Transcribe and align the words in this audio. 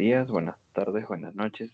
Días, 0.00 0.28
buenas 0.28 0.56
tardes, 0.72 1.06
buenas 1.06 1.34
noches. 1.34 1.70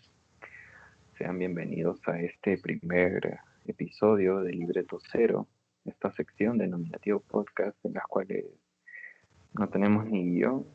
Sean 1.17 1.39
bienvenidos 1.39 2.01
a 2.09 2.21
este 2.21 2.59
primer 2.59 3.39
episodio 3.67 4.41
de 4.41 4.51
Libreto 4.51 4.99
Cero, 5.13 5.47
esta 5.85 6.11
sección 6.11 6.59
de 6.59 6.67
nominativo 6.67 7.21
podcast 7.21 7.79
en 7.85 7.93
las 7.93 8.03
cuales 8.09 8.47
no 9.53 9.69
tenemos 9.69 10.07
ni 10.07 10.25
guion, 10.25 10.67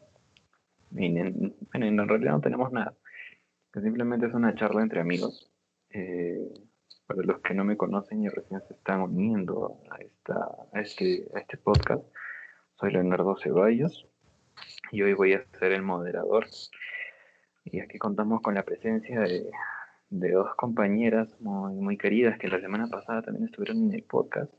ni, 0.92 1.12
bueno, 1.12 1.86
en 1.88 2.08
realidad 2.08 2.32
no 2.32 2.40
tenemos 2.40 2.72
nada, 2.72 2.94
que 3.74 3.82
simplemente 3.82 4.28
es 4.28 4.34
una 4.34 4.56
charla 4.56 4.82
entre 4.82 5.02
amigos. 5.02 5.52
Eh, 5.90 6.54
para 7.06 7.22
los 7.22 7.42
que 7.42 7.54
no 7.54 7.66
me 7.66 7.76
conocen 7.76 8.24
y 8.24 8.30
recién 8.30 8.62
se 8.62 8.76
están 8.76 9.02
uniendo 9.02 9.82
a, 9.90 9.98
esta, 9.98 10.36
a, 10.72 10.80
este, 10.80 11.28
a 11.36 11.40
este 11.40 11.58
podcast, 11.58 12.06
soy 12.80 12.94
Leonardo 12.94 13.36
Ceballos 13.36 14.08
y 14.94 15.02
hoy 15.02 15.16
voy 15.16 15.34
a 15.34 15.44
ser 15.60 15.74
el 15.74 15.82
moderador. 15.82 16.48
Y 17.64 17.80
aquí 17.80 17.98
contamos 17.98 18.42
con 18.42 18.56
la 18.56 18.64
presencia 18.64 19.20
de, 19.20 19.52
de 20.10 20.32
dos 20.32 20.54
compañeras 20.56 21.30
muy, 21.40 21.74
muy, 21.76 21.98
queridas 21.98 22.38
que 22.38 22.48
la 22.48 22.60
semana 22.60 22.88
pasada 22.88 23.22
también 23.22 23.46
estuvieron 23.46 23.78
en 23.84 23.94
el 23.94 24.04
podcast. 24.04 24.54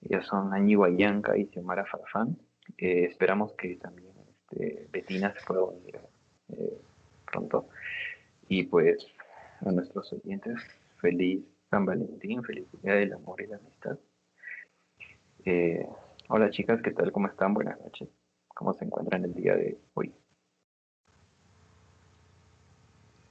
Ellas 0.00 0.26
son 0.26 0.52
Angie 0.52 0.76
Guayanca 0.76 1.36
y 1.36 1.46
Xiomara 1.46 1.84
Farfán. 1.84 2.38
Eh, 2.78 3.04
esperamos 3.04 3.52
que 3.54 3.76
también 3.76 4.12
este, 4.28 4.88
Betina 4.90 5.32
se 5.34 5.44
pueda 5.46 5.62
unir 5.62 5.98
eh, 6.48 6.78
pronto. 7.30 7.68
Y 8.48 8.64
pues 8.64 9.06
a 9.60 9.70
nuestros 9.72 10.12
oyentes, 10.12 10.58
feliz 11.00 11.44
San 11.70 11.84
Valentín, 11.84 12.42
feliz 12.42 12.66
día 12.82 12.94
del 12.94 13.12
amor 13.12 13.40
y 13.42 13.46
la 13.46 13.56
amistad. 13.56 13.98
Eh, 15.44 15.86
hola 16.28 16.50
chicas, 16.50 16.80
¿qué 16.82 16.90
tal? 16.90 17.12
¿Cómo 17.12 17.28
están? 17.28 17.54
Buenas 17.54 17.78
noches. 17.80 18.08
¿Cómo 18.48 18.72
se 18.72 18.84
encuentran 18.84 19.24
el 19.24 19.34
día 19.34 19.56
de 19.56 19.78
hoy? 19.94 20.14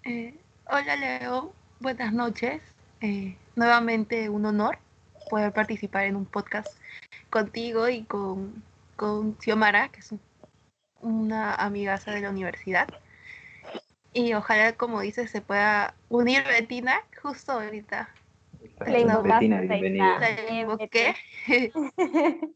Eh, 0.05 0.33
hola 0.65 0.97
Leo, 0.97 1.53
buenas 1.79 2.11
noches. 2.11 2.61
Eh, 2.99 3.37
nuevamente 3.55 4.27
un 4.27 4.45
honor 4.45 4.77
poder 5.29 5.53
participar 5.53 6.03
en 6.03 6.17
un 6.17 6.25
podcast 6.25 6.77
contigo 7.29 7.87
y 7.87 8.03
con, 8.03 8.65
con 8.97 9.37
Xiomara, 9.39 9.87
que 9.87 10.01
es 10.01 10.13
una 10.99 11.55
amigaza 11.55 12.11
de 12.11 12.19
la 12.19 12.31
universidad. 12.31 12.89
Y 14.11 14.33
ojalá, 14.33 14.73
como 14.73 14.99
dices, 14.99 15.31
se 15.31 15.39
pueda 15.39 15.95
unir 16.09 16.43
Betina 16.43 16.99
justo 17.21 17.53
ahorita. 17.53 18.09
Betina, 18.79 19.21
bienvenida. 19.21 20.19
La 20.19 20.31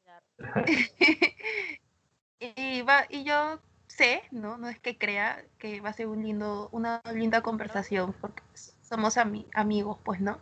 y, 2.40 2.82
va, 2.82 3.06
y 3.10 3.24
yo 3.24 3.62
sé, 3.98 4.22
¿no? 4.32 4.58
No 4.58 4.70
es 4.70 4.80
que 4.80 4.98
crea 4.98 5.44
que 5.58 5.82
va 5.82 5.90
a 5.90 5.94
ser 5.94 6.08
un 6.08 6.22
lindo, 6.22 6.70
una 6.72 7.02
linda 7.14 7.42
conversación, 7.42 8.14
porque 8.22 8.44
somos 8.54 9.18
amigos, 9.18 9.98
pues, 10.04 10.22
¿no? 10.22 10.38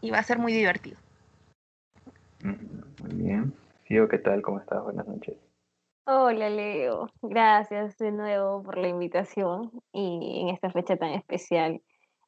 Y 0.00 0.10
va 0.10 0.18
a 0.18 0.22
ser 0.22 0.38
muy 0.38 0.52
divertido. 0.52 0.96
Muy 2.42 3.14
bien. 3.14 3.54
Fío, 3.84 4.08
¿qué 4.08 4.18
tal? 4.18 4.42
¿Cómo 4.42 4.58
estás? 4.58 4.82
Buenas 4.82 5.06
noches. 5.06 5.36
Hola 6.04 6.50
Leo, 6.50 7.10
gracias 7.22 7.96
de 7.98 8.10
nuevo 8.10 8.60
por 8.64 8.76
la 8.76 8.88
invitación 8.88 9.70
y 9.92 10.40
en 10.40 10.48
esta 10.48 10.68
fecha 10.72 10.96
tan 10.96 11.10
especial 11.10 11.80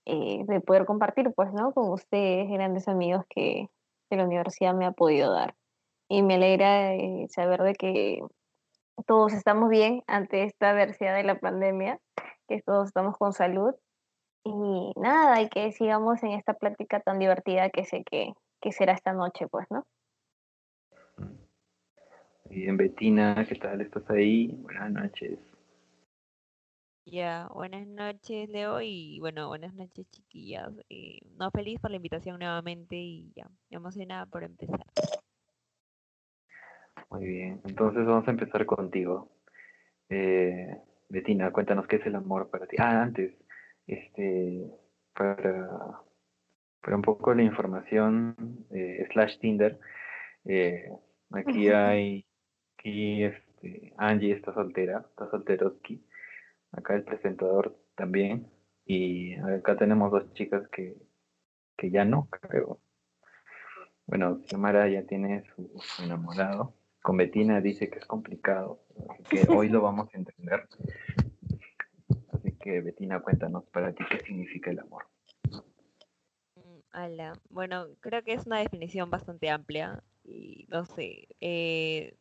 eh, 0.05 0.45
de 0.47 0.61
poder 0.61 0.85
compartir, 0.85 1.33
pues, 1.35 1.53
¿no? 1.53 1.73
Con 1.73 1.91
ustedes, 1.91 2.49
grandes 2.49 2.87
amigos 2.87 3.25
que, 3.29 3.69
que 4.09 4.17
la 4.17 4.27
universidad 4.27 4.75
me 4.75 4.87
ha 4.87 4.93
podido 4.93 5.33
dar. 5.33 5.57
Y 6.09 6.23
me 6.23 6.35
alegra 6.35 6.95
eh, 6.95 7.27
saber 7.31 7.63
de 7.63 7.75
que 7.75 8.21
todos 9.07 9.33
estamos 9.33 9.69
bien 9.69 10.03
ante 10.07 10.45
esta 10.45 10.71
adversidad 10.71 11.15
de 11.15 11.25
la 11.25 11.39
pandemia, 11.39 11.99
que 12.49 12.63
todos 12.63 12.89
estamos 12.89 13.17
con 13.17 13.33
salud. 13.33 13.75
Y 14.45 14.93
nada, 14.97 15.41
y 15.41 15.49
que 15.49 15.73
sigamos 15.73 16.23
en 16.23 16.33
esta 16.33 16.55
plática 16.55 17.01
tan 17.01 17.19
divertida 17.19 17.71
que 17.71 17.85
sé 17.85 18.05
que, 18.05 18.35
que 18.61 18.73
será 18.73 18.93
esta 18.93 19.13
noche, 19.13 19.49
pues, 19.49 19.67
¿no? 19.71 19.87
Bien, 22.51 22.77
Betina, 22.77 23.45
¿qué 23.49 23.55
tal? 23.55 23.81
¿Estás 23.81 24.09
ahí? 24.11 24.49
Buenas 24.63 24.91
noches. 24.91 25.39
Ya, 27.07 27.49
buenas 27.53 27.87
noches, 27.87 28.49
Leo, 28.49 28.81
y 28.81 29.19
bueno, 29.21 29.49
buenas 29.49 29.75
noches, 29.75 30.07
chiquillas. 30.11 30.73
Eh, 30.89 31.19
no, 31.37 31.51
feliz 31.51 31.79
por 31.81 31.91
la 31.91 31.97
invitación 31.97 32.39
nuevamente 32.39 32.97
y 32.97 33.31
ya, 33.35 33.51
emocionada 33.71 34.25
por 34.27 34.43
empezar. 34.43 34.85
Muy 37.11 37.25
bien, 37.27 37.61
entonces 37.65 38.05
vamos 38.05 38.27
a 38.27 38.31
empezar 38.31 38.67
contigo. 38.67 39.31
Eh, 40.09 40.77
Betina, 41.09 41.51
cuéntanos 41.53 41.87
qué 41.87 41.97
es 41.97 42.07
el 42.07 42.17
amor 42.17 42.51
para 42.51 42.67
ti. 42.67 42.77
Ah, 42.79 43.03
antes, 43.03 43.35
este, 43.87 44.71
para, 45.15 46.01
para 46.81 46.97
un 46.97 47.03
poco 47.03 47.35
la 47.35 47.43
información, 47.43 48.67
eh, 48.71 49.07
slash 49.13 49.39
Tinder, 49.39 49.79
eh, 50.45 50.91
aquí 51.31 51.69
hay, 51.69 52.27
aquí 52.79 53.25
este, 53.25 53.93
Angie 53.97 54.33
está 54.33 54.53
soltera, 54.53 55.05
está 55.11 55.31
solteroski 55.31 56.05
acá 56.77 56.95
el 56.95 57.05
presentador 57.05 57.77
también, 57.95 58.51
y 58.85 59.35
acá 59.37 59.77
tenemos 59.77 60.11
dos 60.11 60.33
chicas 60.35 60.69
que, 60.69 60.97
que 61.77 61.91
ya 61.91 62.05
no, 62.05 62.29
creo. 62.31 62.81
Bueno, 64.07 64.41
Xiomara 64.47 64.89
ya 64.89 65.07
tiene 65.07 65.45
su, 65.55 65.71
enamorado. 66.03 66.75
Con 67.05 67.19
Betina 67.19 67.61
dice 67.61 67.91
que 67.91 67.99
es 67.99 68.07
complicado, 68.07 68.81
que 69.29 69.45
hoy 69.53 69.69
lo 69.69 69.83
vamos 69.83 70.09
a 70.15 70.17
entender. 70.17 70.67
Así 72.33 72.53
que 72.53 72.81
Betina, 72.81 73.21
cuéntanos 73.21 73.65
para 73.67 73.93
ti 73.93 74.03
qué 74.11 74.21
significa 74.21 74.71
el 74.71 74.79
amor. 74.79 75.05
Mm, 76.57 77.33
bueno, 77.51 77.89
creo 78.01 78.23
que 78.23 78.33
es 78.33 78.47
una 78.47 78.61
definición 78.61 79.11
bastante 79.11 79.51
amplia 79.51 80.03
y 80.25 80.65
no 80.71 80.87
sé, 80.87 81.29
eh, 81.43 82.17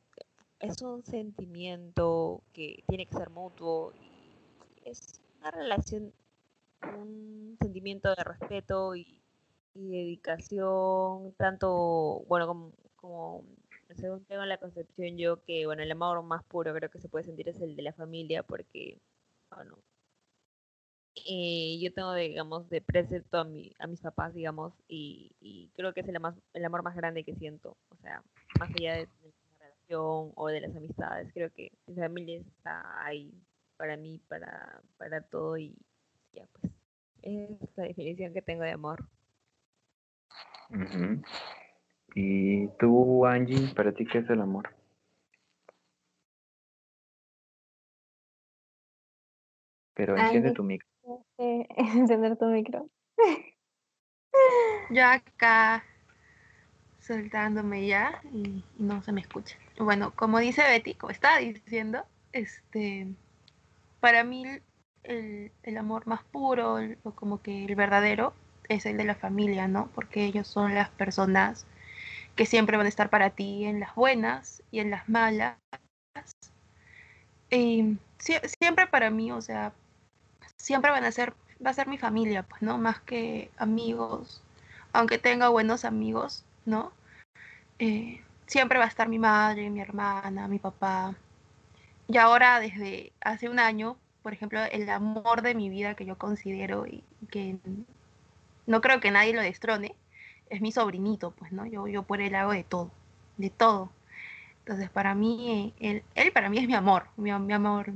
es 0.59 0.81
un 0.81 1.01
sentimiento 1.05 2.43
que 2.51 2.83
tiene 2.89 3.05
que 3.05 3.15
ser 3.15 3.29
mutuo 3.29 3.93
es 4.83 5.21
una 5.39 5.51
relación, 5.51 6.11
un 6.97 7.57
sentimiento 7.61 8.13
de 8.13 8.23
respeto 8.25 8.97
y, 8.97 9.21
dedicación, 9.75 11.33
tanto, 11.37 12.25
bueno, 12.27 12.47
como, 12.47 12.71
como, 12.95 13.45
según 13.95 14.25
tengo 14.25 14.45
la 14.45 14.57
concepción 14.57 15.17
yo, 15.17 15.43
que, 15.43 15.65
bueno, 15.65 15.83
el 15.83 15.91
amor 15.91 16.21
más 16.23 16.43
puro 16.43 16.73
creo 16.73 16.89
que 16.89 16.99
se 16.99 17.09
puede 17.09 17.25
sentir 17.25 17.49
es 17.49 17.61
el 17.61 17.75
de 17.75 17.83
la 17.83 17.93
familia, 17.93 18.43
porque, 18.43 18.99
bueno, 19.49 19.77
eh, 21.15 21.79
yo 21.81 21.93
tengo, 21.93 22.13
digamos, 22.13 22.69
de 22.69 22.81
precepto 22.81 23.37
a, 23.37 23.43
mi, 23.43 23.71
a 23.79 23.87
mis 23.87 24.01
papás, 24.01 24.33
digamos, 24.33 24.73
y, 24.87 25.69
creo 25.75 25.93
que 25.93 26.01
es 26.01 26.07
el, 26.07 26.19
más, 26.19 26.35
el 26.53 26.65
amor 26.65 26.83
más 26.83 26.95
grande 26.95 27.23
que 27.23 27.35
siento, 27.35 27.77
o 27.89 27.95
sea, 27.97 28.23
más 28.59 28.69
allá 28.69 28.95
de, 28.95 29.07
la 29.59 29.67
relación 29.67 30.31
o 30.35 30.47
de 30.47 30.61
las 30.61 30.75
amistades, 30.75 31.31
creo 31.33 31.51
que 31.51 31.71
mi 31.87 31.95
familia 31.95 32.39
está 32.39 33.05
ahí 33.05 33.31
para 33.77 33.97
mí, 33.97 34.19
para, 34.27 34.81
para 34.97 35.21
todo 35.21 35.57
y 35.57 35.75
ya 36.31 36.47
pues. 36.53 36.73
Es 37.21 37.49
la 37.77 37.85
definición 37.85 38.33
que 38.33 38.41
tengo 38.41 38.63
de 38.63 38.71
amor. 38.71 39.07
¿Y 42.15 42.67
tú, 42.79 43.25
Angie, 43.25 43.73
para 43.75 43.91
ti 43.91 44.05
qué 44.05 44.19
es 44.19 44.29
el 44.29 44.41
amor? 44.41 44.69
Pero 49.95 50.17
enciende 50.17 50.51
tu 50.51 50.63
micro. 50.63 50.87
encender 51.37 52.37
tu 52.37 52.45
micro. 52.45 52.89
Ya 54.89 55.13
acá 55.13 55.83
soltándome 56.99 57.87
ya 57.87 58.21
y, 58.31 58.63
y, 58.77 58.83
no 58.83 59.03
se 59.03 59.11
me 59.11 59.21
escucha. 59.21 59.57
Bueno, 59.77 60.13
como 60.15 60.39
dice 60.39 60.61
Betty, 60.63 60.95
como 60.95 61.11
estaba 61.11 61.39
diciendo, 61.39 62.03
este 62.31 63.07
para 64.03 64.25
mí 64.25 64.45
el, 65.03 65.77
amor 65.77 66.07
más 66.07 66.23
puro, 66.25 66.77
o 67.03 67.11
como 67.11 67.41
que 67.41 67.63
el 67.63 67.75
verdadero, 67.75 68.33
es 68.67 68.85
el 68.85 68.97
de 68.97 69.05
la 69.05 69.15
familia, 69.15 69.69
¿no? 69.69 69.89
Porque 69.95 70.25
ellos 70.25 70.45
son 70.45 70.75
las 70.75 70.89
personas 70.89 71.65
que 72.35 72.45
siempre 72.45 72.77
van 72.77 72.85
a 72.85 72.89
estar 72.89 73.09
para 73.09 73.29
ti 73.31 73.65
en 73.65 73.79
las 73.79 73.95
buenas 73.95 74.63
y 74.71 74.79
en 74.79 74.91
las 74.91 75.07
malas. 75.07 75.57
Y 77.49 77.97
siempre 78.19 78.87
para 78.87 79.09
mí, 79.09 79.31
o 79.31 79.41
sea, 79.41 79.73
siempre 80.57 80.91
van 80.91 81.03
a 81.03 81.11
ser, 81.11 81.33
va 81.65 81.71
a 81.71 81.73
ser 81.73 81.87
mi 81.87 81.97
familia, 81.97 82.43
pues, 82.43 82.61
¿no? 82.61 82.77
Más 82.77 82.99
que 83.01 83.51
amigos, 83.57 84.41
aunque 84.91 85.17
tenga 85.17 85.49
buenos 85.49 85.85
amigos, 85.85 86.45
¿no? 86.65 86.91
Eh, 87.79 88.21
siempre 88.47 88.79
va 88.79 88.85
a 88.85 88.87
estar 88.87 89.07
mi 89.07 89.19
madre, 89.19 89.69
mi 89.69 89.81
hermana, 89.81 90.47
mi 90.47 90.59
papá, 90.59 91.15
y 92.07 92.17
ahora 92.17 92.59
desde 92.59 93.13
hace 93.21 93.49
un 93.49 93.59
año, 93.59 93.97
por 94.21 94.33
ejemplo, 94.33 94.61
el 94.63 94.89
amor 94.89 95.41
de 95.41 95.55
mi 95.55 95.69
vida 95.69 95.95
que 95.95 96.05
yo 96.05 96.17
considero 96.17 96.85
y 96.85 97.03
que 97.29 97.57
no 98.65 98.81
creo 98.81 98.99
que 98.99 99.11
nadie 99.11 99.33
lo 99.33 99.41
destrone, 99.41 99.95
es 100.53 100.61
mi 100.61 100.71
sobrinito, 100.71 101.31
pues, 101.31 101.51
¿no? 101.51 101.65
Yo, 101.65 101.87
yo 101.87 102.03
por 102.03 102.21
él 102.21 102.35
hago 102.35 102.51
de 102.51 102.63
todo, 102.63 102.91
de 103.37 103.49
todo. 103.49 103.89
Entonces, 104.59 104.89
para 104.89 105.15
mí, 105.15 105.73
él, 105.79 106.03
él 106.15 106.31
para 106.31 106.49
mí 106.49 106.59
es 106.59 106.67
mi 106.67 106.75
amor, 106.75 107.03
mi, 107.17 107.31
mi 107.39 107.53
amor, 107.53 107.91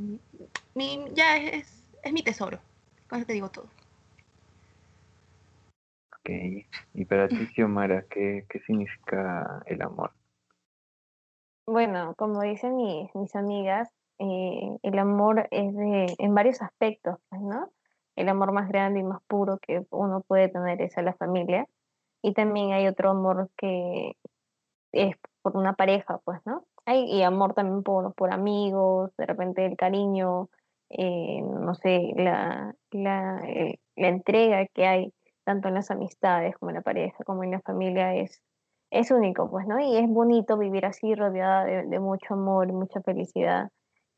mi, 0.75 1.06
ya 1.13 1.38
es, 1.38 1.86
es 2.04 2.13
mi 2.13 2.24
tesoro. 2.24 2.59
Con 3.07 3.19
eso 3.19 3.27
te 3.27 3.33
digo 3.33 3.50
todo. 3.50 3.65
Ok. 6.19 6.30
Y 6.94 7.06
para 7.06 7.30
ti, 7.30 7.48
Xiomara, 7.54 8.04
¿qué, 8.09 8.45
qué 8.50 8.59
significa 8.62 9.62
el 9.68 9.81
amor? 9.81 10.12
Bueno, 11.68 12.15
como 12.18 12.42
dicen 12.42 12.75
mis, 12.75 13.13
mis 13.15 13.36
amigas, 13.36 13.89
eh, 14.19 14.77
el 14.83 15.00
amor 15.00 15.48
es 15.51 15.75
de, 15.75 16.15
en 16.18 16.33
varios 16.33 16.62
aspectos, 16.62 17.18
pues, 17.30 17.42
¿no? 17.42 17.71
El 18.15 18.30
amor 18.30 18.51
más 18.51 18.68
grande 18.68 19.00
y 19.01 19.04
más 19.04 19.21
puro 19.27 19.59
que 19.59 19.86
uno 19.92 20.21
puede 20.21 20.50
tener 20.50 20.81
es 20.81 20.98
a 20.98 21.01
la 21.04 21.13
familia. 21.13 21.68
Y 22.21 22.33
también 22.33 22.73
hay 22.73 22.87
otro 22.87 23.11
amor 23.11 23.49
que 23.57 24.13
es 24.91 25.15
por 25.41 25.57
una 25.57 25.73
pareja, 25.73 26.19
pues, 26.23 26.39
¿no? 26.45 26.65
Hay 26.85 27.03
y 27.11 27.23
amor 27.23 27.53
también 27.53 27.83
por, 27.83 28.13
por 28.15 28.33
amigos, 28.33 29.11
de 29.17 29.25
repente 29.25 29.65
el 29.65 29.77
cariño, 29.77 30.49
eh, 30.89 31.41
no 31.41 31.75
sé, 31.75 32.13
la, 32.15 32.73
la, 32.91 33.41
eh, 33.47 33.79
la 33.95 34.07
entrega 34.07 34.65
que 34.67 34.87
hay 34.87 35.13
tanto 35.43 35.69
en 35.69 35.75
las 35.75 35.91
amistades 35.91 36.55
como 36.57 36.71
en 36.71 36.75
la 36.75 36.81
pareja, 36.81 37.23
como 37.23 37.43
en 37.43 37.51
la 37.51 37.61
familia 37.61 38.15
es, 38.15 38.41
es 38.91 39.11
único, 39.11 39.49
pues, 39.49 39.67
¿no? 39.67 39.79
Y 39.79 39.97
es 39.97 40.07
bonito 40.09 40.57
vivir 40.57 40.85
así, 40.85 41.15
rodeada 41.15 41.65
de, 41.65 41.99
mucho 41.99 42.33
amor 42.33 42.71
mucha 42.73 43.01
felicidad, 43.01 43.69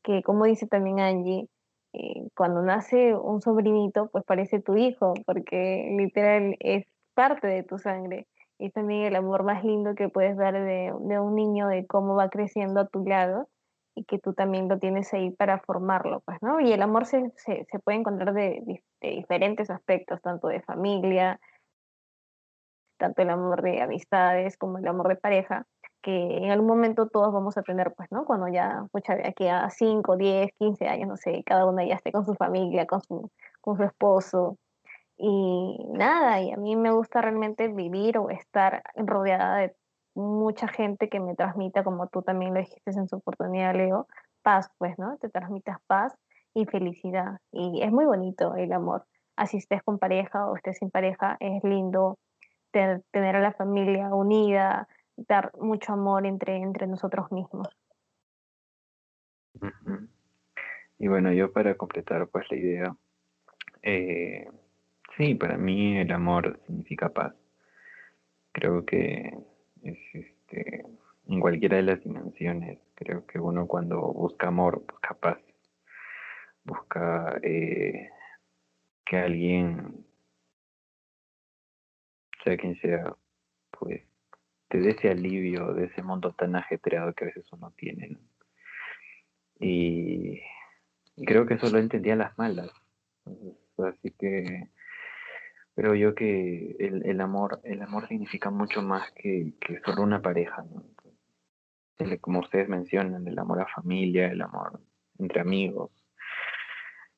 que 0.02 0.22
como 0.22 0.44
dice 0.44 0.66
también 0.66 1.00
Angie, 1.00 1.48
eh, 1.92 2.28
cuando 2.36 2.62
nace 2.62 3.14
un 3.14 3.40
sobrinito, 3.40 4.08
pues 4.10 4.24
parece 4.24 4.60
tu 4.60 4.76
hijo, 4.76 5.14
porque 5.26 5.94
literal 5.96 6.56
es 6.60 6.86
parte 7.20 7.46
de 7.48 7.62
tu 7.64 7.76
sangre. 7.78 8.26
Y 8.58 8.70
también 8.70 9.02
el 9.04 9.16
amor 9.16 9.42
más 9.44 9.62
lindo 9.62 9.94
que 9.94 10.08
puedes 10.08 10.36
dar 10.38 10.54
de, 10.54 10.92
de 11.00 11.20
un 11.20 11.34
niño, 11.34 11.68
de 11.68 11.86
cómo 11.86 12.14
va 12.14 12.30
creciendo 12.30 12.80
a 12.80 12.86
tu 12.88 13.04
lado 13.04 13.48
y 13.94 14.04
que 14.04 14.18
tú 14.18 14.32
también 14.32 14.68
lo 14.68 14.78
tienes 14.78 15.12
ahí 15.12 15.30
para 15.30 15.58
formarlo, 15.60 16.20
pues, 16.24 16.38
¿no? 16.42 16.60
Y 16.60 16.72
el 16.72 16.80
amor 16.82 17.04
se, 17.04 17.30
se, 17.36 17.66
se 17.70 17.78
puede 17.80 17.98
encontrar 17.98 18.32
de, 18.32 18.62
de- 18.64 18.82
de 19.02 19.10
diferentes 19.10 19.68
aspectos, 19.70 20.22
tanto 20.22 20.48
de 20.48 20.62
familia, 20.62 21.38
tanto 22.98 23.22
el 23.22 23.30
amor 23.30 23.62
de 23.62 23.82
amistades 23.82 24.56
como 24.56 24.78
el 24.78 24.86
amor 24.86 25.08
de 25.08 25.16
pareja, 25.16 25.66
que 26.02 26.38
en 26.38 26.50
algún 26.50 26.68
momento 26.68 27.08
todos 27.08 27.32
vamos 27.32 27.56
a 27.58 27.62
tener, 27.62 27.92
pues, 27.94 28.10
¿no? 28.10 28.24
Cuando 28.24 28.48
ya, 28.48 28.86
pucha, 28.92 29.14
de 29.16 29.26
aquí 29.28 29.46
a 29.48 29.68
5, 29.70 30.16
10, 30.16 30.50
15 30.58 30.86
años, 30.88 31.08
no 31.08 31.16
sé, 31.16 31.42
cada 31.44 31.66
uno 31.66 31.82
ya 31.82 31.94
esté 31.96 32.12
con 32.12 32.24
su 32.24 32.34
familia, 32.34 32.86
con 32.86 33.00
su, 33.02 33.30
con 33.60 33.76
su 33.76 33.84
esposo. 33.84 34.56
Y 35.22 35.76
nada, 35.92 36.40
y 36.40 36.50
a 36.50 36.56
mí 36.56 36.76
me 36.76 36.90
gusta 36.92 37.20
realmente 37.20 37.68
vivir 37.68 38.16
o 38.16 38.30
estar 38.30 38.82
rodeada 38.96 39.58
de 39.58 39.76
mucha 40.14 40.66
gente 40.66 41.10
que 41.10 41.20
me 41.20 41.34
transmita, 41.34 41.84
como 41.84 42.08
tú 42.08 42.22
también 42.22 42.54
lo 42.54 42.60
dijiste 42.60 42.90
en 42.92 43.06
su 43.06 43.16
oportunidad, 43.16 43.74
Leo, 43.74 44.06
paz, 44.42 44.70
pues, 44.78 44.98
¿no? 44.98 45.18
Te 45.18 45.28
transmitas 45.28 45.78
paz 45.86 46.16
y 46.54 46.64
felicidad. 46.64 47.38
Y 47.52 47.82
es 47.82 47.92
muy 47.92 48.06
bonito 48.06 48.54
el 48.54 48.72
amor. 48.72 49.04
Así 49.36 49.58
estés 49.58 49.82
con 49.82 49.98
pareja 49.98 50.46
o 50.46 50.56
estés 50.56 50.78
sin 50.78 50.90
pareja, 50.90 51.36
es 51.38 51.62
lindo 51.64 52.18
te- 52.70 53.02
tener 53.10 53.36
a 53.36 53.40
la 53.40 53.52
familia 53.52 54.14
unida, 54.14 54.88
dar 55.16 55.52
mucho 55.58 55.92
amor 55.92 56.24
entre, 56.24 56.56
entre 56.56 56.86
nosotros 56.86 57.30
mismos. 57.30 57.68
Y 60.98 61.08
bueno, 61.08 61.30
yo 61.32 61.52
para 61.52 61.74
completar 61.76 62.26
pues 62.28 62.50
la 62.50 62.56
idea, 62.56 62.96
eh, 63.82 64.48
sí, 65.20 65.34
para 65.34 65.58
mí 65.58 65.98
el 65.98 66.10
amor 66.12 66.58
significa 66.66 67.10
paz. 67.10 67.34
Creo 68.52 68.86
que 68.86 69.36
es 69.82 69.98
este, 70.14 70.86
en 71.28 71.40
cualquiera 71.40 71.76
de 71.76 71.82
las 71.82 72.02
dimensiones, 72.02 72.78
creo 72.94 73.26
que 73.26 73.38
uno 73.38 73.66
cuando 73.66 74.00
busca 74.00 74.48
amor, 74.48 74.82
busca 74.90 75.14
paz, 75.14 75.38
busca 76.64 77.38
eh, 77.42 78.08
que 79.04 79.16
alguien, 79.18 80.06
sea 82.42 82.56
quien 82.56 82.80
sea, 82.80 83.14
pues 83.78 84.02
te 84.68 84.78
dé 84.78 84.90
ese 84.92 85.10
alivio 85.10 85.74
de 85.74 85.84
ese 85.86 86.02
mundo 86.02 86.32
tan 86.32 86.56
ajetreado 86.56 87.12
que 87.12 87.24
a 87.24 87.26
veces 87.26 87.44
uno 87.52 87.72
tiene. 87.76 88.16
Y 89.58 90.40
creo 91.26 91.44
que 91.44 91.54
eso 91.54 91.68
lo 91.68 91.78
entendía 91.78 92.16
las 92.16 92.38
malas. 92.38 92.70
Así 93.76 94.10
que 94.12 94.70
creo 95.80 95.94
yo 95.94 96.14
que 96.14 96.76
el, 96.78 97.06
el 97.06 97.22
amor, 97.22 97.58
el 97.64 97.80
amor 97.80 98.06
significa 98.06 98.50
mucho 98.50 98.82
más 98.82 99.10
que, 99.12 99.54
que 99.58 99.80
solo 99.80 100.02
una 100.02 100.20
pareja, 100.20 100.62
¿no? 100.62 100.84
Como 102.20 102.40
ustedes 102.40 102.68
mencionan, 102.68 103.26
el 103.26 103.38
amor 103.38 103.62
a 103.62 103.66
familia, 103.66 104.26
el 104.26 104.42
amor 104.42 104.78
entre 105.18 105.40
amigos, 105.40 105.90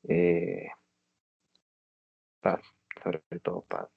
eh, 0.09 0.69
paz, 2.41 2.61
sobre 3.03 3.21
todo 3.43 3.63
paz. 3.63 3.89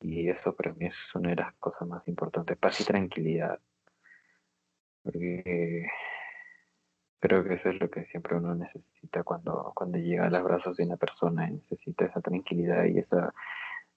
Y 0.00 0.28
eso 0.28 0.56
para 0.56 0.72
mí 0.72 0.86
es 0.86 0.96
una 1.14 1.30
de 1.30 1.36
las 1.36 1.54
cosas 1.54 1.86
más 1.86 2.06
importantes, 2.08 2.56
paz 2.58 2.80
y 2.80 2.84
tranquilidad. 2.84 3.60
Porque 5.04 5.88
Creo 7.18 7.44
que 7.44 7.54
eso 7.54 7.70
es 7.70 7.80
lo 7.80 7.90
que 7.90 8.04
siempre 8.06 8.36
uno 8.36 8.54
necesita 8.54 9.22
cuando, 9.22 9.72
cuando 9.74 9.98
llega 9.98 10.26
a 10.26 10.30
los 10.30 10.44
brazos 10.44 10.76
de 10.76 10.84
una 10.84 10.96
persona 10.96 11.48
y 11.48 11.54
necesita 11.54 12.04
esa 12.04 12.20
tranquilidad 12.20 12.84
y 12.84 12.98
esa, 12.98 13.32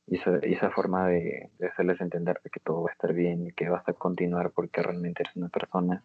y 0.08 0.54
esa, 0.54 0.72
forma 0.72 1.08
de, 1.08 1.52
hacerles 1.72 2.02
entender 2.02 2.40
de 2.44 2.50
que 2.50 2.60
todo 2.60 2.84
va 2.84 2.90
a 2.90 2.94
estar 2.94 3.14
bien 3.14 3.48
y 3.48 3.52
que 3.52 3.70
vas 3.70 3.88
a 3.88 3.94
continuar 3.94 4.52
porque 4.52 4.82
realmente 4.82 5.22
eres 5.24 5.36
una 5.36 5.50
persona 5.50 6.04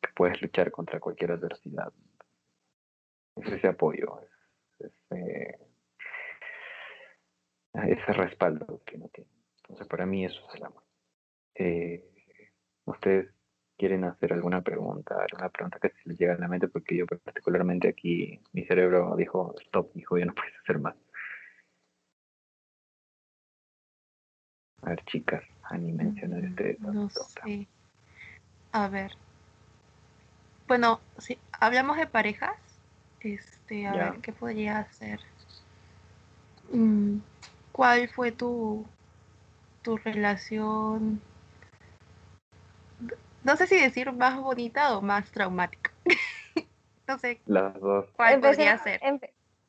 que 0.00 0.10
puedes 0.14 0.40
luchar 0.42 0.70
contra 0.70 1.00
cualquier 1.00 1.32
adversidad. 1.32 1.92
Es 3.36 3.50
ese 3.50 3.66
apoyo, 3.66 4.20
es 4.78 4.92
ese, 5.10 5.58
ese 7.72 8.12
respaldo 8.12 8.82
que 8.84 8.96
uno 8.96 9.08
tiene. 9.08 9.30
Entonces 9.62 9.88
para 9.88 10.06
mí 10.06 10.24
eso 10.24 10.40
es 10.48 10.54
el 10.54 10.64
amor. 10.64 10.82
Eh, 11.56 12.04
¿Ustedes 12.84 13.33
quieren 13.76 14.04
hacer 14.04 14.32
alguna 14.32 14.62
pregunta, 14.62 15.16
alguna 15.28 15.48
pregunta 15.48 15.78
que 15.80 15.90
se 15.90 16.08
les 16.08 16.18
llega 16.18 16.34
a 16.34 16.38
la 16.38 16.48
mente, 16.48 16.68
porque 16.68 16.96
yo 16.96 17.06
particularmente 17.06 17.88
aquí 17.88 18.40
mi 18.52 18.64
cerebro 18.64 19.14
dijo 19.16 19.54
stop, 19.60 19.92
dijo 19.94 20.18
ya 20.18 20.26
no 20.26 20.34
puedes 20.34 20.54
hacer 20.62 20.78
más. 20.78 20.94
A 24.82 24.90
ver, 24.90 25.04
chicas, 25.06 25.42
anímense 25.62 26.26
de 26.26 26.46
ustedes. 26.48 26.80
No 26.80 27.08
sé. 27.08 27.68
A 28.72 28.88
ver. 28.88 29.12
Bueno, 30.66 31.00
si 31.18 31.38
hablamos 31.60 31.96
de 31.96 32.06
parejas, 32.06 32.56
este, 33.20 33.86
a 33.86 33.94
Ya. 33.94 34.10
ver, 34.10 34.20
¿qué 34.20 34.32
podría 34.32 34.78
hacer? 34.78 35.20
Mm, 36.70 37.18
¿Cuál 37.72 38.08
fue 38.08 38.32
tu, 38.32 38.86
tu 39.82 39.96
relación? 39.96 41.20
No 43.44 43.56
sé 43.56 43.66
si 43.66 43.76
decir 43.78 44.10
más 44.12 44.40
bonita 44.40 44.96
o 44.96 45.02
más 45.02 45.30
traumática. 45.30 45.92
no 47.06 47.18
sé 47.18 47.40
Las 47.46 47.78
dos. 47.80 48.06
cuál 48.16 48.40
podría 48.40 48.78
ser. 48.78 49.00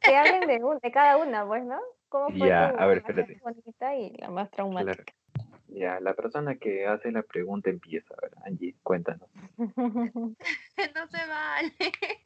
que 0.01 0.15
hablen 0.15 0.47
de, 0.47 0.63
un- 0.63 0.79
de 0.79 0.91
cada 0.91 1.17
una, 1.17 1.45
pues, 1.45 1.63
¿no? 1.65 1.79
¿Cómo 2.09 2.29
fue 2.29 2.37
Ya, 2.47 2.69
tu 2.69 2.77
a 2.77 2.85
ver, 2.85 3.01
más 3.03 3.09
espérate. 3.09 3.39
bonita 3.43 3.95
y 3.95 4.11
la 4.17 4.29
más 4.29 4.49
traumática? 4.51 5.13
Ya, 5.67 5.99
la 5.99 6.13
persona 6.13 6.55
que 6.55 6.85
hace 6.87 7.11
la 7.11 7.23
pregunta 7.23 7.69
empieza, 7.69 8.13
a 8.13 8.21
ver, 8.21 8.31
Angie, 8.45 8.75
cuéntanos. 8.83 9.29
no 9.57 10.37
se 11.09 11.27
vale. 11.27 11.73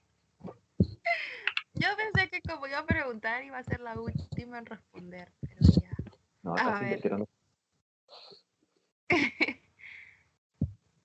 Yo 1.73 1.87
pensé 1.95 2.29
que 2.29 2.41
como 2.41 2.67
iba 2.67 2.79
a 2.79 2.85
preguntar 2.85 3.43
iba 3.43 3.57
a 3.57 3.63
ser 3.63 3.79
la 3.79 3.99
última 3.99 4.59
en 4.59 4.65
responder, 4.65 5.31
pero 5.41 5.61
ya. 5.81 5.95
No, 6.43 6.55
A 6.57 6.79
ver. 6.81 6.99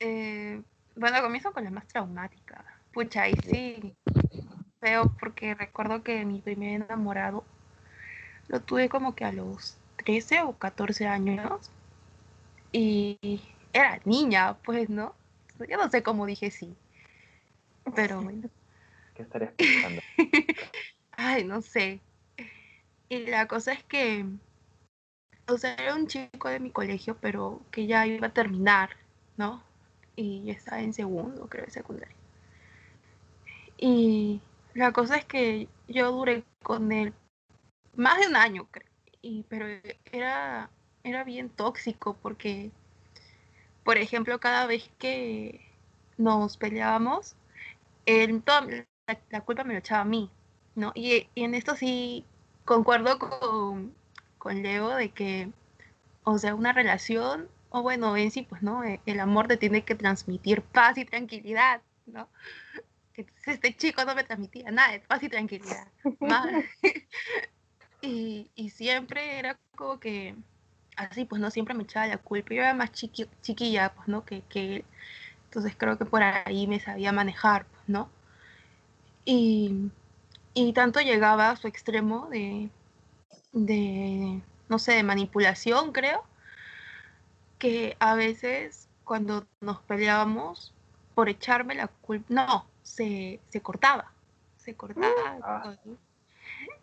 Eh, 0.07 0.61
bueno, 0.97 1.23
comienzo 1.23 1.51
con 1.53 1.65
la 1.65 1.71
más 1.71 1.89
traumática. 1.89 2.63
Pucha, 2.93 3.27
y 3.27 3.35
sí, 3.37 3.97
feo 4.79 5.11
porque 5.19 5.55
recuerdo 5.55 6.03
que 6.03 6.27
mi 6.27 6.41
primer 6.41 6.83
enamorado 6.83 7.43
lo 8.49 8.61
tuve 8.61 8.91
como 8.91 9.15
que 9.15 9.25
a 9.25 9.33
los 9.33 9.79
13 10.05 10.43
o 10.43 10.53
14 10.59 11.07
años 11.07 11.71
y 12.71 13.19
era 13.73 13.99
niña, 14.05 14.59
pues, 14.63 14.91
¿no? 14.91 15.15
Yo 15.67 15.79
no 15.79 15.89
sé 15.89 16.03
cómo 16.03 16.27
dije 16.27 16.51
sí, 16.51 16.77
pero 17.95 18.21
bueno. 18.23 18.51
¿Qué 19.15 19.23
estarías 19.23 19.53
pensando? 19.53 20.03
Ay, 21.13 21.45
no 21.45 21.63
sé. 21.63 22.01
Y 23.09 23.21
la 23.21 23.49
cosa 23.49 23.73
es 23.73 23.83
que, 23.85 24.27
o 25.47 25.57
sea, 25.57 25.75
era 25.77 25.95
un 25.95 26.09
chico 26.09 26.51
de 26.51 26.61
mi 26.61 26.71
colegio, 26.71 27.17
pero 27.23 27.63
que 27.71 27.87
ya 27.87 28.07
iba 28.07 28.27
a 28.27 28.35
terminar, 28.35 28.91
¿no? 29.39 29.63
Y 30.17 30.45
yo 30.45 30.53
estaba 30.53 30.81
en 30.81 30.93
segundo, 30.93 31.49
creo, 31.49 31.65
de 31.65 31.71
secundaria. 31.71 32.15
Y 33.77 34.41
la 34.75 34.93
cosa 34.93 35.17
es 35.17 35.25
que 35.25 35.69
yo 35.89 36.13
duré 36.13 36.45
con 36.63 36.93
él 36.93 37.13
más 37.97 38.19
de 38.19 38.29
un 38.29 38.37
año, 38.37 38.67
creo. 38.71 38.89
Y, 39.23 39.45
pero 39.49 39.67
era, 40.13 40.71
era 41.03 41.25
bien 41.25 41.49
tóxico 41.49 42.17
porque, 42.21 42.71
por 43.85 43.97
ejemplo, 43.99 44.39
cada 44.39 44.67
vez 44.67 44.91
que 44.99 45.61
nos 46.19 46.57
peleábamos, 46.57 47.37
él, 48.07 48.43
toda 48.43 48.67
la, 49.31 49.41
culpa 49.43 49.65
me 49.65 49.75
lo 49.75 49.79
echaba 49.81 50.03
a 50.03 50.05
mí. 50.05 50.31
¿no? 50.75 50.93
Y, 50.95 51.29
y 51.35 51.45
en 51.45 51.55
esto 51.55 51.77
sí 51.77 52.25
concuerdo 52.65 53.19
con, 53.19 53.95
con 54.39 54.63
Leo 54.63 54.91
de 54.91 55.11
que, 55.11 55.51
o 56.25 56.39
sea, 56.39 56.55
una 56.55 56.73
relación, 56.73 57.49
o 57.77 57.83
bueno, 57.83 58.17
en 58.17 58.31
sí, 58.31 58.43
pues, 58.43 58.63
¿no? 58.63 58.85
E, 58.85 59.01
El 59.05 59.19
amor 59.19 59.49
te 59.49 59.57
tiene 59.57 59.83
que 59.85 59.97
transmitir 59.97 60.63
paz 60.63 60.97
y 60.97 61.05
tranquilidad, 61.05 61.83
¿no? 62.07 62.29
Entonces 63.17 63.55
este 63.57 63.77
chico 63.77 64.05
no 64.05 64.15
me 64.15 64.23
transmitía 64.23 64.71
nada 64.71 64.93
de 64.93 65.01
paz 65.01 65.23
y 65.25 65.29
tranquilidad. 65.29 65.89
Y, 68.01 68.51
y 68.55 68.71
siempre 68.71 69.39
era 69.39 69.59
como 69.77 69.99
que, 69.99 70.37
así, 70.97 71.25
pues, 71.25 71.41
¿no? 71.41 71.51
Siempre 71.51 71.75
me 71.75 71.83
echaba 71.85 72.07
la 72.07 72.19
culpa. 72.19 72.55
Yo 72.55 72.61
era 72.63 72.75
más 72.75 72.93
chiqui- 72.93 73.29
chiquilla, 73.43 73.93
pues, 73.95 74.09
¿no? 74.09 74.25
Que, 74.25 74.43
que 74.43 74.77
él. 74.77 74.85
Entonces 75.47 75.75
creo 75.77 75.99
que 75.99 76.05
por 76.05 76.23
ahí 76.23 76.67
me 76.67 76.81
sabía 76.81 77.13
manejar, 77.13 77.67
pues, 77.67 77.89
¿no? 77.89 78.11
Y, 79.25 79.91
y 80.55 80.73
tanto 80.73 81.01
llegaba 81.01 81.51
a 81.51 81.57
su 81.57 81.67
extremo 81.69 82.29
de, 82.31 82.71
de, 83.53 84.41
no 84.69 84.79
sé, 84.79 84.93
de 84.95 85.03
manipulación, 85.03 85.93
creo, 85.93 86.25
que 87.65 87.97
a 87.99 88.15
veces 88.15 88.91
cuando 89.05 89.47
nos 89.63 89.81
peleábamos, 89.81 90.75
por 91.15 91.31
echarme 91.31 91.75
la 91.75 91.89
culpa, 91.89 92.27
no, 92.29 92.67
se, 92.83 93.41
se 93.49 93.63
cortaba, 93.63 94.13
se 94.59 94.75
cortaba. 94.75 95.39
Ah. 95.43 95.75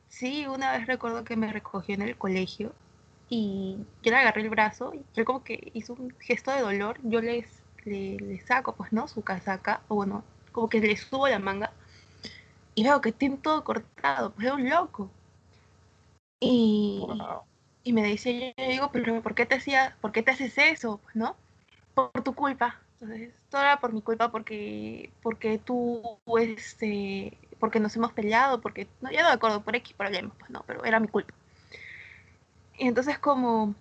Sí, 0.07 0.47
una 0.47 0.71
vez 0.71 0.87
recuerdo 0.87 1.23
que 1.23 1.35
me 1.35 1.53
recogió 1.53 1.93
en 1.93 2.01
el 2.01 2.17
colegio 2.17 2.73
y 3.29 3.77
yo 4.01 4.09
le 4.09 4.17
agarré 4.17 4.41
el 4.41 4.49
brazo 4.49 4.91
y 4.95 5.05
él 5.19 5.23
como 5.23 5.43
que 5.43 5.69
hizo 5.75 5.93
un 5.93 6.15
gesto 6.19 6.49
de 6.49 6.61
dolor, 6.61 6.97
yo 7.03 7.21
les, 7.21 7.61
le, 7.85 8.17
le 8.17 8.39
saco, 8.39 8.73
pues, 8.73 8.91
¿no? 8.91 9.07
Su 9.07 9.21
casaca, 9.21 9.81
o 9.87 9.93
bueno, 9.93 10.23
como 10.51 10.67
que 10.67 10.79
le 10.79 10.97
subo 10.97 11.27
la 11.27 11.37
manga 11.37 11.71
y 12.73 12.83
veo 12.83 13.01
que 13.01 13.11
tiene 13.11 13.37
todo 13.37 13.63
cortado, 13.63 14.31
pues 14.31 14.47
es 14.47 14.53
un 14.53 14.67
loco. 14.67 15.11
Y, 16.39 17.03
Wow. 17.05 17.50
Y 17.83 17.93
me 17.93 18.03
dice, 18.03 18.53
yo 18.57 18.67
digo, 18.67 18.89
pero 18.91 19.21
¿por 19.21 19.35
qué 19.35 19.45
te 19.45 19.55
hacía, 19.55 19.95
por 20.01 20.11
qué 20.11 20.23
te 20.23 20.31
haces 20.31 20.57
eso? 20.57 20.99
Pues, 21.03 21.15
¿no? 21.15 21.35
Por 21.93 22.11
tu 22.23 22.33
culpa. 22.33 22.79
Entonces, 22.99 23.31
todo 23.49 23.61
era 23.61 23.79
por 23.79 23.93
mi 23.93 24.01
culpa 24.01 24.31
porque, 24.31 25.11
porque 25.23 25.57
tú, 25.57 26.19
este, 26.39 27.37
porque 27.59 27.79
nos 27.79 27.95
hemos 27.95 28.13
peleado, 28.13 28.61
porque, 28.61 28.87
no, 29.01 29.11
ya 29.11 29.23
no 29.23 29.29
me 29.29 29.35
acuerdo, 29.35 29.61
por 29.63 29.75
X 29.75 29.93
problemas, 29.93 30.33
pues 30.37 30.51
no, 30.51 30.63
pero 30.67 30.83
era 30.85 30.99
mi 30.99 31.07
culpa. 31.07 31.33
Y 32.77 32.87
entonces 32.87 33.19
como 33.19 33.75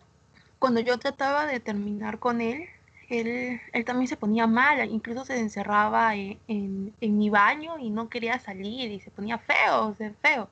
cuando 0.58 0.80
yo 0.80 0.98
trataba 0.98 1.46
de 1.46 1.60
terminar 1.60 2.18
con 2.18 2.40
él, 2.40 2.68
él, 3.08 3.60
él 3.72 3.84
también 3.84 4.08
se 4.08 4.16
ponía 4.16 4.46
mal, 4.46 4.88
incluso 4.90 5.24
se 5.24 5.38
encerraba 5.38 6.14
en, 6.14 6.38
en, 6.48 6.94
en 7.00 7.18
mi 7.18 7.30
baño 7.30 7.78
y 7.78 7.90
no 7.90 8.08
quería 8.08 8.38
salir 8.38 8.90
y 8.90 9.00
se 9.00 9.10
ponía 9.10 9.38
feo, 9.38 9.88
o 9.88 9.94
sea, 9.94 10.12
feo. 10.22 10.48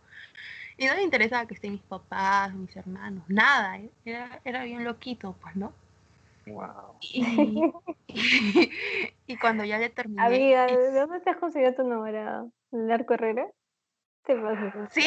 Y 0.79 0.87
no 0.87 0.95
le 0.95 1.03
interesaba 1.03 1.45
que 1.47 1.55
estén 1.55 1.73
mis 1.73 1.83
papás, 1.83 2.55
mis 2.55 2.75
hermanos, 2.77 3.25
nada, 3.29 3.79
¿eh? 3.79 3.91
era, 4.05 4.41
era 4.45 4.63
bien 4.63 4.85
loquito, 4.85 5.35
pues, 5.43 5.57
¿no? 5.57 5.73
Wow. 6.47 6.97
Y, 7.01 7.73
y 9.27 9.37
cuando 9.39 9.65
ya 9.65 9.79
le 9.79 9.91
terminé... 9.91 10.23
Amiga, 10.23 10.67
¿de 10.67 10.93
dónde 10.93 11.21
te 11.21 11.31
has 11.31 11.37
conseguido 11.37 11.75
tu 11.75 11.83
enamorado? 11.83 12.53
¿En 12.71 12.81
el 12.83 12.93
arco 12.93 13.15
Herrera? 13.15 13.51
Te 14.23 14.37
Sí, 14.91 15.03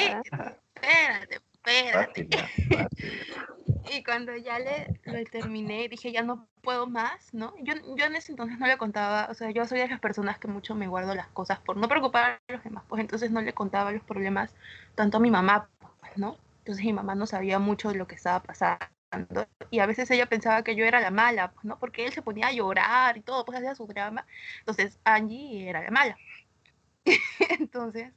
espérate, 0.75 1.39
espérate. 1.65 2.27
Fácil, 2.27 2.29
fácil. 2.69 3.11
Y 3.89 4.03
cuando 4.03 4.35
ya 4.37 4.59
le, 4.59 4.99
le 5.05 5.25
terminé, 5.25 5.87
dije, 5.89 6.11
ya 6.11 6.21
no 6.23 6.47
puedo 6.61 6.87
más, 6.87 7.33
¿no? 7.33 7.53
Yo, 7.61 7.73
yo 7.97 8.05
en 8.05 8.15
ese 8.15 8.31
entonces 8.31 8.59
no 8.59 8.67
le 8.67 8.77
contaba, 8.77 9.27
o 9.29 9.33
sea, 9.33 9.51
yo 9.51 9.65
soy 9.65 9.79
de 9.79 9.87
las 9.87 9.99
personas 9.99 10.37
que 10.37 10.47
mucho 10.47 10.75
me 10.75 10.87
guardo 10.87 11.15
las 11.15 11.27
cosas 11.27 11.59
por 11.59 11.77
no 11.77 11.87
preocupar 11.89 12.41
a 12.47 12.53
los 12.53 12.63
demás, 12.63 12.83
pues 12.87 13.01
entonces 13.01 13.31
no 13.31 13.41
le 13.41 13.53
contaba 13.53 13.91
los 13.91 14.03
problemas 14.03 14.53
tanto 14.95 15.17
a 15.17 15.19
mi 15.19 15.31
mamá, 15.31 15.69
¿no? 16.15 16.37
Entonces 16.59 16.85
mi 16.85 16.93
mamá 16.93 17.15
no 17.15 17.25
sabía 17.25 17.59
mucho 17.59 17.89
de 17.89 17.95
lo 17.95 18.07
que 18.07 18.15
estaba 18.15 18.41
pasando. 18.43 19.47
Y 19.71 19.79
a 19.79 19.85
veces 19.87 20.09
ella 20.11 20.27
pensaba 20.27 20.63
que 20.63 20.75
yo 20.75 20.85
era 20.85 20.99
la 21.01 21.11
mala, 21.11 21.51
pues, 21.51 21.65
¿no? 21.65 21.77
Porque 21.79 22.05
él 22.05 22.13
se 22.13 22.21
ponía 22.21 22.47
a 22.47 22.53
llorar 22.53 23.17
y 23.17 23.21
todo, 23.21 23.45
pues 23.45 23.57
hacía 23.57 23.75
su 23.75 23.87
drama. 23.87 24.25
Entonces 24.59 24.99
Angie 25.03 25.67
era 25.69 25.81
la 25.83 25.91
mala. 25.91 26.17
Entonces, 27.59 28.13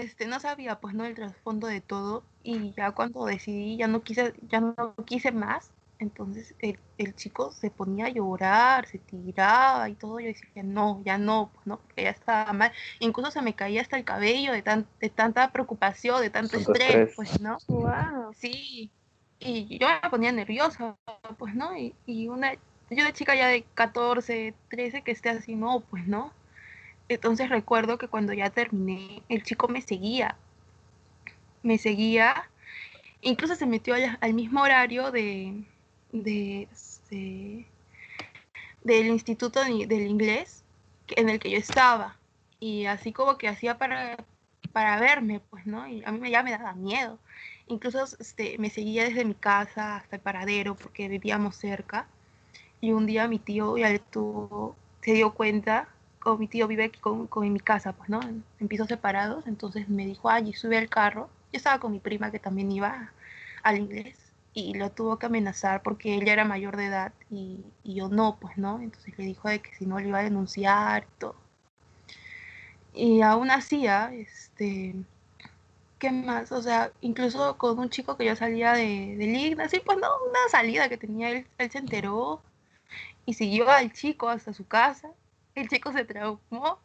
este, 0.00 0.26
no 0.26 0.40
sabía 0.40 0.80
pues 0.80 0.94
no 0.94 1.04
el 1.04 1.14
trasfondo 1.14 1.66
de 1.66 1.80
todo 1.80 2.24
y 2.42 2.72
ya 2.76 2.92
cuando 2.92 3.24
decidí 3.26 3.76
ya 3.76 3.88
no 3.88 4.02
quise 4.02 4.34
ya 4.48 4.60
no 4.60 4.94
quise 5.06 5.32
más 5.32 5.72
entonces 5.98 6.54
el, 6.60 6.78
el 6.98 7.14
chico 7.14 7.52
se 7.52 7.70
ponía 7.70 8.06
a 8.06 8.08
llorar 8.10 8.86
se 8.86 8.98
tiraba 8.98 9.88
y 9.88 9.94
todo 9.94 10.20
yo 10.20 10.26
decía 10.28 10.62
no 10.62 11.02
ya 11.04 11.18
no 11.18 11.50
pues 11.54 11.66
no 11.66 11.78
porque 11.80 12.04
ya 12.04 12.10
estaba 12.10 12.52
mal 12.52 12.72
incluso 13.00 13.30
se 13.30 13.42
me 13.42 13.54
caía 13.54 13.82
hasta 13.82 13.96
el 13.98 14.04
cabello 14.04 14.52
de 14.52 14.62
tan 14.62 14.86
de 15.00 15.10
tanta 15.10 15.52
preocupación 15.52 16.20
de 16.22 16.30
tanto 16.30 16.56
estrés, 16.56 16.96
estrés. 16.96 17.16
pues 17.16 17.38
no 17.40 17.62
Wow. 17.68 18.32
sí 18.32 18.90
y 19.38 19.78
yo 19.78 19.88
me 20.02 20.10
ponía 20.10 20.32
nerviosa 20.32 20.96
pues 21.38 21.54
no 21.54 21.76
y, 21.76 21.94
y 22.06 22.28
una 22.28 22.54
yo 22.90 23.04
de 23.04 23.12
chica 23.12 23.34
ya 23.34 23.48
de 23.48 23.62
14 23.74 24.54
13 24.68 25.02
que 25.02 25.12
esté 25.12 25.30
así 25.30 25.54
no 25.54 25.80
pues 25.80 26.06
no 26.06 26.32
entonces 27.14 27.48
recuerdo 27.48 27.98
que 27.98 28.08
cuando 28.08 28.32
ya 28.32 28.50
terminé, 28.50 29.22
el 29.28 29.42
chico 29.42 29.68
me 29.68 29.80
seguía. 29.82 30.36
Me 31.62 31.78
seguía. 31.78 32.48
Incluso 33.22 33.54
se 33.54 33.66
metió 33.66 33.94
al, 34.20 34.34
mismo 34.34 34.62
horario 34.62 35.10
de, 35.10 35.64
este, 36.12 37.66
del 38.84 39.06
instituto 39.08 39.62
de- 39.64 39.86
del 39.86 40.06
inglés 40.06 40.64
en 41.08 41.28
el 41.28 41.38
que 41.38 41.50
yo 41.50 41.58
estaba. 41.58 42.16
Y 42.60 42.86
así 42.86 43.12
como 43.12 43.38
que 43.38 43.48
hacía 43.48 43.78
para, 43.78 44.16
para 44.72 45.00
verme, 45.00 45.40
pues, 45.50 45.66
¿no? 45.66 45.86
Y 45.88 46.02
a 46.04 46.12
mí 46.12 46.30
ya 46.30 46.42
me 46.42 46.52
daba 46.52 46.74
miedo. 46.74 47.18
Incluso 47.66 48.04
este, 48.18 48.58
me 48.58 48.70
seguía 48.70 49.04
desde 49.04 49.24
mi 49.24 49.34
casa 49.34 49.96
hasta 49.96 50.16
el 50.16 50.22
paradero 50.22 50.76
porque 50.76 51.08
vivíamos 51.08 51.56
cerca. 51.56 52.06
Y 52.80 52.92
un 52.92 53.06
día 53.06 53.28
mi 53.28 53.38
tío 53.38 53.76
ya 53.78 53.88
le 53.90 53.98
tuvo, 53.98 54.76
se 55.02 55.12
dio 55.12 55.32
cuenta, 55.34 55.88
mi 56.38 56.48
tío 56.48 56.66
vive 56.68 56.84
aquí 56.84 57.00
con, 57.00 57.26
con- 57.26 57.52
mi 57.52 57.60
casa, 57.60 57.92
pues, 57.92 58.08
¿no? 58.10 58.20
En, 58.22 58.44
en 58.60 58.68
pisos 58.68 58.88
separados. 58.88 59.46
Entonces 59.46 59.88
me 59.88 60.06
dijo, 60.06 60.28
ay, 60.30 60.52
sube 60.54 60.78
al 60.78 60.88
carro. 60.88 61.28
Yo 61.52 61.56
estaba 61.58 61.80
con 61.80 61.92
mi 61.92 61.98
prima 62.00 62.30
que 62.30 62.38
también 62.38 62.70
iba 62.72 63.12
al 63.62 63.78
inglés. 63.78 64.18
Y 64.54 64.74
lo 64.74 64.90
tuvo 64.90 65.18
que 65.18 65.26
amenazar 65.26 65.82
porque 65.82 66.14
ella 66.16 66.32
era 66.32 66.44
mayor 66.44 66.76
de 66.76 66.86
edad 66.86 67.12
y, 67.30 67.64
y 67.84 67.94
yo 67.94 68.08
no, 68.08 68.38
pues, 68.40 68.56
¿no? 68.58 68.80
Entonces 68.80 69.16
le 69.18 69.24
dijo 69.24 69.48
de 69.48 69.60
que 69.60 69.74
si 69.74 69.86
no 69.86 69.98
le 69.98 70.08
iba 70.08 70.18
a 70.20 70.22
denunciar 70.24 71.04
y 71.04 71.18
todo. 71.20 71.36
Y 72.92 73.22
aún 73.22 73.50
así, 73.50 73.86
ah, 73.86 74.10
este, 74.12 74.94
¿qué 75.98 76.10
más? 76.12 76.52
O 76.52 76.62
sea, 76.62 76.92
incluso 77.00 77.56
con 77.58 77.78
un 77.78 77.90
chico 77.90 78.16
que 78.16 78.24
yo 78.26 78.36
salía 78.36 78.72
de, 78.74 79.16
de 79.16 79.26
Ligna, 79.26 79.64
así 79.64 79.80
pues 79.80 79.98
no, 79.98 80.08
una 80.28 80.40
salida 80.50 80.88
que 80.88 80.98
tenía 80.98 81.30
él, 81.30 81.46
él 81.58 81.70
se 81.70 81.78
enteró 81.78 82.42
y 83.26 83.34
siguió 83.34 83.70
al 83.70 83.92
chico 83.92 84.28
hasta 84.30 84.52
su 84.54 84.66
casa. 84.66 85.10
El 85.60 85.68
chico 85.68 85.92
se 85.92 86.04
traumó, 86.04 86.78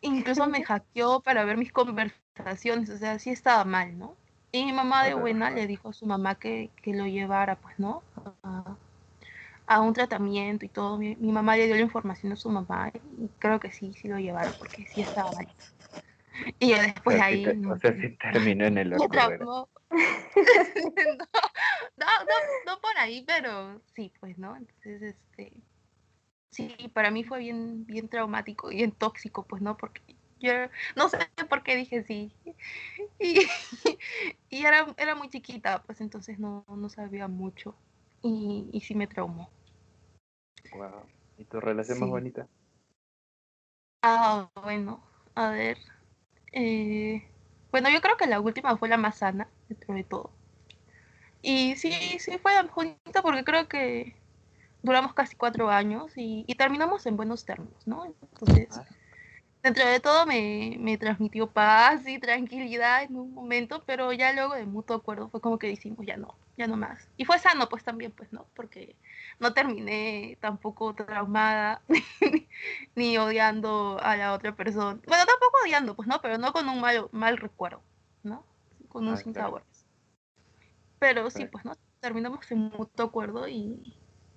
incluso 0.00 0.46
me 0.46 0.64
hackeó 0.64 1.20
para 1.20 1.44
ver 1.44 1.56
mis 1.56 1.72
conversaciones, 1.72 2.90
o 2.90 2.98
sea, 2.98 3.18
sí 3.18 3.30
estaba 3.30 3.64
mal, 3.64 3.98
¿no? 3.98 4.16
Y 4.52 4.64
mi 4.64 4.72
mamá 4.72 5.04
de 5.04 5.14
buena 5.14 5.50
le 5.50 5.66
dijo 5.66 5.88
a 5.88 5.92
su 5.92 6.06
mamá 6.06 6.36
que, 6.36 6.70
que 6.82 6.94
lo 6.94 7.06
llevara, 7.06 7.56
pues, 7.56 7.78
¿no? 7.78 8.02
A, 8.42 8.76
a 9.66 9.80
un 9.80 9.92
tratamiento 9.94 10.64
y 10.64 10.68
todo. 10.68 10.98
Mi, 10.98 11.16
mi 11.16 11.32
mamá 11.32 11.56
le 11.56 11.66
dio 11.66 11.74
la 11.74 11.80
información 11.82 12.32
a 12.32 12.36
su 12.36 12.50
mamá 12.50 12.92
y 13.18 13.28
creo 13.38 13.58
que 13.58 13.72
sí, 13.72 13.92
sí 13.94 14.08
lo 14.08 14.18
llevaron 14.18 14.52
porque 14.58 14.86
sí 14.86 15.00
estaba 15.00 15.32
mal. 15.32 15.48
Y 16.58 16.70
yo 16.70 16.76
O 16.76 16.80
después 16.80 17.14
de 17.14 17.18
sea, 17.18 17.26
ahí... 17.26 17.46
o 17.46 17.78
sea, 17.78 17.92
sí 18.00 18.16
terminó 18.32 18.66
en 18.66 18.78
el 18.78 18.90
traumó. 19.10 19.68
no, 19.90 19.96
no, 21.96 22.06
no, 22.06 22.34
no 22.66 22.80
por 22.80 22.98
ahí, 22.98 23.24
pero 23.26 23.80
sí, 23.94 24.12
pues, 24.20 24.38
¿no? 24.38 24.56
Entonces, 24.56 25.02
este, 25.02 25.52
sí, 26.54 26.74
para 26.92 27.10
mí 27.10 27.24
fue 27.24 27.38
bien, 27.40 27.84
bien 27.86 28.08
traumático 28.08 28.70
y 28.70 28.76
bien 28.76 28.92
tóxico, 28.92 29.44
pues, 29.44 29.62
¿no? 29.62 29.76
Porque 29.76 30.00
yo 30.40 30.52
no 30.96 31.08
sé 31.08 31.18
por 31.48 31.62
qué 31.62 31.76
dije 31.76 32.04
sí. 32.04 32.32
Y, 33.18 33.40
y 34.50 34.64
era, 34.64 34.86
era 34.96 35.14
muy 35.14 35.28
chiquita, 35.28 35.82
pues 35.82 36.00
entonces 36.00 36.38
no, 36.38 36.64
no 36.68 36.88
sabía 36.88 37.28
mucho. 37.28 37.74
Y, 38.22 38.68
y 38.72 38.80
sí 38.82 38.94
me 38.94 39.06
traumó. 39.06 39.50
Wow. 40.72 41.06
¿Y 41.38 41.44
tu 41.44 41.60
relación 41.60 41.98
más 42.00 42.10
bonita? 42.10 42.46
Ah, 44.02 44.50
bueno, 44.62 45.02
a 45.34 45.50
ver. 45.50 45.78
eh, 46.52 47.22
bueno, 47.72 47.90
yo 47.90 48.00
creo 48.00 48.16
que 48.16 48.26
la 48.26 48.40
última 48.40 48.76
fue 48.76 48.88
la 48.88 48.96
más 48.96 49.18
sana, 49.18 49.48
dentro 49.68 49.94
de 49.94 50.04
todo. 50.04 50.30
Y 51.42 51.76
sí, 51.76 51.92
sí 52.20 52.38
fue 52.38 52.52
bonita 52.74 53.22
porque 53.22 53.44
creo 53.44 53.68
que 53.68 54.14
duramos 54.84 55.14
casi 55.14 55.34
cuatro 55.34 55.70
años 55.70 56.12
y, 56.16 56.44
y 56.46 56.54
terminamos 56.54 57.06
en 57.06 57.16
buenos 57.16 57.44
términos, 57.44 57.86
¿no? 57.86 58.04
Entonces, 58.04 58.68
Ah. 58.70 58.84
dentro 59.62 59.86
de 59.86 59.98
todo 59.98 60.26
me, 60.26 60.76
me 60.78 60.98
transmitió 60.98 61.50
paz 61.50 62.06
y 62.06 62.18
tranquilidad 62.18 63.02
en 63.02 63.16
un 63.16 63.32
momento, 63.32 63.82
pero 63.86 64.12
ya 64.12 64.32
luego 64.34 64.54
de 64.54 64.66
mutuo 64.66 64.96
acuerdo 64.96 65.30
fue 65.30 65.40
como 65.40 65.58
que 65.58 65.68
decimos 65.68 66.04
ya 66.06 66.18
no, 66.18 66.36
ya 66.58 66.66
no 66.66 66.76
más. 66.76 67.08
Y 67.16 67.24
fue 67.24 67.38
sano 67.38 67.68
pues 67.70 67.82
también, 67.82 68.12
pues, 68.12 68.30
¿no? 68.30 68.46
Porque 68.54 68.94
no 69.40 69.54
terminé 69.54 70.36
tampoco 70.40 70.94
traumada 70.94 71.80
ni 72.94 73.16
odiando 73.16 73.98
a 74.02 74.16
la 74.18 74.34
otra 74.34 74.54
persona. 74.54 75.00
Bueno, 75.06 75.24
tampoco 75.24 75.56
odiando, 75.64 75.96
pues 75.96 76.06
no, 76.06 76.20
pero 76.20 76.36
no 76.36 76.52
con 76.52 76.68
un 76.68 76.80
mal, 76.80 77.08
mal 77.10 77.38
recuerdo, 77.38 77.80
¿no? 78.22 78.44
Con 78.88 79.08
un 79.08 79.14
Ah, 79.14 79.16
sin 79.16 79.32
claro. 79.32 79.48
sabores. 79.48 79.86
Pero 80.98 81.30
sí, 81.30 81.46
pues 81.46 81.64
no, 81.64 81.72
terminamos 82.00 82.50
en 82.50 82.58
mutuo 82.68 83.06
acuerdo 83.06 83.48
y, 83.48 83.96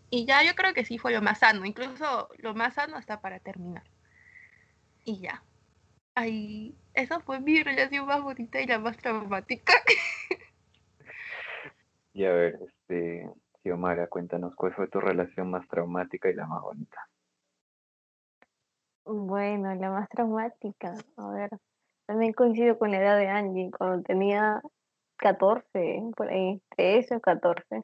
y 0.10 0.26
ya 0.26 0.44
yo 0.44 0.56
creo 0.56 0.74
que 0.74 0.86
sí 0.86 0.98
fue 0.98 1.12
lo 1.12 1.22
más 1.22 1.40
sano, 1.40 1.66
incluso 1.66 2.30
lo 2.38 2.54
más 2.54 2.76
sano 2.76 2.96
hasta 2.98 3.22
para 3.22 3.40
terminar. 3.40 3.84
Y 5.04 5.20
ya. 5.20 5.44
Ahí, 6.16 6.76
esa 6.94 7.20
fue 7.20 7.40
mi 7.40 7.62
relación 7.62 8.08
más 8.08 8.22
bonita 8.22 8.60
y 8.60 8.68
la 8.68 8.80
más 8.80 8.98
traumática. 8.98 9.74
Y 12.14 12.26
a 12.26 12.32
ver, 12.32 12.58
este, 12.68 13.30
Xiomara, 13.62 14.08
cuéntanos 14.08 14.56
cuál 14.56 14.74
fue 14.74 14.88
tu 14.88 15.00
relación 15.00 15.52
más 15.52 15.68
traumática 15.68 16.28
y 16.32 16.34
la 16.34 16.48
más 16.48 16.64
bonita. 16.64 17.08
Bueno, 19.06 19.76
la 19.76 19.92
más 19.92 20.10
traumática, 20.10 20.96
a 21.16 21.30
ver, 21.30 21.52
también 22.08 22.34
coincido 22.34 22.80
con 22.80 22.90
la 22.90 22.98
edad 22.98 23.18
de 23.18 23.28
Angie, 23.28 23.70
cuando 23.70 24.02
tenía 24.02 24.64
14, 25.18 26.02
por 26.16 26.30
ahí, 26.30 26.60
13 26.76 27.18
o 27.18 27.22
14, 27.22 27.84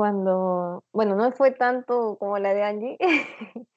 cuando, 0.00 0.82
bueno, 0.94 1.14
no 1.14 1.30
fue 1.32 1.50
tanto 1.50 2.16
como 2.16 2.38
la 2.38 2.54
de 2.54 2.62
Angie, 2.62 2.96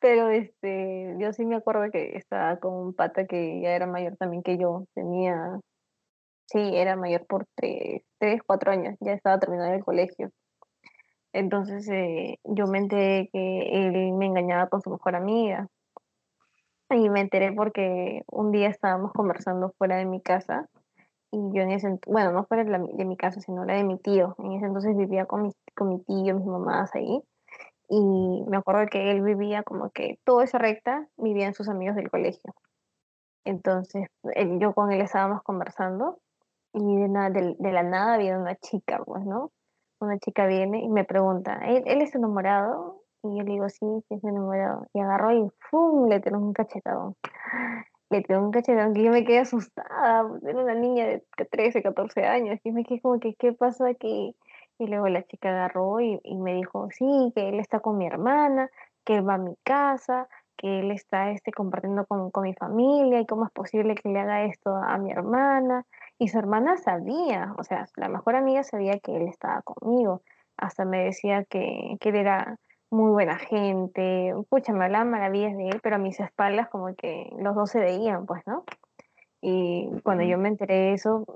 pero 0.00 0.28
este, 0.28 1.14
yo 1.20 1.32
sí 1.32 1.46
me 1.46 1.54
acuerdo 1.54 1.92
que 1.92 2.16
estaba 2.16 2.56
con 2.56 2.74
un 2.74 2.92
pata 2.92 3.24
que 3.24 3.60
ya 3.60 3.70
era 3.70 3.86
mayor 3.86 4.16
también 4.16 4.42
que 4.42 4.58
yo, 4.58 4.86
tenía, 4.94 5.60
sí, 6.46 6.58
era 6.74 6.96
mayor 6.96 7.24
por 7.28 7.46
3, 7.54 8.02
3 8.18 8.42
4 8.44 8.72
años, 8.72 8.96
ya 8.98 9.12
estaba 9.12 9.38
terminando 9.38 9.76
el 9.76 9.84
colegio. 9.84 10.32
Entonces 11.32 11.88
eh, 11.88 12.40
yo 12.42 12.66
me 12.66 12.78
enteré 12.78 13.28
que 13.32 13.60
él 13.74 14.12
me 14.14 14.26
engañaba 14.26 14.68
con 14.68 14.82
su 14.82 14.90
mejor 14.90 15.14
amiga. 15.14 15.68
Y 16.90 17.08
me 17.10 17.20
enteré 17.20 17.52
porque 17.52 18.22
un 18.26 18.50
día 18.50 18.70
estábamos 18.70 19.12
conversando 19.12 19.72
fuera 19.78 19.98
de 19.98 20.04
mi 20.04 20.20
casa 20.20 20.68
y 21.34 21.56
yo 21.56 21.62
en 21.62 21.72
ese, 21.72 21.98
bueno, 22.06 22.30
no 22.30 22.46
de, 22.48 22.64
la- 22.64 22.78
de 22.78 23.04
mi 23.04 23.16
casa, 23.16 23.40
sino 23.40 23.64
la 23.64 23.74
de 23.74 23.82
mi 23.84 23.98
tío. 23.98 24.36
En 24.38 24.52
ese 24.52 24.66
entonces 24.66 24.96
vivía 24.96 25.26
con 25.26 25.42
mi, 25.42 25.50
con 25.74 25.88
mi 25.88 25.98
tío, 26.04 26.36
mis 26.36 26.46
mamás 26.46 26.94
ahí. 26.94 27.20
Y 27.88 28.44
me 28.48 28.56
acuerdo 28.56 28.86
que 28.90 29.10
él 29.10 29.22
vivía 29.22 29.62
como 29.64 29.90
que 29.90 30.18
toda 30.24 30.44
esa 30.44 30.58
recta 30.58 31.08
vivían 31.16 31.52
sus 31.54 31.68
amigos 31.68 31.96
del 31.96 32.10
colegio. 32.10 32.54
Entonces 33.44 34.08
él- 34.34 34.58
yo 34.60 34.72
con 34.74 34.92
él 34.92 35.00
estábamos 35.00 35.42
conversando 35.42 36.18
y 36.72 36.96
de, 37.00 37.08
nada, 37.08 37.30
de, 37.30 37.56
de 37.58 37.72
la 37.72 37.82
nada 37.82 38.16
viene 38.16 38.38
una 38.38 38.56
chica, 38.56 39.02
pues, 39.04 39.24
¿no? 39.24 39.50
Una 40.00 40.18
chica 40.18 40.46
viene 40.46 40.80
y 40.82 40.88
me 40.88 41.04
pregunta, 41.04 41.60
¿él, 41.66 41.82
él 41.86 42.02
es 42.02 42.14
enamorado? 42.14 43.02
Y 43.22 43.38
yo 43.38 43.42
le 43.42 43.52
digo, 43.52 43.68
sí, 43.68 43.86
sí 44.08 44.14
es 44.14 44.24
enamorado. 44.24 44.86
Y 44.92 45.00
agarró 45.00 45.32
y 45.32 45.50
¡fum! 45.70 46.08
le 46.08 46.20
tiró 46.20 46.38
un 46.38 46.52
cachetadón. 46.52 47.16
Un 48.28 48.50
cachetadón 48.50 48.94
que 48.94 49.02
yo 49.02 49.10
me 49.10 49.24
quedé 49.24 49.40
asustada. 49.40 50.28
Era 50.42 50.62
una 50.62 50.74
niña 50.74 51.06
de 51.06 51.22
13, 51.50 51.82
14 51.82 52.24
años. 52.24 52.60
Y 52.64 52.72
me 52.72 52.84
quedé 52.84 53.00
como 53.00 53.18
que, 53.20 53.34
¿qué 53.34 53.52
pasó 53.52 53.86
aquí? 53.86 54.36
Y 54.78 54.86
luego 54.86 55.08
la 55.08 55.22
chica 55.24 55.50
agarró 55.50 56.00
y, 56.00 56.20
y 56.22 56.36
me 56.36 56.54
dijo, 56.54 56.88
sí, 56.90 57.32
que 57.34 57.48
él 57.48 57.60
está 57.60 57.80
con 57.80 57.96
mi 57.96 58.06
hermana, 58.06 58.70
que 59.04 59.16
él 59.16 59.28
va 59.28 59.34
a 59.34 59.38
mi 59.38 59.56
casa, 59.62 60.28
que 60.56 60.80
él 60.80 60.90
está 60.90 61.30
este, 61.30 61.52
compartiendo 61.52 62.06
con, 62.06 62.30
con 62.30 62.44
mi 62.44 62.54
familia 62.54 63.20
y 63.20 63.26
cómo 63.26 63.44
es 63.44 63.52
posible 63.52 63.94
que 63.94 64.08
le 64.08 64.20
haga 64.20 64.44
esto 64.44 64.74
a 64.74 64.98
mi 64.98 65.12
hermana. 65.12 65.84
Y 66.18 66.28
su 66.28 66.38
hermana 66.38 66.76
sabía, 66.76 67.54
o 67.58 67.64
sea, 67.64 67.86
la 67.96 68.08
mejor 68.08 68.36
amiga 68.36 68.62
sabía 68.62 68.98
que 68.98 69.16
él 69.16 69.28
estaba 69.28 69.62
conmigo. 69.62 70.22
Hasta 70.56 70.84
me 70.84 71.04
decía 71.04 71.44
que, 71.44 71.96
que 72.00 72.10
él 72.10 72.16
era 72.16 72.58
muy 72.94 73.10
buena 73.10 73.36
gente. 73.38 74.32
Pucha, 74.48 74.72
me 74.72 74.84
hablaban 74.84 75.10
maravillas 75.10 75.56
de 75.56 75.68
él, 75.68 75.80
pero 75.82 75.96
a 75.96 75.98
mis 75.98 76.18
espaldas 76.20 76.68
como 76.68 76.94
que 76.94 77.30
los 77.38 77.54
dos 77.54 77.70
se 77.70 77.80
veían, 77.80 78.24
pues, 78.24 78.42
¿no? 78.46 78.64
Y 79.42 79.90
cuando 80.02 80.24
yo 80.24 80.38
me 80.38 80.48
enteré 80.48 80.74
de 80.74 80.92
eso, 80.94 81.26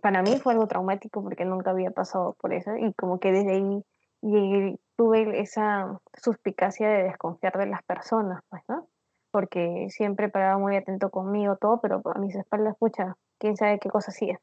para 0.00 0.22
mí 0.22 0.38
fue 0.38 0.54
algo 0.54 0.66
traumático 0.66 1.22
porque 1.22 1.44
nunca 1.44 1.70
había 1.72 1.90
pasado 1.90 2.34
por 2.40 2.54
eso 2.54 2.74
y 2.76 2.94
como 2.94 3.20
que 3.20 3.30
desde 3.30 3.52
ahí 3.52 3.84
llegué- 4.22 4.78
tuve 4.96 5.40
esa 5.40 6.00
suspicacia 6.14 6.88
de 6.88 7.02
desconfiar 7.02 7.58
de 7.58 7.66
las 7.66 7.82
personas, 7.82 8.42
pues, 8.48 8.62
¿no? 8.68 8.88
Porque 9.30 9.88
siempre 9.90 10.30
paraba 10.30 10.56
muy 10.56 10.76
atento 10.76 11.10
conmigo, 11.10 11.56
todo, 11.56 11.80
pero 11.82 12.00
a 12.04 12.18
mis 12.18 12.34
espaldas, 12.36 12.74
pucha, 12.78 13.16
quién 13.38 13.56
sabe 13.56 13.78
qué 13.78 13.90
cosa 13.90 14.12
hacía. 14.12 14.40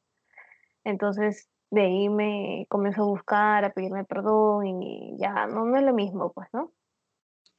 Entonces, 0.83 1.49
de 1.75 1.81
ahí 1.81 2.09
me 2.09 2.65
comenzó 2.69 3.03
a 3.03 3.07
buscar, 3.07 3.65
a 3.65 3.71
pedirme 3.73 4.05
perdón 4.05 4.65
y 4.65 5.17
ya, 5.19 5.45
no, 5.47 5.65
no 5.65 5.77
es 5.77 5.83
lo 5.83 5.93
mismo, 5.93 6.31
pues, 6.33 6.47
¿no? 6.53 6.71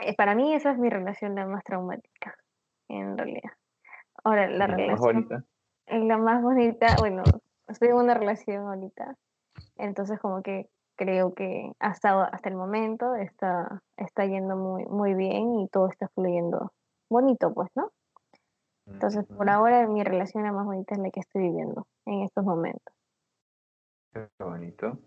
Eh, 0.01 0.15
para 0.17 0.35
mí 0.35 0.55
esa 0.55 0.73
es 0.73 0.79
mi 0.79 0.91
relación 0.91 1.35
la 1.37 1.47
más 1.47 1.65
traumática, 1.65 2.37
en 2.89 3.19
realidad. 3.19 3.53
Ahora, 4.25 4.49
la 4.49 4.67
¿Y 4.67 4.69
la 4.69 4.79
más 4.79 4.99
relación 4.99 4.99
bonita? 4.99 5.45
es 5.87 6.05
la 6.05 6.19
más 6.19 6.43
bonita, 6.43 6.99
bueno, 6.99 7.41
estoy 7.69 7.89
en 7.91 7.97
una 7.97 8.15
relación 8.15 8.67
ahorita, 8.69 9.17
entonces 9.77 10.21
como 10.21 10.43
que 10.43 10.69
creo 10.97 11.35
que 11.35 11.73
hasta, 11.81 12.25
hasta 12.25 12.49
el 12.51 12.57
momento 12.57 13.15
está, 13.17 13.83
está 13.97 14.27
yendo 14.27 14.57
muy, 14.57 14.87
muy 14.87 15.15
bien 15.15 15.61
y 15.61 15.69
todo 15.69 15.89
está 15.89 16.09
fluyendo 16.15 16.73
bonito, 17.11 17.55
pues, 17.55 17.71
¿no? 17.77 17.93
Entonces, 18.87 19.25
por 19.37 19.49
Ujú. 19.49 19.51
ahora 19.51 19.87
mi 19.87 20.03
relación 20.03 20.45
la 20.45 20.53
más 20.53 20.67
bonita 20.67 20.95
es 20.95 21.01
la 21.01 21.11
que 21.11 21.21
estoy 21.21 21.43
viviendo 21.43 21.87
en 22.07 22.23
estos 22.23 22.45
momentos. 22.45 22.96
Qué 24.17 24.45
bonito. 24.45 24.99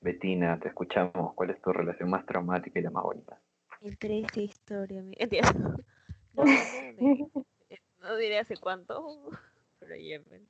Betina, 0.00 0.58
te 0.58 0.68
escuchamos. 0.68 1.34
¿Cuál 1.34 1.50
es 1.50 1.62
tu 1.62 1.72
relación 1.72 2.10
más 2.10 2.26
traumática 2.26 2.78
y 2.78 2.82
la 2.82 2.90
más 2.90 3.04
bonita? 3.04 3.40
Qué 3.80 3.94
triste 3.96 4.42
historia, 4.42 5.02
mi- 5.02 5.14
Entiendo. 5.18 5.76
No, 6.34 6.44
eh, 6.44 7.78
no 8.00 8.16
diré 8.16 8.38
hace 8.38 8.56
cuánto, 8.56 9.30
pero 9.80 9.96
ya 9.96 10.20
pues, 10.20 10.42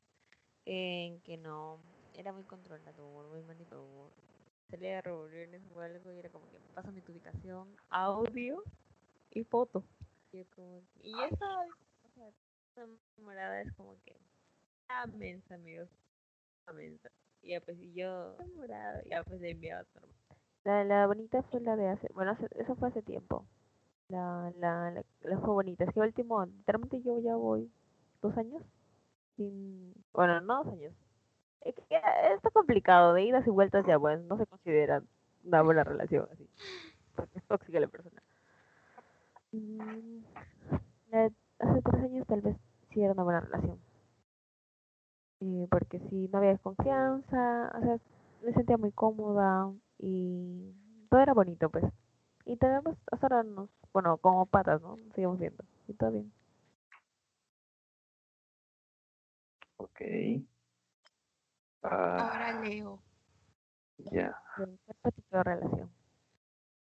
en 0.66 1.20
que 1.22 1.36
no, 1.36 1.80
era 2.14 2.32
muy 2.32 2.44
controlador, 2.44 3.28
muy 3.28 3.42
manipulador. 3.42 4.12
Salía 4.70 4.96
de 4.96 5.02
reuniones 5.02 5.62
o 5.74 5.80
algo 5.80 6.12
y 6.12 6.18
era 6.18 6.28
como 6.30 6.48
que 6.50 6.58
pásame 6.74 7.00
tu 7.02 7.12
ubicación, 7.12 7.68
audio 7.90 8.62
y 9.30 9.44
foto. 9.44 9.82
Y 10.32 10.38
yo 10.38 10.44
como 10.54 10.80
que- 10.94 11.08
y 11.08 11.12
ya 11.16 11.26
estaba, 11.26 11.64
o 11.64 12.10
sea, 12.14 12.84
una 12.84 12.96
enamorada 13.16 13.60
es 13.62 13.72
como 13.72 13.94
que, 14.04 14.16
ah, 14.88 15.06
mensa, 15.06 15.54
amigos, 15.54 15.88
ah, 16.66 16.72
mensa. 16.72 17.08
Y 17.08 17.27
ya 17.42 17.60
pues, 17.60 17.78
yo, 17.94 18.36
ya 19.10 19.22
pues 19.24 19.40
a 19.42 19.84
su 19.84 19.98
hermano. 19.98 20.14
La, 20.64 20.84
la 20.84 21.06
bonita 21.06 21.42
fue 21.44 21.60
la 21.60 21.76
de 21.76 21.88
hace, 21.88 22.08
bueno, 22.12 22.32
hace- 22.32 22.48
eso 22.56 22.74
fue 22.76 22.88
hace 22.88 23.02
tiempo. 23.02 23.46
La, 24.08 24.52
la, 24.58 24.90
la, 25.22 25.38
fue 25.40 25.48
bonita. 25.54 25.84
Es 25.84 25.92
que 25.92 26.00
último, 26.00 26.44
literalmente 26.46 27.00
yo 27.02 27.18
ya 27.20 27.36
voy 27.36 27.70
dos 28.22 28.36
años 28.36 28.62
sin, 29.36 29.94
bueno, 30.12 30.40
no 30.40 30.64
dos 30.64 30.72
años. 30.74 30.92
Es 31.60 31.74
que 31.74 31.84
está 32.34 32.50
complicado, 32.50 33.14
de 33.14 33.24
idas 33.24 33.46
y 33.46 33.50
vueltas 33.50 33.86
ya, 33.86 33.96
bueno, 33.98 34.22
no 34.28 34.38
se 34.38 34.46
considera 34.46 35.02
una 35.44 35.62
buena 35.62 35.84
relación 35.84 36.28
así. 36.32 36.48
Porque 37.16 37.38
es 37.38 37.44
tóxica 37.46 37.80
la 37.80 37.88
persona. 37.88 38.22
Mm, 39.52 40.20
hace 41.12 41.82
tres 41.82 42.02
años 42.04 42.26
tal 42.26 42.40
vez 42.42 42.56
sí 42.92 43.02
era 43.02 43.12
una 43.12 43.22
buena 43.24 43.40
relación. 43.40 43.78
Eh, 45.40 45.66
porque 45.70 46.00
sí, 46.10 46.28
no 46.32 46.38
había 46.38 46.50
desconfianza, 46.50 47.72
o 47.76 47.80
sea, 47.80 47.98
me 48.42 48.52
sentía 48.54 48.76
muy 48.76 48.92
cómoda 48.92 49.70
y 49.98 50.72
todo 51.10 51.20
era 51.20 51.32
bonito, 51.34 51.70
pues. 51.70 51.84
Y 52.44 52.56
tenemos, 52.56 52.96
hasta 53.12 53.26
ahora 53.26 53.42
nos, 53.44 53.68
bueno, 53.92 54.16
como 54.18 54.46
patas, 54.46 54.80
¿no? 54.82 54.96
Nos 54.96 55.14
seguimos 55.14 55.38
viendo. 55.38 55.64
Y 55.86 55.94
todo 55.94 56.10
bien. 56.10 56.32
Ok. 59.76 60.00
Ah, 61.82 62.16
Ahora 62.32 62.60
Leo. 62.60 63.00
ya, 63.98 64.36
Pero, 64.56 64.72
¿Qué 64.86 64.94
fue 65.02 65.12
tu 65.12 65.22
peor 65.22 65.46
relación? 65.46 65.90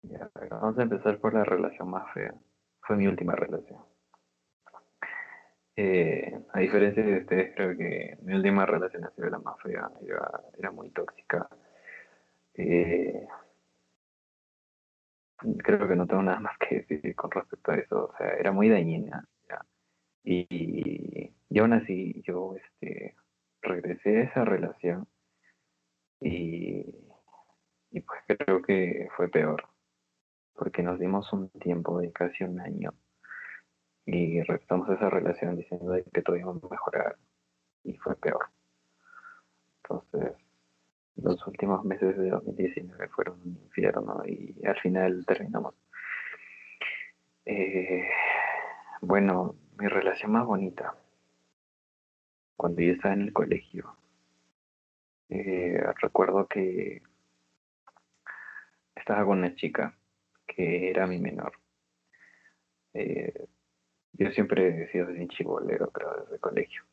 ya. 0.03 0.31
Vamos 0.51 0.79
a 0.79 0.83
empezar 0.83 1.19
por 1.21 1.33
la 1.35 1.45
relación 1.45 1.89
más 1.91 2.13
fea. 2.13 2.35
Fue 2.81 2.97
mi 2.97 3.07
última 3.07 3.35
relación. 3.35 3.81
Eh, 5.77 6.39
a 6.53 6.61
diferencia 6.61 7.03
de 7.03 7.19
ustedes, 7.19 7.55
creo 7.55 7.77
que 7.77 8.19
mi 8.23 8.35
última 8.35 8.67
relación 8.67 9.05
ha 9.05 9.11
sido 9.11 9.31
la 9.31 9.39
más 9.39 9.61
fea. 9.63 9.91
Era, 10.59 10.71
muy 10.71 10.91
tóxica. 10.91 11.49
Eh, 12.55 13.27
creo 15.59 15.89
que 15.89 15.97
no 15.97 16.07
tengo 16.07 16.23
nada 16.23 16.41
más 16.41 16.57
que 16.59 16.85
decir 16.89 17.15
con 17.17 17.31
respecto 17.31 17.73
a 17.73 17.77
eso. 17.77 18.05
O 18.13 18.17
sea, 18.17 18.29
era 18.35 18.53
muy 18.53 18.69
dañina. 18.69 19.27
Y, 20.25 21.33
y 21.49 21.59
aún 21.59 21.73
así, 21.73 22.23
yo 22.25 22.55
este, 22.57 23.17
regresé 23.61 24.19
a 24.19 24.23
esa 24.23 24.45
relación 24.45 25.09
y 26.21 26.85
pues 28.01 28.21
creo 28.27 28.63
que 28.63 29.09
fue 29.17 29.29
peor. 29.29 29.65
Porque 30.55 30.83
nos 30.83 30.99
dimos 30.99 31.33
un 31.33 31.49
tiempo 31.51 31.99
de 32.01 32.13
casi 32.13 32.45
un 32.45 32.61
año 32.61 32.93
y 34.07 34.43
regresamos 34.43 34.89
esa 34.91 35.11
relación 35.11 35.57
diciendo 35.57 35.95
que 36.13 36.23
todo 36.23 36.37
iba 36.37 36.51
a 36.51 36.69
mejorar 36.71 37.17
y 37.85 37.97
fue 37.99 38.17
peor. 38.17 38.47
Entonces, 39.83 40.37
los 41.17 41.47
últimos 41.47 41.85
meses 41.85 42.17
de 42.19 42.31
2019 42.31 43.09
fueron 43.09 43.41
un 43.43 43.59
infierno 43.65 44.23
y 44.27 44.55
al 44.67 44.79
final 44.81 45.25
terminamos 45.27 45.75
Eh, 47.45 48.09
bueno, 49.01 49.55
mi 49.79 49.87
relación 49.89 50.33
más 50.33 50.47
bonita, 50.47 50.95
cuando 52.57 52.81
yo 52.83 52.93
estaba 52.93 53.15
en 53.15 53.23
el 53.23 53.33
colegio, 53.33 53.97
eh, 55.29 55.83
recuerdo 56.01 56.47
que 56.47 57.03
estaba 58.95 59.25
con 59.25 59.39
una 59.39 59.55
chica 59.55 59.95
que 60.47 60.91
era 60.91 61.07
mi 61.07 61.19
menor. 61.19 61.53
Eh, 62.95 63.47
yo 64.13 64.31
siempre 64.33 64.85
he 64.85 64.89
sido 64.93 65.07
bien 65.07 65.29
chibolero, 65.29 65.91
creo, 65.91 66.15
desde 66.23 66.35
el 66.35 66.41
colegio. 66.41 66.85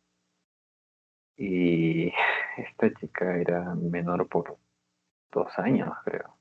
Y 1.38 2.12
esta 2.58 2.94
chica 3.00 3.38
era 3.38 3.76
menor 3.76 4.28
por 4.28 4.58
dos 5.32 5.48
años, 5.60 5.90
creo. 6.04 6.38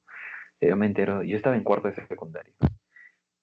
Yo 0.61 0.77
me 0.77 0.87
entero, 0.87 1.23
yo 1.23 1.37
estaba 1.37 1.57
en 1.57 1.65
cuarto 1.65 1.89
de 1.89 2.07
secundario. 2.07 2.55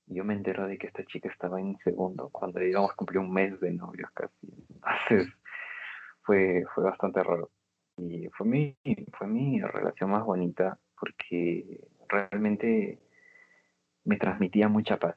Yo 0.07 0.23
me 0.23 0.33
entero 0.33 0.67
de 0.67 0.77
que 0.77 0.87
esta 0.87 1.03
chica 1.05 1.29
estaba 1.29 1.59
en 1.59 1.77
segundo, 1.79 2.29
cuando 2.29 2.61
íbamos 2.61 2.91
a 2.91 2.95
cumplir 2.95 3.19
un 3.19 3.31
mes 3.31 3.59
de 3.59 3.71
novios 3.71 4.11
casi. 4.11 4.33
Entonces, 4.69 5.33
fue, 6.21 6.63
fue 6.73 6.83
bastante 6.83 7.23
raro. 7.23 7.51
Y 7.97 8.27
fue 8.29 8.45
mi, 8.45 8.77
fue 9.17 9.27
mi 9.27 9.61
relación 9.61 10.11
más 10.11 10.25
bonita 10.25 10.77
porque 10.99 11.79
realmente 12.09 12.99
me 14.03 14.17
transmitía 14.17 14.67
mucha 14.67 14.97
paz. 14.97 15.15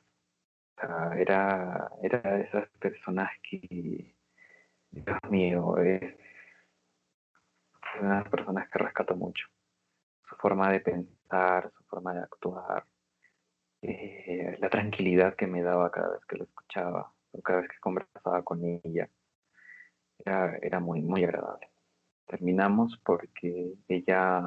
Era, 0.80 1.90
era 2.02 2.20
de 2.20 2.42
esas 2.42 2.68
personas 2.78 3.30
que, 3.42 4.14
Dios 4.90 5.18
mío, 5.28 5.76
es 5.78 6.14
una 8.00 8.22
de 8.22 8.30
personas 8.30 8.68
que 8.70 8.78
rescato 8.78 9.16
mucho. 9.16 9.46
Su 10.28 10.36
forma 10.36 10.70
de 10.70 10.80
pensar, 10.80 11.72
su 11.76 11.82
forma 11.84 12.14
de 12.14 12.20
actuar, 12.20 12.84
eh, 13.82 14.56
la 14.60 14.68
tranquilidad 14.70 15.34
que 15.34 15.46
me 15.46 15.62
daba 15.62 15.90
cada 15.90 16.12
vez 16.12 16.24
que 16.26 16.36
lo 16.36 16.44
escuchaba, 16.44 17.12
cada 17.42 17.60
vez 17.60 17.70
que 17.70 17.80
conversaba 17.80 18.42
con 18.42 18.64
ella. 18.64 19.08
Era, 20.18 20.58
era 20.58 20.80
muy, 20.80 21.00
muy 21.00 21.24
agradable. 21.24 21.70
Terminamos 22.26 23.00
porque 23.04 23.74
ella 23.88 24.42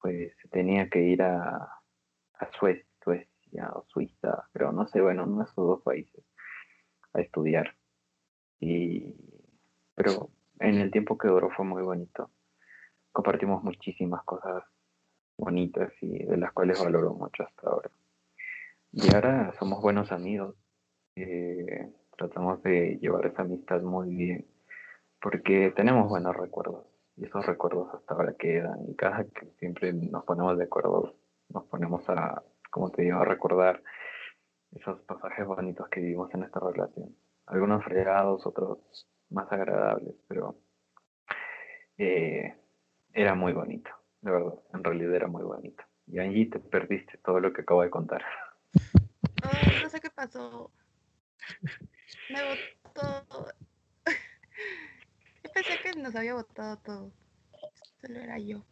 pues 0.00 0.36
tenía 0.50 0.88
que 0.90 1.00
ir 1.00 1.22
a, 1.22 1.80
a 2.34 2.50
Suecia 3.54 3.70
o 3.74 3.84
Suiza, 3.88 4.48
pero 4.52 4.72
no 4.72 4.86
sé, 4.86 5.00
bueno, 5.00 5.24
uno 5.24 5.38
de 5.38 5.44
esos 5.44 5.66
dos 5.66 5.82
países 5.82 6.24
a 7.12 7.20
estudiar. 7.20 7.74
Y, 8.60 9.14
pero 9.94 10.30
en 10.58 10.76
el 10.76 10.90
tiempo 10.90 11.16
que 11.16 11.28
duró 11.28 11.50
fue 11.50 11.64
muy 11.64 11.82
bonito. 11.82 12.30
Compartimos 13.12 13.62
muchísimas 13.62 14.24
cosas 14.24 14.64
bonitas 15.36 15.92
y 16.00 16.24
de 16.24 16.36
las 16.36 16.52
cuales 16.52 16.82
valoro 16.82 17.14
mucho 17.14 17.44
hasta 17.44 17.68
ahora. 17.68 17.90
Y 18.92 19.14
ahora 19.14 19.52
somos 19.58 19.80
buenos 19.80 20.10
amigos. 20.12 20.56
Eh, 21.16 21.92
tratamos 22.16 22.62
de 22.62 22.98
llevar 23.00 23.26
esa 23.26 23.42
amistad 23.42 23.82
muy 23.82 24.14
bien 24.14 24.46
porque 25.20 25.72
tenemos 25.76 26.08
buenos 26.08 26.36
recuerdos 26.36 26.86
y 27.16 27.24
esos 27.24 27.46
recuerdos 27.46 27.88
hasta 27.94 28.14
ahora 28.14 28.34
quedan 28.36 28.88
y 28.88 28.96
cada 28.96 29.24
que 29.24 29.46
siempre 29.58 29.92
nos 29.92 30.24
ponemos 30.24 30.58
de 30.58 30.64
acuerdo 30.64 31.14
nos 31.50 31.64
ponemos 31.66 32.08
a, 32.08 32.42
como 32.74 32.90
te 32.90 33.02
digo, 33.02 33.18
a 33.18 33.24
recordar 33.24 33.80
esos 34.74 35.00
pasajes 35.02 35.46
bonitos 35.46 35.88
que 35.90 36.00
vivimos 36.00 36.34
en 36.34 36.42
esta 36.42 36.58
relación. 36.58 37.14
Algunos 37.46 37.84
fregados, 37.84 38.44
otros 38.44 39.06
más 39.30 39.50
agradables, 39.52 40.16
pero 40.26 40.56
eh, 41.98 42.52
era 43.12 43.36
muy 43.36 43.52
bonito, 43.52 43.90
de 44.22 44.30
verdad, 44.32 44.54
en 44.72 44.82
realidad 44.82 45.14
era 45.14 45.26
muy 45.28 45.44
bonito. 45.44 45.84
Y 46.08 46.18
allí 46.18 46.46
te 46.46 46.58
perdiste 46.58 47.16
todo 47.18 47.38
lo 47.38 47.52
que 47.52 47.60
acabo 47.60 47.82
de 47.82 47.90
contar. 47.90 48.24
no 49.80 49.88
sé 49.88 50.00
qué 50.00 50.10
pasó. 50.10 50.72
Me 52.28 52.40
botó. 52.42 53.52
Yo 55.44 55.50
pensé 55.54 55.78
que 55.80 56.00
nos 56.00 56.16
había 56.16 56.34
votado 56.34 56.76
todo. 56.78 57.12
Solo 58.00 58.18
era 58.18 58.36
yo. 58.40 58.64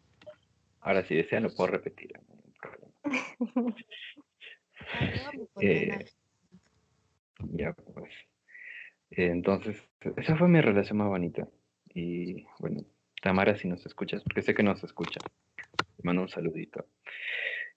Ahora, 0.81 1.07
si 1.07 1.15
desean, 1.15 1.45
lo 1.45 1.55
puedo 1.55 1.71
repetir. 1.71 2.13
eh, 5.61 6.07
ya, 7.53 7.73
pues. 7.73 8.13
Entonces, 9.11 9.77
esa 10.17 10.37
fue 10.37 10.49
mi 10.49 10.61
relación 10.61 10.99
más 10.99 11.09
bonita. 11.09 11.49
Y 11.95 12.47
bueno, 12.59 12.85
Tamara, 13.21 13.57
si 13.57 13.69
nos 13.69 13.85
escuchas, 13.85 14.23
porque 14.23 14.43
sé 14.43 14.55
que 14.55 14.63
nos 14.63 14.83
escucha, 14.83 15.21
te 15.77 16.03
mando 16.03 16.23
un 16.23 16.29
saludito. 16.29 16.87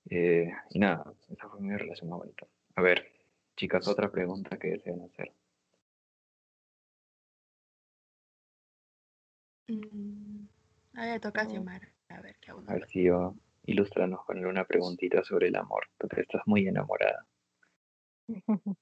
Eh, 0.09 0.49
y 0.69 0.79
nada, 0.79 1.13
esa 1.29 1.49
fue 1.49 1.61
mi 1.61 1.75
relación 1.75 2.09
más 2.09 2.19
bonita. 2.19 2.47
A 2.75 2.81
ver, 2.81 3.11
chicas, 3.55 3.87
otra 3.87 4.11
pregunta 4.11 4.57
que 4.57 4.69
desean 4.69 5.01
hacer. 5.01 5.33
Mm, 9.67 10.45
a 10.93 11.05
ver, 11.05 11.19
toca 11.19 11.43
llamar. 11.43 11.81
A 12.09 12.21
ver 12.21 12.35
qué 12.39 12.51
A 12.51 12.73
ver 12.73 12.87
si 12.87 13.03
yo, 13.03 13.35
ilústranos 13.65 14.23
con 14.25 14.43
una 14.45 14.65
preguntita 14.65 15.23
sobre 15.23 15.47
el 15.47 15.55
amor. 15.55 15.87
Tú 15.97 16.07
estás 16.15 16.41
muy 16.45 16.67
enamorada. 16.67 17.25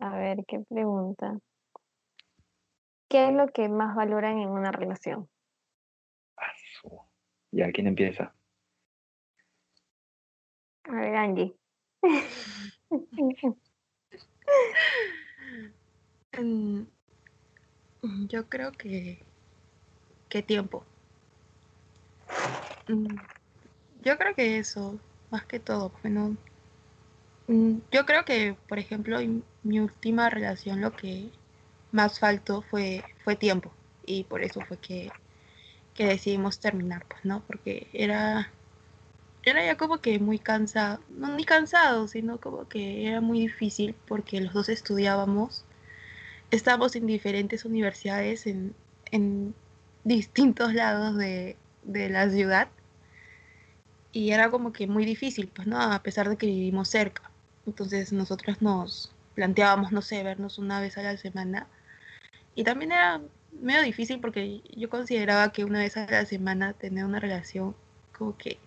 A 0.00 0.16
ver, 0.16 0.44
¿qué 0.46 0.60
pregunta? 0.60 1.38
¿Qué 3.08 3.28
es 3.28 3.34
lo 3.34 3.48
que 3.48 3.68
más 3.68 3.94
valoran 3.94 4.38
en 4.38 4.48
una 4.48 4.72
relación? 4.72 5.28
Ya, 7.50 7.70
¿quién 7.72 7.86
empieza? 7.88 8.34
A 10.84 10.92
ver, 10.92 11.16
Angie. 11.16 11.54
Mm, 18.02 18.26
yo 18.28 18.48
creo 18.48 18.72
que 18.72 19.18
qué 20.28 20.42
tiempo. 20.42 20.84
Mm, 22.90 23.06
yo 24.04 24.18
creo 24.18 24.34
que 24.34 24.58
eso, 24.58 24.98
más 25.30 25.44
que 25.46 25.60
todo, 25.60 25.92
bueno, 26.02 26.36
mm, 27.48 27.78
yo 27.92 28.06
creo 28.06 28.24
que, 28.24 28.56
por 28.68 28.78
ejemplo, 28.78 29.18
en 29.20 29.44
mi 29.62 29.80
última 29.80 30.30
relación 30.30 30.80
lo 30.80 30.92
que 30.96 31.30
más 31.92 32.18
faltó 32.18 32.62
fue, 32.62 33.04
fue 33.24 33.36
tiempo 33.36 33.72
y 34.06 34.24
por 34.24 34.42
eso 34.42 34.60
fue 34.62 34.78
que, 34.78 35.10
que 35.94 36.06
decidimos 36.06 36.60
terminar, 36.60 37.04
pues, 37.08 37.24
¿no? 37.24 37.42
Porque 37.46 37.88
era, 37.92 38.50
era 39.44 39.64
ya 39.64 39.76
como 39.76 39.98
que 40.00 40.18
muy 40.18 40.38
cansado, 40.38 41.00
no 41.10 41.34
ni 41.36 41.44
cansado, 41.44 42.08
sino 42.08 42.40
como 42.40 42.68
que 42.68 43.06
era 43.08 43.20
muy 43.20 43.40
difícil 43.40 43.94
porque 44.08 44.40
los 44.40 44.54
dos 44.54 44.68
estudiábamos, 44.68 45.64
estábamos 46.50 46.96
en 46.96 47.06
diferentes 47.06 47.64
universidades 47.64 48.46
en, 48.46 48.74
en 49.12 49.54
distintos 50.04 50.74
lados 50.74 51.16
de, 51.16 51.56
de 51.84 52.10
la 52.10 52.28
ciudad 52.30 52.68
y 54.12 54.32
era 54.32 54.50
como 54.50 54.72
que 54.72 54.86
muy 54.86 55.04
difícil, 55.04 55.48
pues, 55.48 55.66
¿no? 55.68 55.80
A 55.80 56.02
pesar 56.02 56.28
de 56.28 56.36
que 56.36 56.46
vivimos 56.46 56.88
cerca. 56.88 57.30
Entonces 57.66 58.12
nosotros 58.12 58.60
nos 58.62 59.12
planteábamos, 59.34 59.92
no 59.92 60.02
sé, 60.02 60.22
vernos 60.22 60.58
una 60.58 60.80
vez 60.80 60.98
a 60.98 61.02
la 61.02 61.16
semana. 61.16 61.66
Y 62.54 62.64
también 62.64 62.92
era 62.92 63.20
medio 63.60 63.82
difícil 63.82 64.20
porque 64.20 64.62
yo 64.76 64.90
consideraba 64.90 65.52
que 65.52 65.64
una 65.64 65.80
vez 65.80 65.96
a 65.96 66.06
la 66.06 66.26
semana 66.26 66.72
tener 66.72 67.04
una 67.04 67.20
relación 67.20 67.76
como 68.16 68.36
que 68.36 68.58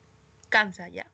cansa 0.49 0.87
ya. 0.89 1.07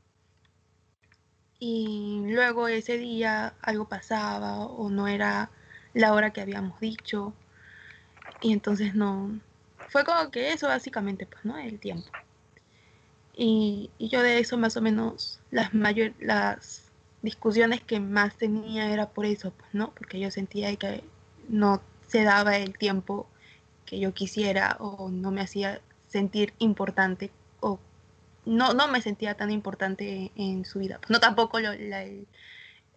Y 1.60 2.24
luego 2.28 2.68
ese 2.68 2.98
día 2.98 3.54
algo 3.62 3.90
pasaba 3.90 4.60
o 4.60 4.90
no 4.90 5.08
era 5.08 5.52
la 5.94 6.14
hora 6.14 6.32
que 6.32 6.42
habíamos 6.42 6.80
dicho. 6.80 7.34
Y 8.42 8.54
entonces 8.54 8.96
no, 8.96 9.40
fue 9.90 10.06
como 10.06 10.32
que 10.32 10.54
eso 10.54 10.68
básicamente, 10.68 11.26
pues, 11.26 11.44
¿no? 11.46 11.58
El 11.58 11.80
tiempo. 11.80 12.10
Y, 13.34 13.90
yo 14.00 14.22
de 14.22 14.40
eso 14.40 14.58
más 14.58 14.76
o 14.78 14.82
menos 14.82 15.40
las 15.52 15.74
mayor, 15.74 16.14
las 16.20 16.84
discusiones 17.22 17.82
que 17.82 18.00
más 18.00 18.36
tenía 18.38 18.92
era 18.92 19.10
por 19.10 19.26
eso, 19.26 19.52
pues, 19.52 19.74
¿no? 19.74 19.92
Porque 19.92 20.20
yo 20.20 20.32
sentía 20.32 20.76
que 20.76 21.04
no 21.48 21.82
se 22.08 22.24
daba 22.24 22.58
el 22.58 22.78
tiempo 22.78 23.28
que 23.86 24.00
yo 24.00 24.14
quisiera 24.14 24.78
o 24.80 25.10
no 25.10 25.32
me 25.32 25.42
hacía 25.42 25.82
sentir 26.08 26.54
importante 26.60 27.32
o 27.60 27.80
no, 28.46 28.74
no 28.74 28.88
me 28.88 29.02
sentía 29.02 29.36
tan 29.36 29.52
importante 29.52 30.32
en 30.36 30.66
su 30.66 30.80
vida. 30.80 30.98
Pues 31.00 31.10
no 31.12 31.20
tampoco 31.20 31.60
lo, 31.60 31.74
la, 31.74 32.04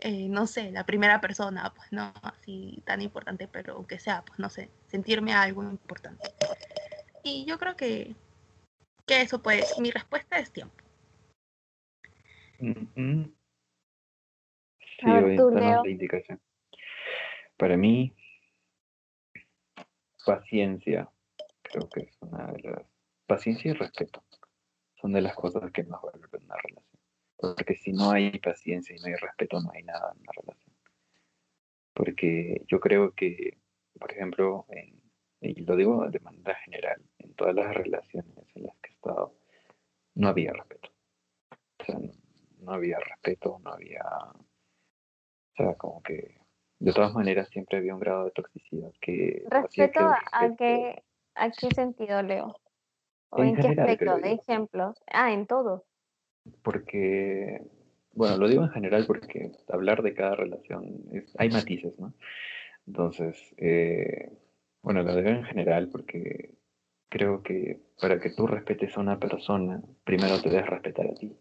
eh, 0.04 0.26
no 0.28 0.48
sé, 0.48 0.72
la 0.72 0.84
primera 0.84 1.20
persona, 1.20 1.72
pues 1.76 1.92
no 1.92 2.12
así 2.22 2.82
tan 2.84 3.00
importante, 3.02 3.46
pero 3.46 3.74
aunque 3.74 4.00
sea, 4.00 4.22
pues 4.22 4.36
no 4.36 4.50
sé, 4.50 4.68
sentirme 4.88 5.32
algo 5.32 5.62
importante. 5.62 6.28
Y 7.22 7.44
yo 7.44 7.56
creo 7.56 7.76
que, 7.76 8.16
que 9.06 9.22
eso 9.22 9.42
pues, 9.42 9.78
mi 9.78 9.90
respuesta 9.90 10.38
es 10.38 10.52
tiempo. 10.52 10.74
Sí, 12.58 12.74
la 15.06 15.82
indicación. 15.86 16.40
Para 17.56 17.76
mí, 17.76 18.14
paciencia, 20.24 21.10
creo 21.62 21.88
que 21.88 22.02
es 22.02 22.16
una 22.20 22.52
de 22.52 22.62
las... 22.62 22.82
Paciencia 23.26 23.70
y 23.70 23.74
respeto 23.74 24.22
son 25.02 25.12
de 25.12 25.20
las 25.20 25.34
cosas 25.34 25.70
que 25.72 25.82
más 25.82 26.00
valen 26.00 26.22
en 26.32 26.44
una 26.44 26.56
relación. 26.56 27.00
Porque 27.36 27.74
si 27.74 27.92
no 27.92 28.12
hay 28.12 28.38
paciencia 28.38 28.94
y 28.94 29.00
no 29.00 29.06
hay 29.06 29.16
respeto, 29.16 29.60
no 29.60 29.70
hay 29.74 29.82
nada 29.82 30.14
en 30.16 30.24
la 30.24 30.32
relación. 30.40 30.76
Porque 31.92 32.62
yo 32.68 32.78
creo 32.78 33.12
que, 33.12 33.58
por 33.98 34.12
ejemplo, 34.12 34.64
y 35.42 35.64
lo 35.64 35.76
digo 35.76 36.08
de 36.08 36.20
manera 36.20 36.54
general, 36.64 37.02
en 37.18 37.34
todas 37.34 37.54
las 37.54 37.74
relaciones 37.74 38.32
en 38.54 38.62
las 38.62 38.76
que 38.76 38.90
he 38.90 38.94
estado, 38.94 39.34
no 40.14 40.28
había 40.28 40.52
respeto. 40.52 40.90
O 41.80 41.84
sea, 41.84 41.98
no, 42.60 42.72
había 42.72 42.98
respeto, 43.00 43.60
no 43.62 43.72
había... 43.72 44.04
O 44.04 45.54
sea, 45.56 45.74
como 45.74 46.02
que 46.02 46.40
de 46.78 46.92
todas 46.92 47.12
maneras 47.12 47.48
siempre 47.48 47.78
había 47.78 47.94
un 47.94 48.00
grado 48.00 48.24
de 48.24 48.30
toxicidad 48.30 48.92
que... 49.00 49.44
¿Respeto 49.50 50.00
a, 50.00 50.56
qué, 50.56 51.02
a 51.34 51.50
qué 51.50 51.68
sentido, 51.74 52.22
Leo? 52.22 52.56
¿O 53.30 53.42
en, 53.42 53.56
qué 53.56 53.68
aspecto? 53.68 54.18
¿De 54.18 54.32
ejemplos? 54.32 55.02
Ah, 55.06 55.32
en 55.32 55.46
todo. 55.46 55.84
Porque, 56.62 57.62
bueno, 58.12 58.36
lo 58.36 58.48
digo 58.48 58.62
en 58.62 58.70
general 58.70 59.06
porque 59.06 59.52
hablar 59.68 60.02
de 60.02 60.14
cada 60.14 60.36
relación, 60.36 61.02
hay 61.38 61.50
matices, 61.50 61.98
¿no? 61.98 62.12
Entonces, 62.86 63.54
eh, 63.58 64.32
bueno, 64.82 65.02
lo 65.02 65.16
digo 65.16 65.28
en 65.28 65.44
general 65.44 65.88
porque 65.90 66.54
creo 67.08 67.42
que 67.42 67.80
para 68.00 68.20
que 68.20 68.30
tú 68.30 68.46
respetes 68.46 68.96
a 68.96 69.00
una 69.00 69.18
persona, 69.18 69.82
primero 70.04 70.40
te 70.40 70.50
debes 70.50 70.66
respetar 70.66 71.06
a 71.06 71.14
ti. 71.14 71.36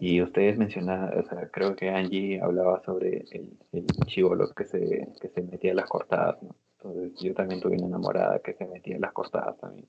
Y 0.00 0.20
ustedes 0.20 0.58
mencionaban, 0.58 1.18
o 1.18 1.22
sea, 1.22 1.48
creo 1.50 1.76
que 1.76 1.90
Angie 1.90 2.40
hablaba 2.40 2.82
sobre 2.84 3.24
el, 3.30 3.56
el 3.72 3.86
chivolo 4.06 4.52
que 4.54 4.64
se, 4.64 5.08
que 5.20 5.28
se 5.28 5.42
metía 5.42 5.72
a 5.72 5.76
las 5.76 5.88
cortadas, 5.88 6.42
¿no? 6.42 6.56
Entonces 6.78 7.20
yo 7.20 7.34
también 7.34 7.60
tuve 7.60 7.76
una 7.76 7.86
enamorada 7.86 8.40
que 8.40 8.54
se 8.54 8.66
metía 8.66 8.96
a 8.96 9.00
las 9.00 9.12
cortadas 9.12 9.56
también 9.58 9.88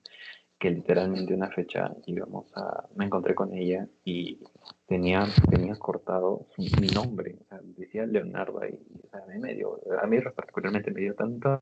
que 0.60 0.72
literalmente 0.72 1.34
una 1.34 1.50
fecha 1.50 1.94
íbamos 2.06 2.52
a, 2.56 2.88
me 2.96 3.06
encontré 3.06 3.36
con 3.36 3.54
ella 3.54 3.88
y 4.04 4.40
tenía, 4.88 5.26
tenía 5.50 5.76
cortado 5.76 6.48
mi 6.58 6.88
nombre, 6.88 7.36
decía 7.78 8.06
Leonardo 8.06 8.62
ahí, 8.62 8.80
a 9.12 9.26
mí 9.28 9.40
me 9.40 9.54
dio, 9.54 9.80
a 10.02 10.08
mí 10.08 10.20
particularmente 10.36 10.92
me 10.92 11.02
dio 11.02 11.14
tanta, 11.14 11.62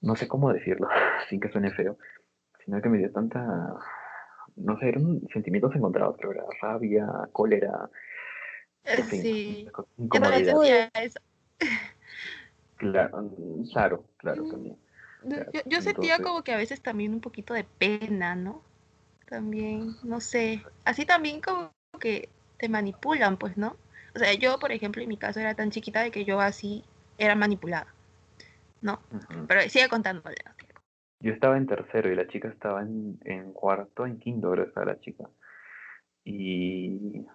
no 0.00 0.16
sé 0.16 0.28
cómo 0.28 0.52
decirlo, 0.52 0.88
sin 1.28 1.40
que 1.40 1.50
suene 1.50 1.70
feo, 1.72 1.98
sino 2.64 2.80
que 2.80 2.88
me 2.88 2.98
dio 2.98 3.10
tanta, 3.12 3.74
no 4.56 4.78
sé, 4.78 4.88
eran 4.88 5.20
sentimientos 5.32 5.74
encontrados, 5.74 6.16
pero 6.18 6.32
era 6.32 6.44
rabia, 6.60 7.06
cólera, 7.32 7.90
sí, 9.10 9.68
Claro, 12.76 13.28
claro, 13.72 14.04
claro, 14.16 14.44
también. 14.48 14.76
Yo, 15.66 15.82
sentía 15.82 16.18
como 16.18 16.42
que 16.42 16.52
a 16.52 16.56
veces 16.56 16.80
también 16.80 17.12
un 17.12 17.20
poquito 17.20 17.52
de 17.52 17.64
pena, 17.64 18.34
¿no? 18.34 18.62
También, 19.28 19.96
no 20.02 20.20
sé. 20.20 20.64
Así 20.84 21.04
también 21.04 21.42
como 21.42 21.72
que 22.00 22.30
te 22.58 22.68
manipulan, 22.70 23.36
pues, 23.36 23.58
¿no? 23.58 23.76
O 24.14 24.18
sea, 24.18 24.32
yo, 24.32 24.58
por 24.58 24.72
ejemplo, 24.72 25.02
en 25.02 25.08
mi 25.08 25.18
caso 25.18 25.40
era 25.40 25.54
tan 25.54 25.70
chiquita 25.70 26.00
de 26.02 26.10
que 26.10 26.24
yo 26.24 26.40
así 26.40 26.84
era 27.18 27.34
manipulada. 27.34 27.94
¿No? 28.82 29.00
Pero 29.46 29.60
sigue 29.62 29.88
contándole. 29.88 30.36
Yo 31.20 31.32
estaba 31.32 31.56
en 31.58 31.66
tercero 31.66 32.10
y 32.10 32.16
la 32.16 32.26
chica 32.26 32.48
estaba 32.48 32.82
en, 32.82 33.18
en 33.24 33.52
cuarto, 33.52 34.06
en 34.06 34.18
quinto, 34.18 34.50
creo 34.50 34.64
estaba 34.64 34.86
la 34.86 35.00
chica. 35.00 35.28
Y 36.24 37.26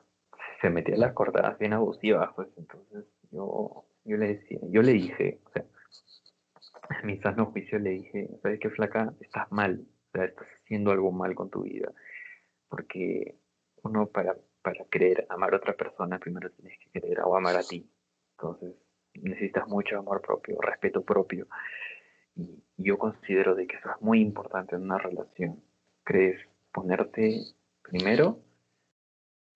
se 0.61 0.69
metía 0.69 0.97
las 0.97 1.13
cortadas 1.13 1.57
bien 1.59 1.73
abusivas, 1.73 2.31
pues 2.35 2.47
entonces 2.57 3.05
yo, 3.31 3.85
yo 4.03 4.17
le 4.17 4.37
decía, 4.37 4.59
yo 4.69 4.81
le 4.81 4.93
dije, 4.93 5.39
o 5.45 5.51
sea, 5.51 5.65
a 6.89 7.03
mi 7.03 7.19
sano 7.19 7.47
juicio 7.47 7.79
le 7.79 7.91
dije, 7.91 8.29
¿sabes 8.41 8.59
qué, 8.59 8.69
flaca? 8.69 9.13
Estás 9.19 9.51
mal, 9.51 9.85
o 10.07 10.11
sea, 10.11 10.25
estás 10.25 10.47
haciendo 10.61 10.91
algo 10.91 11.11
mal 11.11 11.35
con 11.35 11.49
tu 11.49 11.63
vida. 11.63 11.91
Porque 12.67 13.37
uno 13.83 14.07
para, 14.07 14.35
para 14.61 14.85
querer 14.85 15.27
amar 15.29 15.53
a 15.53 15.57
otra 15.57 15.73
persona, 15.73 16.19
primero 16.19 16.49
tienes 16.51 16.77
que 16.79 16.89
querer 16.99 17.21
o 17.21 17.35
amar 17.35 17.55
a 17.55 17.63
ti. 17.63 17.89
Entonces, 18.37 18.75
necesitas 19.21 19.67
mucho 19.67 19.97
amor 19.97 20.21
propio, 20.21 20.59
respeto 20.61 21.03
propio. 21.03 21.47
Y 22.35 22.63
yo 22.77 22.97
considero 22.97 23.55
de 23.55 23.67
que 23.67 23.77
eso 23.77 23.89
es 23.89 24.01
muy 24.01 24.21
importante 24.21 24.75
en 24.75 24.83
una 24.83 24.97
relación. 24.97 25.61
Crees 26.03 26.39
ponerte 26.71 27.41
primero 27.81 28.39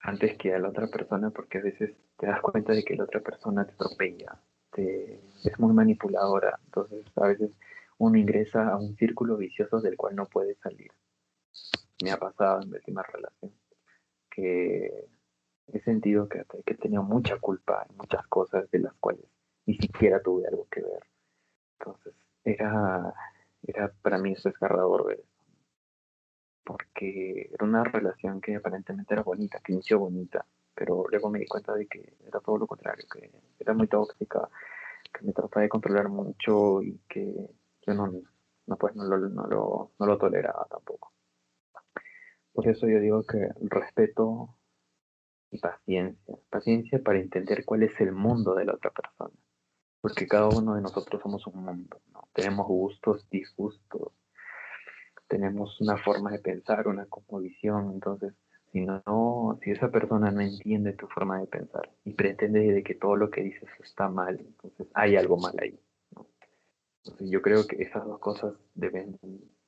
antes 0.01 0.37
que 0.37 0.53
a 0.53 0.59
la 0.59 0.69
otra 0.69 0.87
persona 0.87 1.29
porque 1.31 1.57
a 1.57 1.61
veces 1.61 1.91
te 2.17 2.27
das 2.27 2.41
cuenta 2.41 2.73
de 2.73 2.83
que 2.83 2.95
la 2.95 3.03
otra 3.03 3.19
persona 3.19 3.65
te 3.65 3.73
atropella, 3.73 4.39
este, 4.65 5.21
es 5.43 5.59
muy 5.59 5.73
manipuladora, 5.73 6.59
entonces 6.65 7.05
a 7.17 7.27
veces 7.27 7.51
uno 7.97 8.17
ingresa 8.17 8.69
a 8.69 8.77
un 8.77 8.95
círculo 8.95 9.35
vicioso 9.37 9.81
del 9.81 9.97
cual 9.97 10.15
no 10.15 10.25
puede 10.25 10.55
salir. 10.55 10.91
Me 12.01 12.11
ha 12.11 12.17
pasado 12.17 12.61
en 12.61 12.69
mi 12.69 12.75
última 12.75 13.03
relación 13.03 13.51
que 14.29 15.09
he 15.67 15.79
sentido 15.81 16.29
que 16.29 16.45
he 16.65 16.75
tenido 16.75 17.03
mucha 17.03 17.37
culpa 17.37 17.85
en 17.89 17.97
muchas 17.97 18.25
cosas 18.27 18.69
de 18.71 18.79
las 18.79 18.93
cuales 18.95 19.25
ni 19.69 19.75
siquiera 19.75 20.19
tuve 20.19 20.47
algo 20.47 20.67
que 20.71 20.81
ver. 20.81 21.03
Entonces, 21.77 22.15
era, 22.43 23.13
era 23.61 23.93
para 24.01 24.17
mí 24.17 24.33
desgarrador 24.43 25.05
ver 25.05 25.19
eso. 25.19 25.43
Porque 26.63 27.51
era 27.53 27.65
una 27.65 27.83
relación 27.83 28.41
que 28.41 28.55
aparentemente 28.55 29.13
era 29.13 29.21
bonita, 29.21 29.59
que 29.63 29.73
inició 29.73 29.99
bonita, 29.99 30.43
pero 30.73 31.05
luego 31.07 31.29
me 31.29 31.39
di 31.39 31.45
cuenta 31.45 31.75
de 31.75 31.85
que 31.85 32.15
era 32.25 32.39
todo 32.39 32.57
lo 32.57 32.65
contrario, 32.65 33.05
que 33.13 33.31
era 33.59 33.73
muy 33.75 33.87
tóxica, 33.87 34.49
que 35.13 35.25
me 35.25 35.33
trataba 35.33 35.61
de 35.61 35.69
controlar 35.69 36.09
mucho 36.09 36.81
y 36.81 36.99
que 37.07 37.51
yo 37.85 37.93
no, 37.93 38.11
no, 38.65 38.75
pues, 38.75 38.95
no, 38.95 39.03
lo, 39.03 39.17
no, 39.17 39.45
lo, 39.45 39.91
no 39.99 40.05
lo 40.05 40.17
toleraba 40.17 40.65
tampoco. 40.67 41.13
Por 42.53 42.67
eso 42.67 42.87
yo 42.87 42.99
digo 42.99 43.23
que 43.23 43.49
respeto 43.61 44.55
y 45.51 45.59
paciencia, 45.59 46.35
paciencia 46.49 47.03
para 47.03 47.19
entender 47.19 47.65
cuál 47.65 47.83
es 47.83 47.99
el 48.01 48.11
mundo 48.11 48.55
de 48.55 48.65
la 48.65 48.73
otra 48.73 48.91
persona, 48.91 49.33
porque 50.01 50.27
cada 50.27 50.47
uno 50.47 50.75
de 50.75 50.81
nosotros 50.81 51.21
somos 51.21 51.45
un 51.47 51.63
mundo, 51.63 52.01
¿no? 52.13 52.27
tenemos 52.33 52.67
gustos, 52.67 53.27
disgustos, 53.29 54.13
tenemos 55.27 55.79
una 55.81 55.97
forma 55.97 56.31
de 56.31 56.39
pensar, 56.39 56.87
una 56.87 57.05
composición, 57.05 57.91
entonces 57.93 58.33
si 58.71 58.81
no, 58.81 59.59
si 59.63 59.71
esa 59.71 59.89
persona 59.89 60.31
no 60.31 60.41
entiende 60.41 60.93
tu 60.93 61.07
forma 61.07 61.39
de 61.39 61.47
pensar 61.47 61.91
y 62.03 62.13
pretende 62.13 62.59
de 62.59 62.83
que 62.83 62.95
todo 62.95 63.15
lo 63.15 63.29
que 63.29 63.41
dices 63.41 63.69
está 63.83 64.09
mal, 64.09 64.39
entonces 64.39 64.87
hay 64.93 65.15
algo 65.15 65.37
mal 65.37 65.55
ahí. 65.59 65.79
Entonces 67.03 67.29
yo 67.31 67.41
creo 67.41 67.65
que 67.65 67.81
esas 67.81 68.05
dos 68.05 68.19
cosas 68.19 68.53
deben, 68.75 69.19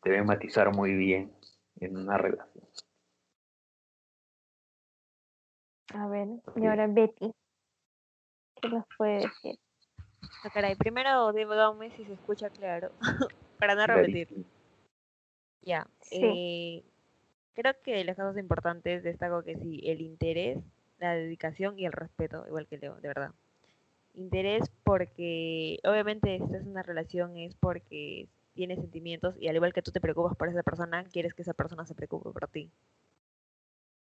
deben 0.04 0.26
matizar 0.26 0.74
muy 0.76 0.94
bien 0.94 1.34
en 1.80 1.98
una 1.98 2.17
relación. 2.17 2.65
A 5.94 6.08
ver, 6.08 6.28
y 6.56 6.65
ahora 6.65 6.88
Betty, 6.88 7.34
¿qué 8.62 8.70
nos 8.70 8.86
puede 8.98 9.28
decir? 9.28 9.60
No, 10.43 10.49
caray, 10.51 10.75
primero 10.75 11.31
dígame 11.34 11.91
si 11.91 12.05
se 12.05 12.13
escucha 12.13 12.49
claro, 12.49 12.91
para 13.60 13.75
no 13.75 13.86
repetir. 13.88 14.45
Ya, 15.62 15.88
eh, 16.12 16.84
Creo 17.53 17.73
que 17.84 17.93
de 17.93 18.05
las 18.05 18.15
cosas 18.15 18.38
importantes 18.38 19.03
destaco 19.03 19.43
que 19.43 19.57
sí, 19.57 19.81
el 19.84 20.01
interés, 20.01 20.57
la 20.99 21.13
dedicación 21.13 21.77
y 21.77 21.86
el 21.86 21.91
respeto, 21.91 22.45
igual 22.47 22.67
que 22.67 22.77
Leo, 22.77 22.95
de 22.95 23.07
verdad. 23.07 23.31
Interés 24.13 24.71
porque 24.84 25.79
obviamente 25.84 26.38
si 26.38 26.43
estás 26.43 26.62
en 26.62 26.69
una 26.69 26.84
relación 26.84 27.38
es 27.38 27.55
porque 27.55 28.27
tienes 28.53 28.79
sentimientos 28.79 29.36
y 29.39 29.47
al 29.47 29.55
igual 29.55 29.73
que 29.73 29.81
tú 29.81 29.91
te 29.91 30.01
preocupas 30.01 30.36
por 30.36 30.47
esa 30.47 30.63
persona, 30.63 31.03
quieres 31.05 31.34
que 31.34 31.41
esa 31.41 31.53
persona 31.53 31.86
se 31.86 31.95
preocupe 31.95 32.31
por 32.31 32.47
ti. 32.47 32.69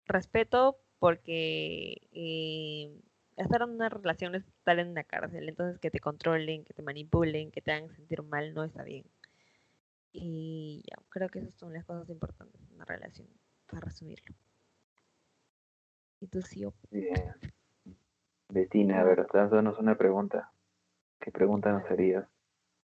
Respeto 0.05 0.77
porque 0.99 2.01
eh, 2.11 2.91
estar 3.37 3.61
en 3.61 3.69
una 3.69 3.89
relación 3.89 4.35
es 4.35 4.47
estar 4.47 4.77
en 4.79 4.89
una 4.89 5.03
cárcel, 5.03 5.49
entonces 5.49 5.79
que 5.79 5.91
te 5.91 5.99
controlen, 5.99 6.63
que 6.65 6.73
te 6.73 6.81
manipulen, 6.81 7.51
que 7.51 7.61
te 7.61 7.71
hagan 7.71 7.89
sentir 7.89 8.21
mal 8.23 8.53
no 8.53 8.63
está 8.63 8.83
bien. 8.83 9.05
Y 10.11 10.83
ya, 10.87 11.01
creo 11.09 11.29
que 11.29 11.39
esas 11.39 11.55
son 11.55 11.73
las 11.73 11.85
cosas 11.85 12.09
importantes 12.09 12.61
en 12.61 12.75
una 12.75 12.85
relación, 12.85 13.27
para 13.67 13.81
resumirlo. 13.81 14.35
¿Y 16.19 16.27
tú, 16.27 16.41
sí? 16.41 16.65
Bien. 16.91 17.33
Betina, 18.49 19.01
a 19.01 19.03
ver, 19.03 19.27
danos 19.33 19.79
una 19.79 19.97
pregunta. 19.97 20.51
¿Qué 21.19 21.31
pregunta 21.31 21.71
nos 21.71 21.89
harías 21.89 22.27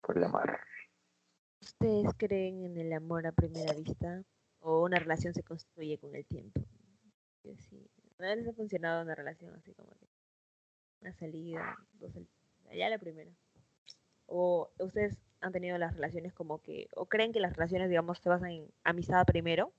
por 0.02 0.18
el 0.18 0.24
amor? 0.24 0.58
¿Ustedes 1.62 2.14
creen 2.18 2.64
en 2.64 2.78
el 2.78 2.94
amor 2.94 3.28
a 3.28 3.32
primera 3.32 3.74
vista 3.74 4.24
o 4.60 4.84
una 4.86 4.98
relación 4.98 5.34
se 5.34 5.44
construye 5.44 5.98
con 5.98 6.16
el 6.16 6.26
tiempo? 6.26 6.62
Yo 7.44 7.56
sí. 7.58 7.90
¿No 8.18 8.26
les 8.34 8.48
ha 8.48 8.54
funcionado 8.54 9.04
una 9.04 9.16
relación 9.16 9.54
así 9.56 9.74
como 9.74 9.92
que 9.96 10.08
una 11.02 11.14
salida, 11.14 11.78
dos 11.94 12.14
salidas? 12.14 12.34
Ya 12.74 12.90
la 12.90 12.98
primera. 12.98 13.32
¿O 14.26 14.70
ustedes 14.80 15.18
han 15.42 15.52
tenido 15.52 15.78
las 15.78 15.94
relaciones 15.96 16.34
como 16.34 16.62
que, 16.62 16.88
o 16.96 17.06
creen 17.06 17.32
que 17.32 17.40
las 17.40 17.54
relaciones, 17.54 17.90
digamos, 17.90 18.20
se 18.20 18.30
basan 18.30 18.52
en 18.52 18.72
amistad 18.84 19.26
primero 19.26 19.72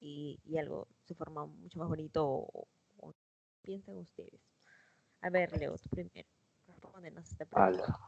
y, 0.00 0.38
algo 0.58 0.86
se 1.04 1.14
forma 1.14 1.46
mucho 1.46 1.78
más 1.78 1.88
bonito 1.88 2.26
o, 2.26 2.66
piensan 3.62 3.96
ustedes? 3.96 4.40
A 5.20 5.30
ver, 5.30 5.56
Leo, 5.56 5.76
tú 5.78 5.88
primero. 5.88 6.28
Respóndenos 6.66 7.30
esta 7.30 7.44
pregunta. 7.44 7.98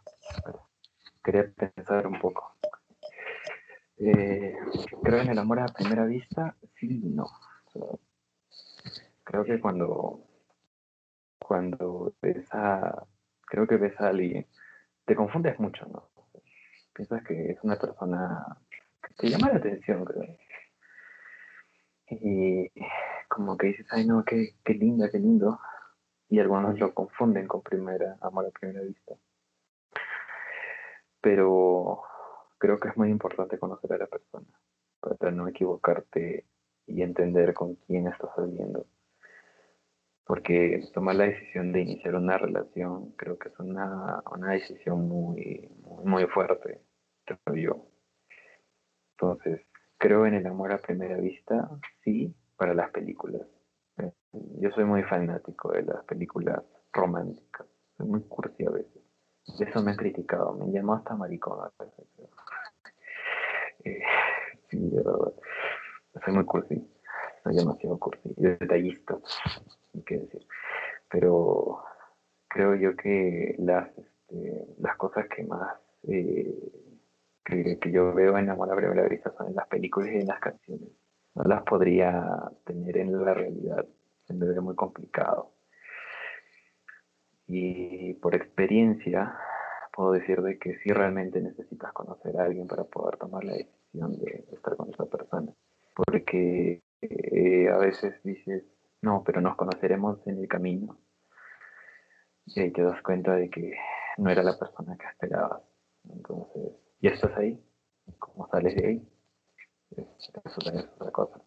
Quería 1.22 1.50
pensar 1.52 2.06
un 2.06 2.18
poco. 2.18 2.56
Eh, 3.98 4.56
creo 5.02 5.20
en 5.20 5.28
el 5.28 5.38
amor 5.38 5.60
a 5.60 5.66
primera 5.66 6.04
vista, 6.04 6.56
sí 6.74 7.00
y 7.04 7.10
no. 7.10 7.26
creo 9.22 9.44
que 9.44 9.60
cuando, 9.60 10.26
cuando 11.46 12.14
ves 12.22 12.48
a, 12.52 13.06
creo 13.42 13.66
que 13.66 13.76
ves 13.76 14.00
a 14.00 14.08
alguien, 14.08 14.46
te 15.04 15.14
confundes 15.14 15.60
mucho, 15.60 15.86
¿no? 15.86 16.08
Piensas 16.94 17.22
que 17.24 17.50
es 17.50 17.62
una 17.62 17.76
persona 17.76 18.56
que 19.02 19.14
te 19.14 19.28
llama 19.28 19.50
la 19.50 19.58
atención, 19.58 20.04
creo. 20.04 20.36
Y 22.08 22.70
como 23.28 23.56
que 23.58 23.68
dices, 23.68 23.86
ay 23.90 24.06
no, 24.06 24.24
qué, 24.24 24.54
qué 24.64 24.74
linda, 24.74 25.10
qué 25.10 25.18
lindo. 25.18 25.60
Y 26.30 26.40
algunos 26.40 26.78
lo 26.78 26.94
confunden 26.94 27.46
con 27.46 27.62
primera, 27.62 28.16
amor 28.22 28.46
a 28.46 28.50
primera 28.50 28.80
vista. 28.80 29.14
Pero 31.20 32.02
creo 32.58 32.78
que 32.78 32.88
es 32.88 32.96
muy 32.96 33.10
importante 33.10 33.58
conocer 33.58 33.92
a 33.92 33.98
la 33.98 34.06
persona 34.06 34.48
para 35.00 35.30
no 35.30 35.46
equivocarte 35.48 36.46
y 36.86 37.02
entender 37.02 37.52
con 37.52 37.74
quién 37.86 38.06
estás 38.06 38.30
saliendo. 38.34 38.86
Porque 40.24 40.82
tomar 40.94 41.16
la 41.16 41.24
decisión 41.24 41.72
de 41.72 41.82
iniciar 41.82 42.14
una 42.14 42.38
relación 42.38 43.12
creo 43.12 43.38
que 43.38 43.48
es 43.50 43.58
una, 43.58 44.22
una 44.32 44.52
decisión 44.52 45.06
muy, 45.06 45.68
muy, 46.04 46.26
fuerte, 46.26 46.80
creo 47.26 47.56
yo. 47.56 47.86
Entonces, 49.12 49.60
creo 49.98 50.26
en 50.26 50.34
el 50.34 50.46
amor 50.46 50.72
a 50.72 50.78
primera 50.78 51.16
vista, 51.18 51.68
sí, 52.02 52.34
para 52.56 52.74
las 52.74 52.90
películas. 52.90 53.42
Eh, 53.98 54.12
Yo 54.60 54.70
soy 54.70 54.84
muy 54.84 55.02
fanático 55.02 55.72
de 55.72 55.82
las 55.82 56.04
películas 56.04 56.62
románticas. 56.92 57.66
Soy 57.96 58.06
muy 58.06 58.22
cursi 58.22 58.64
a 58.66 58.70
veces. 58.70 59.02
De 59.58 59.66
eso 59.66 59.82
me 59.82 59.90
han 59.90 59.96
criticado. 59.96 60.54
Me 60.54 60.64
han 60.64 60.72
llamado 60.72 60.98
hasta 60.98 61.16
maricón 61.16 61.58
a 61.60 61.84
veces. 61.84 62.06
Eh, 63.84 64.00
sí. 64.70 64.90
Soy 66.24 66.34
muy 66.34 66.44
cursi. 66.44 66.93
Soy 67.44 67.56
demasiado 67.56 67.98
cursi. 67.98 68.34
Y 68.36 68.42
detallista, 68.42 69.18
hay 69.94 70.16
decir. 70.16 70.46
Pero 71.10 71.84
creo 72.48 72.74
yo 72.74 72.96
que 72.96 73.54
las, 73.58 73.86
este, 73.98 74.66
las 74.78 74.96
cosas 74.96 75.26
que 75.28 75.44
más 75.44 75.76
eh, 76.08 76.54
que, 77.44 77.78
que 77.78 77.92
yo 77.92 78.14
veo 78.14 78.38
en 78.38 78.48
Amor 78.48 78.70
a 78.72 79.08
Vista 79.08 79.32
son 79.36 79.48
en 79.48 79.56
las 79.56 79.68
películas 79.68 80.10
y 80.12 80.16
en 80.16 80.26
las 80.26 80.40
canciones. 80.40 80.88
No 81.34 81.44
las 81.44 81.62
podría 81.64 82.50
tener 82.64 82.96
en 82.96 83.24
la 83.24 83.34
realidad. 83.34 83.84
Se 84.26 84.32
me 84.32 84.46
ve 84.46 84.60
muy 84.60 84.74
complicado. 84.74 85.50
Y 87.46 88.14
por 88.14 88.34
experiencia 88.34 89.36
puedo 89.92 90.12
decir 90.12 90.40
de 90.40 90.58
que 90.58 90.78
sí 90.78 90.90
realmente 90.90 91.40
necesitas 91.42 91.92
conocer 91.92 92.38
a 92.38 92.44
alguien 92.44 92.66
para 92.66 92.84
poder 92.84 93.18
tomar 93.18 93.44
la 93.44 93.52
decisión 93.52 94.18
de 94.18 94.46
estar 94.52 94.76
con 94.76 94.88
esa 94.88 95.04
persona. 95.04 95.52
Porque 95.94 96.82
eh, 97.10 97.68
a 97.70 97.76
veces 97.78 98.22
dices, 98.24 98.64
no, 99.02 99.22
pero 99.24 99.40
nos 99.40 99.56
conoceremos 99.56 100.26
en 100.26 100.38
el 100.38 100.48
camino. 100.48 100.98
Y 102.46 102.60
ahí 102.60 102.72
te 102.72 102.82
das 102.82 103.00
cuenta 103.02 103.34
de 103.36 103.48
que 103.50 103.74
no 104.18 104.30
era 104.30 104.42
la 104.42 104.58
persona 104.58 104.96
que 104.96 105.06
esperabas. 105.06 105.62
Entonces, 106.08 106.72
ya 107.00 107.10
estás 107.10 107.36
ahí. 107.36 107.62
¿Cómo 108.18 108.48
sales 108.48 108.74
de 108.76 108.86
ahí? 108.86 109.08
Es- 109.96 110.30
Eso 110.44 110.60
es 110.72 110.84
otra 110.96 111.10
cosa. 111.10 111.40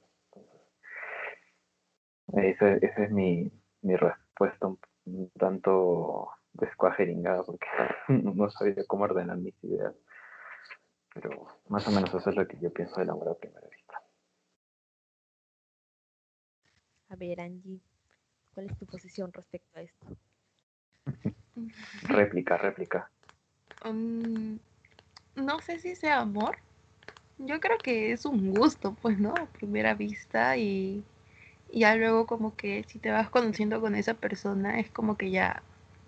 Esa, 2.34 2.74
esa 2.74 3.04
es 3.04 3.12
mi, 3.12 3.52
mi 3.82 3.96
respuesta 3.96 4.68
un, 4.68 4.80
tanto 5.40 6.30
descuajeringada 6.54 7.44
porque 7.44 7.68
no 8.10 8.50
sabía 8.50 8.84
cómo 8.88 9.04
ordenar 9.06 9.38
mis 9.38 9.56
ideas. 9.64 9.94
Pero 11.14 11.48
más 11.70 11.88
o 11.88 11.92
menos 11.92 12.14
eso 12.14 12.30
es 12.30 12.36
lo 12.36 12.48
que 12.48 12.58
yo 12.60 12.72
pienso 12.72 13.00
del 13.00 13.10
amor 13.10 13.38
primera. 13.40 13.68
A 17.10 17.16
ver, 17.16 17.40
Angie, 17.40 17.80
¿cuál 18.54 18.68
es 18.68 18.78
tu 18.78 18.86
posición 18.86 19.32
respecto 19.32 19.80
a 19.80 19.82
esto? 19.82 20.08
Réplica, 22.04 22.58
réplica. 22.58 23.10
Mm, 23.84 24.56
no 25.36 25.62
sé 25.62 25.80
si 25.80 25.96
sea 25.96 26.20
amor. 26.20 26.58
Yo 27.38 27.60
creo 27.60 27.78
que 27.78 28.12
es 28.12 28.26
un 28.26 28.52
gusto, 28.52 28.96
pues, 29.02 29.20
¿no? 29.20 29.34
A 29.36 29.46
primera 29.46 29.94
vista 29.94 30.58
y, 30.58 31.04
y 31.70 31.80
ya 31.82 31.96
luego 31.96 32.26
como 32.26 32.56
que 32.56 32.84
si 32.84 33.00
te 33.00 33.12
vas 33.12 33.30
conociendo 33.30 33.80
con 33.80 33.96
esa 33.96 34.16
persona 34.16 34.80
es 34.80 34.90
como 34.90 35.18
que 35.18 35.32
ya 35.32 35.62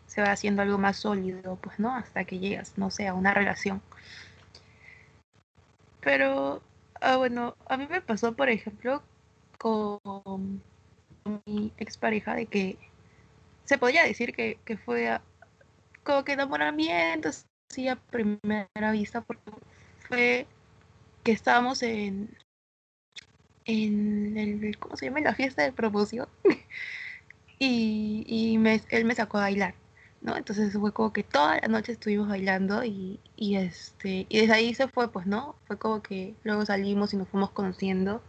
se 0.08 0.22
va 0.22 0.32
haciendo 0.32 0.64
algo 0.64 0.78
más 0.80 0.98
sólido, 0.98 1.58
pues, 1.62 1.80
¿no? 1.80 1.96
Hasta 1.96 2.26
que 2.26 2.40
llegas, 2.40 2.78
no 2.78 2.90
sé, 2.92 3.08
a 3.08 3.14
una 3.14 3.34
relación. 3.34 3.82
Pero, 6.02 6.62
ah, 7.02 7.18
bueno, 7.18 7.56
a 7.68 7.78
mí 7.78 7.88
me 7.88 8.02
pasó, 8.02 8.34
por 8.34 8.50
ejemplo, 8.50 9.04
con 9.60 10.62
mi 11.46 11.72
expareja 11.78 12.36
de 12.36 12.46
que 12.48 12.78
se 13.66 13.78
podría 13.78 14.04
decir 14.06 14.34
que, 14.36 14.60
que 14.66 14.78
fue 14.78 15.20
como 16.04 16.24
que 16.26 16.34
enamoramiento, 16.34 17.30
sí, 17.70 17.88
a 17.90 17.98
primera 17.98 18.92
vista, 18.94 19.22
porque 19.22 19.52
fue 20.10 20.48
que 21.24 21.34
estábamos 21.34 21.84
en, 21.84 22.30
en 23.66 24.38
el, 24.38 24.78
¿cómo 24.80 24.96
se 24.98 25.06
llama? 25.06 25.22
La 25.22 25.36
fiesta 25.36 25.64
de 25.64 25.72
promoción. 25.72 26.28
y 27.60 28.26
y 28.28 28.58
me- 28.58 28.82
él 28.90 29.06
me 29.06 29.16
sacó 29.16 29.38
a 29.38 29.42
bailar, 29.42 29.76
¿no? 30.22 30.36
Entonces 30.38 30.74
fue 30.74 30.92
como 30.94 31.14
que 31.14 31.24
toda 31.24 31.60
la 31.62 31.68
noche 31.68 31.92
estuvimos 31.94 32.28
bailando 32.30 32.84
y, 32.84 33.20
y, 33.36 33.56
este, 33.56 34.26
y 34.30 34.40
desde 34.42 34.54
ahí 34.54 34.74
se 34.74 34.88
fue, 34.88 35.12
pues, 35.12 35.26
¿no? 35.26 35.56
Fue 35.68 35.78
como 35.78 36.02
que 36.02 36.36
luego 36.44 36.66
salimos 36.66 37.14
y 37.14 37.18
nos 37.18 37.28
fuimos 37.30 37.52
conociendo 37.52 38.22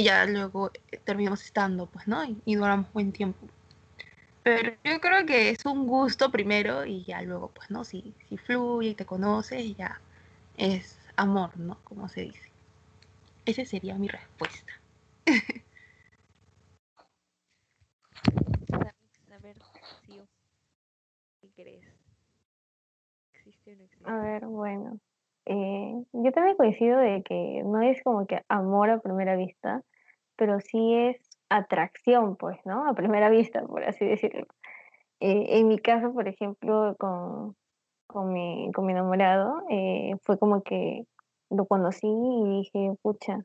y 0.00 0.04
ya 0.04 0.24
luego 0.24 0.70
eh, 0.90 0.98
terminamos 1.04 1.42
estando, 1.44 1.84
pues, 1.84 2.08
¿no? 2.08 2.24
Y, 2.46 2.54
duramos 2.54 2.90
buen 2.94 3.12
tiempo. 3.12 3.46
Pero 4.42 4.72
yo 4.82 4.98
creo 4.98 5.26
que 5.26 5.50
es 5.50 5.66
un 5.66 5.86
gusto 5.86 6.30
primero 6.30 6.86
y 6.86 7.04
ya 7.04 7.20
luego, 7.20 7.48
pues, 7.48 7.70
¿no? 7.70 7.84
Si, 7.84 8.14
si 8.26 8.38
fluye 8.38 8.90
y 8.90 8.94
te 8.94 9.04
conoces, 9.04 9.76
ya 9.76 10.00
es 10.56 10.98
amor, 11.16 11.54
¿no? 11.58 11.76
Como 11.84 12.08
se 12.08 12.22
dice. 12.22 12.50
Esa 13.44 13.66
sería 13.66 13.94
mi 13.96 14.08
respuesta. 14.08 14.72
A 18.72 19.38
ver 19.38 19.56
si 20.06 20.18
o 20.18 20.26
¿qué 21.42 21.50
crees? 21.62 21.84
¿Existe 23.34 23.74
o 23.74 23.76
no 23.76 23.84
existe? 23.84 24.10
A 24.10 24.16
ver, 24.16 24.46
bueno. 24.46 24.98
eh, 25.44 25.92
yo 26.12 26.32
también 26.32 26.56
coincido 26.56 26.98
de 26.98 27.22
que 27.22 27.62
no 27.64 27.82
es 27.82 28.02
como 28.02 28.26
que 28.26 28.42
amor 28.48 28.88
a 28.88 29.00
primera 29.00 29.36
vista, 29.36 29.82
pero 30.40 30.58
sí 30.58 30.94
es 30.94 31.18
atracción, 31.50 32.36
pues, 32.36 32.58
¿no? 32.64 32.88
A 32.88 32.94
primera 32.94 33.28
vista, 33.28 33.62
por 33.66 33.84
así 33.84 34.06
decirlo. 34.06 34.46
Eh, 35.20 35.58
en 35.58 35.68
mi 35.68 35.78
caso, 35.78 36.14
por 36.14 36.28
ejemplo, 36.28 36.96
con, 36.98 37.56
con 38.06 38.32
mi, 38.32 38.72
con 38.72 38.86
mi 38.86 38.92
enamorado, 38.92 39.62
eh, 39.68 40.14
fue 40.22 40.38
como 40.38 40.62
que 40.62 41.04
lo 41.50 41.66
conocí 41.66 42.06
y 42.08 42.48
dije, 42.62 42.94
pucha, 43.02 43.40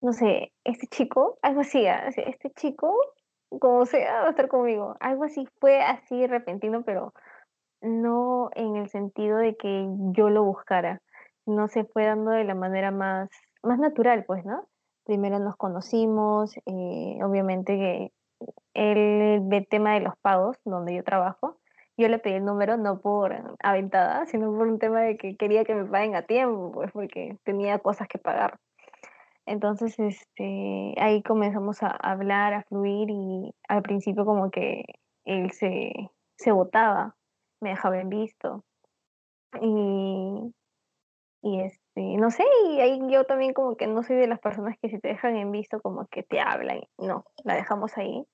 no 0.00 0.12
sé, 0.12 0.52
este 0.64 0.88
chico, 0.88 1.38
algo 1.40 1.60
así, 1.60 1.86
ah, 1.86 2.08
este 2.08 2.50
chico, 2.50 2.92
como 3.60 3.86
sea, 3.86 4.22
va 4.22 4.26
a 4.26 4.30
estar 4.30 4.48
conmigo. 4.48 4.96
Algo 4.98 5.22
así 5.22 5.46
fue 5.60 5.80
así 5.82 6.26
repentino, 6.26 6.82
pero 6.82 7.12
no 7.80 8.50
en 8.56 8.74
el 8.74 8.88
sentido 8.88 9.38
de 9.38 9.54
que 9.56 9.86
yo 10.16 10.30
lo 10.30 10.42
buscara, 10.42 11.00
no 11.46 11.68
se 11.68 11.84
fue 11.84 12.06
dando 12.06 12.32
de 12.32 12.42
la 12.42 12.56
manera 12.56 12.90
más, 12.90 13.30
más 13.62 13.78
natural, 13.78 14.24
pues, 14.26 14.44
¿no? 14.44 14.66
Primero 15.04 15.38
nos 15.38 15.56
conocimos, 15.56 16.56
eh, 16.66 17.18
obviamente 17.24 17.76
que 17.76 18.12
él 18.74 19.40
ve 19.42 19.58
el 19.58 19.68
tema 19.68 19.94
de 19.94 20.00
los 20.00 20.16
pagos, 20.18 20.56
donde 20.64 20.94
yo 20.94 21.04
trabajo. 21.04 21.58
Yo 21.96 22.08
le 22.08 22.18
pedí 22.18 22.34
el 22.34 22.44
número 22.44 22.76
no 22.76 23.00
por 23.00 23.56
aventada, 23.62 24.26
sino 24.26 24.50
por 24.56 24.66
un 24.66 24.78
tema 24.78 25.00
de 25.00 25.16
que 25.16 25.36
quería 25.36 25.64
que 25.64 25.74
me 25.74 25.84
paguen 25.84 26.16
a 26.16 26.22
tiempo, 26.22 26.72
pues 26.72 26.90
porque 26.92 27.36
tenía 27.44 27.78
cosas 27.80 28.08
que 28.08 28.18
pagar. 28.18 28.58
Entonces, 29.44 29.98
este, 29.98 30.94
ahí 30.98 31.22
comenzamos 31.22 31.82
a 31.82 31.88
hablar, 31.88 32.54
a 32.54 32.62
fluir 32.62 33.10
y 33.10 33.54
al 33.68 33.82
principio 33.82 34.24
como 34.24 34.50
que 34.50 34.84
él 35.24 35.50
se, 35.50 35.92
se 36.36 36.52
botaba, 36.52 37.16
me 37.60 37.70
dejaba 37.70 38.00
en 38.00 38.08
visto. 38.08 38.64
Y, 39.60 40.54
y 41.42 41.60
este, 41.94 42.16
no 42.16 42.30
sé, 42.30 42.44
y 42.70 42.80
ahí 42.80 43.00
yo 43.10 43.24
también 43.24 43.52
como 43.52 43.76
que 43.76 43.86
no 43.86 44.02
soy 44.02 44.16
de 44.16 44.26
las 44.26 44.40
personas 44.40 44.76
que 44.80 44.88
si 44.88 44.98
te 44.98 45.08
dejan 45.08 45.36
en 45.36 45.52
visto 45.52 45.80
como 45.80 46.06
que 46.06 46.22
te 46.22 46.40
hablan. 46.40 46.80
No, 46.98 47.24
la 47.44 47.54
dejamos 47.54 47.96
ahí. 47.98 48.26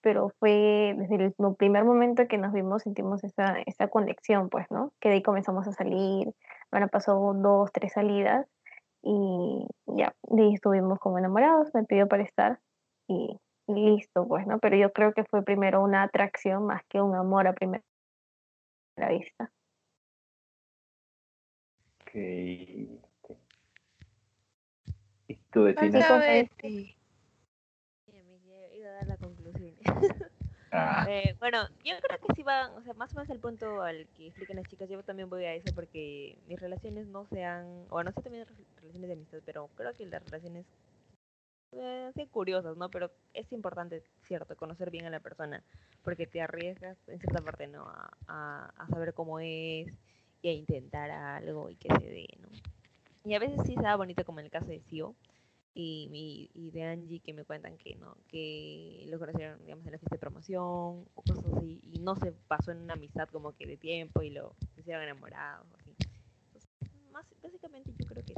Pero 0.00 0.30
fue 0.38 0.94
desde 0.96 1.16
el 1.16 1.34
primer 1.56 1.84
momento 1.84 2.28
que 2.28 2.38
nos 2.38 2.52
vimos, 2.52 2.82
sentimos 2.82 3.24
esa, 3.24 3.58
esa 3.66 3.88
conexión, 3.88 4.48
pues, 4.48 4.66
¿no? 4.70 4.92
Que 5.00 5.08
de 5.08 5.16
ahí 5.16 5.22
comenzamos 5.22 5.66
a 5.66 5.72
salir, 5.72 6.32
bueno, 6.70 6.88
pasó 6.88 7.32
dos, 7.34 7.72
tres 7.72 7.94
salidas 7.94 8.46
y 9.02 9.66
ya, 9.86 10.14
de 10.22 10.42
ahí 10.42 10.54
estuvimos 10.54 10.98
como 11.00 11.18
enamorados, 11.18 11.70
me 11.74 11.84
pidió 11.84 12.06
para 12.08 12.22
estar 12.22 12.60
y, 13.08 13.38
y 13.66 13.74
listo, 13.74 14.26
pues, 14.28 14.46
¿no? 14.46 14.58
Pero 14.60 14.76
yo 14.76 14.92
creo 14.92 15.12
que 15.14 15.24
fue 15.24 15.42
primero 15.42 15.82
una 15.82 16.04
atracción 16.04 16.66
más 16.66 16.82
que 16.88 17.00
un 17.00 17.16
amor 17.16 17.48
a 17.48 17.54
primera 17.54 17.82
vista. 19.08 19.50
Ok. 22.18 23.34
¿Y 25.28 25.34
tú, 25.52 25.64
Betina? 25.64 26.18
Betty. 26.18 26.96
Sí, 28.06 28.16
iba 28.76 28.88
a 28.88 28.92
dar 28.92 29.06
la 29.06 29.16
conclusión 29.18 29.74
Ah, 30.70 31.06
Eh, 31.08 31.34
bueno, 31.40 31.66
yo 31.82 31.94
creo 32.02 32.18
que 32.18 32.34
sí 32.34 32.42
van, 32.42 32.72
o 32.72 32.82
sea, 32.82 32.92
más 32.92 33.10
o 33.12 33.16
menos 33.16 33.30
el 33.30 33.38
punto 33.40 33.80
al 33.80 34.06
que 34.08 34.26
explican 34.26 34.56
las 34.56 34.66
chicas, 34.66 34.88
yo 34.90 35.02
también 35.02 35.30
voy 35.30 35.44
a 35.44 35.54
eso 35.54 35.74
porque 35.74 36.36
mis 36.46 36.60
relaciones 36.60 37.06
no 37.06 37.24
sean, 37.26 37.86
o 37.88 38.02
no 38.02 38.12
sé 38.12 38.20
también 38.20 38.44
re- 38.46 38.54
relaciones 38.76 39.08
de 39.08 39.14
amistad, 39.14 39.38
pero 39.46 39.68
creo 39.76 39.94
que 39.94 40.04
las 40.06 40.22
relaciones 40.24 40.66
eh, 41.72 42.10
sean 42.14 42.28
curiosas, 42.28 42.76
¿no? 42.76 42.90
Pero 42.90 43.10
es 43.32 43.50
importante, 43.52 44.02
cierto, 44.26 44.56
conocer 44.56 44.90
bien 44.90 45.06
a 45.06 45.10
la 45.10 45.20
persona, 45.20 45.62
porque 46.04 46.26
te 46.26 46.42
arriesgas 46.42 46.98
en 47.08 47.18
cierta 47.18 47.40
parte, 47.40 47.66
¿no? 47.66 47.88
A, 47.88 48.10
a, 48.26 48.72
a 48.76 48.88
saber 48.88 49.14
cómo 49.14 49.40
es 49.40 49.86
y 50.42 50.48
a 50.48 50.52
intentar 50.52 51.10
algo 51.10 51.70
y 51.70 51.76
que 51.76 51.88
se 52.00 52.06
dé, 52.08 52.26
¿no? 52.40 52.48
Y 53.24 53.34
a 53.34 53.38
veces 53.38 53.60
sí 53.66 53.74
da 53.76 53.96
bonito 53.96 54.24
como 54.24 54.38
en 54.40 54.46
el 54.46 54.50
caso 54.50 54.66
de 54.68 54.80
Sio 54.80 55.14
y, 55.74 56.08
mi- 56.10 56.50
y 56.54 56.70
de 56.70 56.82
Angie 56.84 57.20
que 57.20 57.32
me 57.34 57.44
cuentan 57.44 57.76
que 57.78 57.94
no, 57.96 58.16
que 58.28 59.04
lo 59.08 59.18
conocieron, 59.18 59.62
digamos, 59.64 59.84
en 59.86 59.92
la 59.92 59.98
fiesta 59.98 60.16
de 60.16 60.20
promoción 60.20 60.60
o 61.14 61.22
cosas 61.26 61.44
así, 61.56 61.80
y 61.92 61.98
no 62.00 62.16
se 62.16 62.32
pasó 62.32 62.72
en 62.72 62.78
una 62.78 62.94
amistad 62.94 63.28
como 63.28 63.52
que 63.54 63.66
de 63.66 63.76
tiempo 63.76 64.22
y 64.22 64.30
lo 64.30 64.54
hicieron 64.76 65.02
enamorados, 65.02 65.66
así. 65.80 65.94
Más, 67.12 67.26
básicamente 67.42 67.92
yo 67.98 68.06
creo 68.06 68.24
que 68.24 68.34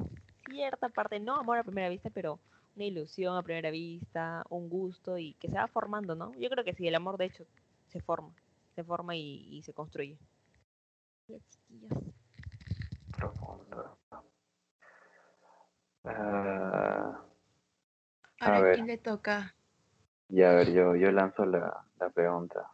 cierta 0.51 0.89
parte, 0.89 1.21
no 1.21 1.37
amor 1.37 1.59
a 1.59 1.65
primera 1.65 1.89
vista, 1.89 2.11
pero 2.11 2.39
una 2.77 2.85
ilusión 2.85 3.37
a 3.37 3.43
primera 3.43 3.71
vista, 3.71 4.45
un 4.51 4.69
gusto 4.69 5.19
y 5.19 5.35
que 5.35 5.49
se 5.49 5.55
va 5.55 5.69
formando, 5.69 6.15
¿no? 6.15 6.33
Yo 6.39 6.49
creo 6.51 6.65
que 6.65 6.75
sí, 6.75 6.87
el 6.89 6.95
amor 6.95 7.17
de 7.19 7.27
hecho 7.27 7.45
se 7.89 8.01
forma, 8.01 8.33
se 8.75 8.85
forma 8.85 9.17
y, 9.17 9.47
y 9.51 9.63
se 9.63 9.73
construye. 9.73 10.17
Ya, 11.31 11.39
chiquillos. 11.49 11.93
profundo. 13.17 13.99
A 16.05 17.25
Ahora, 18.41 18.57
¿a 18.57 18.61
ver. 18.61 18.75
quién 18.75 18.87
le 18.89 18.99
toca? 18.99 19.55
y 20.29 20.43
a 20.43 20.53
ver, 20.53 20.73
yo, 20.73 20.97
yo 20.97 21.13
lanzo 21.13 21.45
la, 21.45 21.85
la 22.01 22.11
pregunta. 22.11 22.69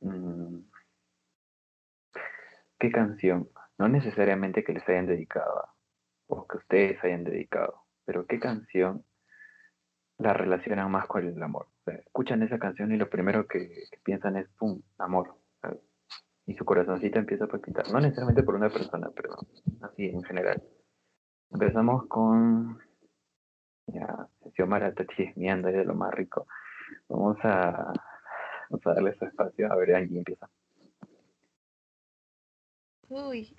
Mm, 0.00 0.60
¿Qué 2.78 2.90
canción? 2.90 3.50
No 3.78 3.88
necesariamente 3.88 4.64
que 4.64 4.72
les 4.72 4.88
hayan 4.88 5.06
dedicado 5.06 5.68
o 6.28 6.46
que 6.46 6.56
ustedes 6.58 7.02
hayan 7.04 7.24
dedicado, 7.24 7.82
pero 8.06 8.26
¿qué 8.26 8.38
canción 8.38 9.04
la 10.18 10.32
relacionan 10.32 10.90
más 10.90 11.06
con 11.06 11.26
el 11.26 11.42
amor? 11.42 11.66
O 11.80 11.84
sea, 11.84 11.94
escuchan 11.96 12.42
esa 12.42 12.58
canción 12.58 12.92
y 12.92 12.96
lo 12.96 13.10
primero 13.10 13.46
que, 13.46 13.68
que 13.90 13.98
piensan 14.02 14.36
es, 14.36 14.48
¡pum!, 14.58 14.80
amor. 14.98 15.34
Y 16.46 16.54
su 16.54 16.64
corazoncito 16.64 17.18
empieza 17.18 17.44
a 17.44 17.48
palpitar. 17.48 17.90
No 17.92 18.00
necesariamente 18.00 18.42
por 18.42 18.54
una 18.54 18.70
persona, 18.70 19.10
pero 19.14 19.34
así 19.82 20.06
en 20.06 20.22
general. 20.22 20.62
Empezamos 21.50 22.06
con... 22.06 22.78
Ya, 23.88 24.28
Xiomara 24.54 24.88
está 24.88 25.06
chismeando 25.06 25.68
ahí 25.68 25.74
de 25.74 25.84
lo 25.84 25.94
más 25.94 26.12
rico. 26.12 26.46
Vamos 27.08 27.36
a, 27.42 27.92
vamos 28.70 28.86
a 28.86 28.94
darle 28.94 29.16
su 29.16 29.24
espacio. 29.24 29.72
A 29.72 29.76
ver, 29.76 29.94
Angie 29.94 30.18
empieza. 30.18 30.48
Uy, 33.08 33.54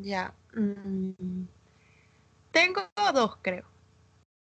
ya. 0.00 0.34
mm, 0.54 1.44
Tengo 2.50 2.80
dos, 3.12 3.36
creo. 3.42 3.64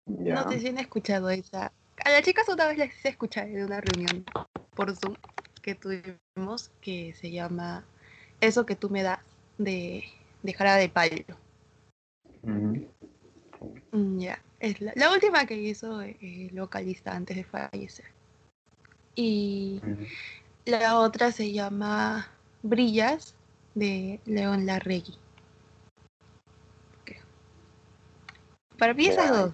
Ya. 0.06 0.36
No 0.36 0.52
sé 0.52 0.60
si 0.60 0.70
han 0.70 0.78
escuchado 0.78 1.30
esa. 1.30 1.72
A 2.06 2.10
las 2.10 2.24
chicas 2.24 2.48
una 2.50 2.68
vez 2.68 2.78
les 2.78 2.98
hice 2.98 3.10
escuchar 3.10 3.48
en 3.48 3.64
una 3.64 3.82
reunión 3.82 4.26
por 4.76 4.96
Zoom 4.96 5.16
que 5.64 5.74
tuvimos 5.74 6.70
que 6.82 7.14
se 7.16 7.32
llama 7.32 7.84
Eso 8.42 8.66
que 8.68 8.76
tú 8.76 8.92
me 8.92 9.02
das 9.02 9.20
de, 9.58 10.04
de 10.44 10.54
Jara 10.54 10.76
de 10.76 10.90
Palo. 10.90 11.38
Mm, 12.44 14.20
Ya, 14.20 14.40
es 14.60 14.82
la, 14.82 14.92
la 14.96 15.12
última 15.12 15.46
que 15.46 15.56
hizo 15.56 16.02
eh, 16.02 16.18
el 16.22 16.60
vocalista 16.60 17.16
antes 17.16 17.38
de 17.38 17.44
fallecer. 17.46 18.06
Y 19.16 19.82
la 20.66 21.00
otra 21.00 21.32
se 21.32 21.52
llama 21.52 22.28
Brillas 22.62 23.36
de 23.74 24.20
León 24.26 24.66
Larregui. 24.66 25.18
Creo. 27.06 27.24
Para 28.78 28.94
mí 28.94 29.06
esas 29.08 29.30
Ya, 29.30 29.36
¿y 29.36 29.38
dos. 29.38 29.54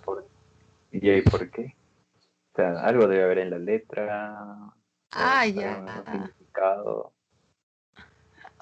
¿Y 0.92 1.30
por 1.30 1.52
qué? 1.52 1.76
O 2.54 2.56
sea, 2.56 2.82
algo 2.84 3.08
debe 3.08 3.24
haber 3.24 3.40
en 3.40 3.52
la 3.52 3.60
letra. 3.60 4.74
Ah, 5.12 5.46
ya. 5.46 6.04
significado. 6.12 7.14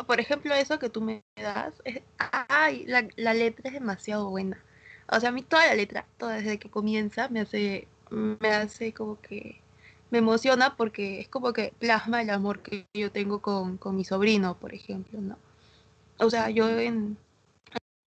Por 0.05 0.19
ejemplo, 0.19 0.53
eso 0.53 0.77
que 0.79 0.89
tú 0.89 1.01
me 1.01 1.23
das, 1.35 1.81
es- 1.83 2.01
ay, 2.19 2.85
la, 2.85 3.07
la 3.15 3.33
letra 3.33 3.63
es 3.67 3.73
demasiado 3.73 4.29
buena. 4.29 4.61
O 5.09 5.19
sea, 5.19 5.29
a 5.29 5.31
mí 5.31 5.41
toda 5.41 5.65
la 5.65 5.75
letra, 5.75 6.05
toda 6.17 6.35
desde 6.35 6.59
que 6.59 6.69
comienza, 6.69 7.29
me 7.29 7.39
hace, 7.41 7.87
me 8.11 8.49
hace 8.49 8.93
como 8.93 9.19
que 9.21 9.59
me 10.11 10.19
emociona 10.19 10.75
porque 10.77 11.19
es 11.21 11.27
como 11.29 11.51
que 11.53 11.73
plasma 11.79 12.21
el 12.21 12.29
amor 12.29 12.61
que 12.61 12.85
yo 12.93 13.11
tengo 13.11 13.41
con, 13.41 13.77
con 13.77 13.95
mi 13.95 14.05
sobrino, 14.05 14.57
por 14.57 14.73
ejemplo, 14.73 15.19
¿no? 15.19 15.37
O 16.19 16.29
sea, 16.29 16.49
yo 16.49 16.67
en, 16.79 17.17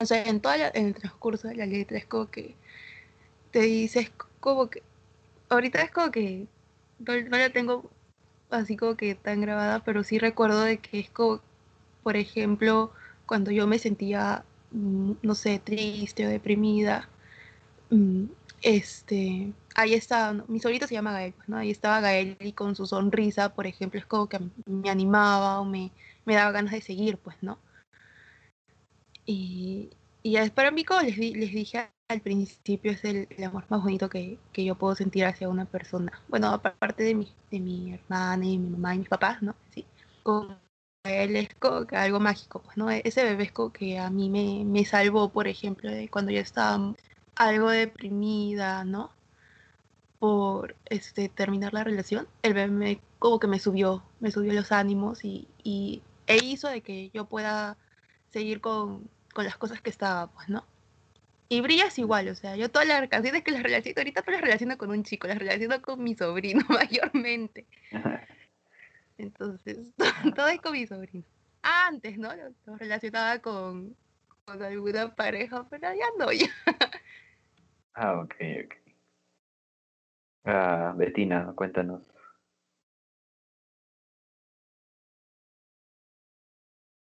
o 0.01 0.07
sea, 0.07 0.23
en 0.25 0.41
toda 0.41 0.57
la- 0.59 0.71
en 0.75 0.87
el 0.87 0.95
transcurso 0.95 1.49
de 1.49 1.57
la 1.57 1.67
letra 1.67 1.99
es 1.99 2.07
como 2.07 2.31
que 2.31 2.55
te 3.51 3.61
dices 3.61 4.11
como 4.41 4.71
que, 4.71 4.83
ahorita 5.49 5.83
es 5.83 5.91
como 5.91 6.11
que 6.11 6.47
no, 7.01 7.15
no 7.21 7.37
la 7.37 7.51
tengo 7.51 7.91
así 8.51 8.77
como 8.77 8.97
que 8.97 9.15
tan 9.15 9.41
grabada, 9.41 9.81
pero 9.85 10.05
sí 10.05 10.19
recuerdo 10.19 10.63
de 10.63 10.79
que 10.79 11.01
es 11.01 11.11
como 11.11 11.41
por 12.03 12.17
ejemplo, 12.17 12.93
cuando 13.27 13.51
yo 13.51 13.67
me 13.67 13.79
sentía, 13.79 14.45
mm, 14.73 15.13
no 15.23 15.35
sé, 15.35 15.59
triste 15.59 16.27
o 16.27 16.29
deprimida, 16.29 17.09
mm, 17.91 18.25
este, 18.63 19.53
ahí 19.75 19.95
estaba, 19.95 20.45
mi 20.49 20.61
sobrito 20.61 20.87
se 20.87 20.95
llama 20.95 21.13
Gael, 21.13 21.33
pues, 21.35 21.49
¿no? 21.49 21.57
Ahí 21.59 21.71
estaba 21.71 22.01
Gael 22.01 22.37
y 22.41 22.53
con 22.53 22.77
su 22.77 22.87
sonrisa, 22.87 23.55
por 23.55 23.67
ejemplo, 23.67 23.99
es 24.01 24.07
como 24.07 24.29
que 24.29 24.41
me 24.67 24.91
animaba 24.91 25.61
o 25.61 25.65
me, 25.65 25.91
me 26.27 26.35
daba 26.35 26.53
ganas 26.53 26.73
de 26.73 26.81
seguir, 26.83 27.19
pues, 27.19 27.37
¿no? 27.43 27.59
Y, 29.27 29.91
y 30.23 30.51
para 30.51 30.71
mí, 30.71 30.85
como 30.85 31.03
les, 31.03 31.17
les 31.19 31.53
dije 31.53 31.89
al 32.11 32.21
principio, 32.21 32.93
es 32.93 33.05
el, 33.05 33.29
amor 33.45 33.65
más 33.69 33.83
bonito 33.83 34.09
que, 34.09 34.39
que 34.53 34.65
yo 34.65 34.75
puedo 34.75 34.97
sentir 34.97 35.25
hacia 35.25 35.49
una 35.49 35.65
persona. 35.65 36.21
Bueno, 36.29 36.49
aparte 36.49 37.05
de 37.05 37.15
mi, 37.15 37.33
de 37.51 37.61
mi 37.61 37.95
hermana 37.95 38.45
y 38.45 38.59
mi 38.59 38.69
mamá 38.71 38.95
y 38.97 38.99
mis 38.99 39.09
papás, 39.09 39.43
¿no? 39.43 39.55
Sí. 39.73 39.87
Con 40.25 40.59
él 41.05 41.37
es 41.37 41.49
que 41.89 41.97
algo 41.97 42.19
mágico, 42.19 42.63
pues, 42.63 42.77
¿no? 42.77 42.91
Ese 42.91 43.23
bebé 43.25 43.45
es 43.45 43.53
como 43.53 43.73
que 43.73 43.99
a 43.99 44.11
mí 44.11 44.29
me, 44.29 44.65
me 44.65 44.85
salvó, 44.85 45.31
por 45.31 45.47
ejemplo, 45.47 45.89
de 45.91 46.09
cuando 46.09 46.33
yo 46.33 46.41
estaba 46.41 46.95
algo 47.37 47.71
deprimida, 47.71 48.85
¿no? 48.85 49.13
Por 50.19 50.77
este, 50.87 51.29
terminar 51.29 51.73
la 51.75 51.85
relación. 51.85 52.27
El 52.43 52.55
bebé 52.55 52.73
me, 52.73 53.01
como 53.21 53.39
que 53.39 53.47
me 53.47 53.61
subió, 53.61 54.03
me 54.19 54.33
subió 54.33 54.53
los 54.53 54.73
ánimos 54.73 55.25
y, 55.25 55.47
y 55.63 56.03
e 56.27 56.39
hizo 56.45 56.69
de 56.69 56.81
que 56.83 57.11
yo 57.11 57.27
pueda 57.27 57.77
seguir 58.31 58.61
con, 58.61 59.09
con 59.33 59.45
las 59.45 59.57
cosas 59.57 59.81
que 59.81 59.91
estaba, 59.91 60.27
pues, 60.29 60.49
¿no? 60.49 60.65
Y 61.53 61.63
brillas 61.63 61.99
igual, 61.99 62.29
o 62.29 62.35
sea, 62.37 62.55
yo 62.55 62.71
todas 62.71 62.87
las 62.87 63.09
canciones 63.09 63.43
que 63.43 63.51
las 63.51 63.65
relaciono, 63.65 63.95
ahorita 63.99 64.23
no 64.25 64.33
las 64.33 64.41
relaciono 64.41 64.79
con 64.79 64.91
un 64.91 65.03
chico, 65.03 65.27
las 65.27 65.37
relaciono 65.37 65.83
con 65.83 66.01
mi 66.01 66.15
sobrino 66.15 66.65
mayormente. 66.69 67.67
Entonces, 69.19 69.93
todo 70.37 70.47
es 70.47 70.61
con 70.61 70.75
mi 70.75 70.87
sobrino. 70.87 71.25
Antes, 71.61 72.17
¿no? 72.19 72.29
Lo, 72.37 72.55
lo 72.67 72.77
relacionaba 72.77 73.41
con, 73.41 73.97
con 74.45 74.63
alguna 74.63 75.13
pareja, 75.17 75.67
pero 75.69 75.93
ya 75.93 76.07
no, 76.17 76.31
ya. 76.31 76.47
Ah, 77.95 78.21
ok, 78.21 78.35
ok. 78.65 78.75
Ah, 80.45 80.95
Betina, 80.97 81.53
cuéntanos. 81.57 82.09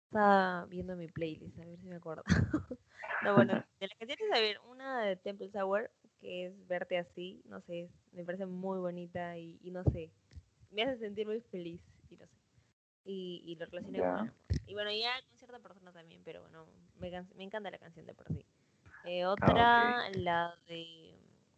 Estaba 0.09 0.65
viendo 0.67 0.97
mi 0.97 1.07
playlist, 1.07 1.59
a 1.59 1.67
ver 1.67 1.79
si 1.79 1.87
me 1.87 1.97
acuerdo. 1.97 2.23
no, 3.23 3.35
bueno, 3.35 3.53
de 3.81 3.89
las 3.89 3.99
canciones, 3.99 4.35
a 4.35 4.41
ver, 4.41 4.59
una 4.71 5.03
de 5.03 5.17
Temple 5.17 5.51
Sour, 5.51 5.91
que 6.19 6.47
es 6.47 6.67
Verte 6.67 6.97
así, 6.97 7.43
no 7.45 7.61
sé, 7.61 7.91
me 8.13 8.25
parece 8.25 8.47
muy 8.47 8.79
bonita 8.79 9.37
y, 9.37 9.59
y 9.63 9.71
no 9.71 9.85
sé, 9.85 10.11
me 10.71 10.83
hace 10.83 10.97
sentir 10.99 11.27
muy 11.27 11.43
feliz 11.43 11.83
y 12.09 12.17
no 12.17 12.27
sé. 12.27 12.39
Y, 13.05 13.43
y 13.45 13.57
lo 13.57 13.67
relacioné 13.67 13.99
con 13.99 14.09
el 14.09 14.15
amor. 14.15 14.33
Y 14.67 14.73
bueno, 14.73 14.91
ya 14.91 15.11
con 15.29 15.37
cierta 15.37 15.59
persona 15.59 15.93
también, 15.93 16.23
pero 16.25 16.41
bueno, 16.41 16.67
me, 16.99 17.11
me 17.37 17.45
encanta 17.45 17.71
la 17.71 17.79
canción 17.79 18.07
de 18.07 18.15
por 18.15 18.29
sí. 18.29 18.47
Eh, 19.05 19.27
otra, 19.27 20.09
la 20.11 20.55
de 20.69 21.15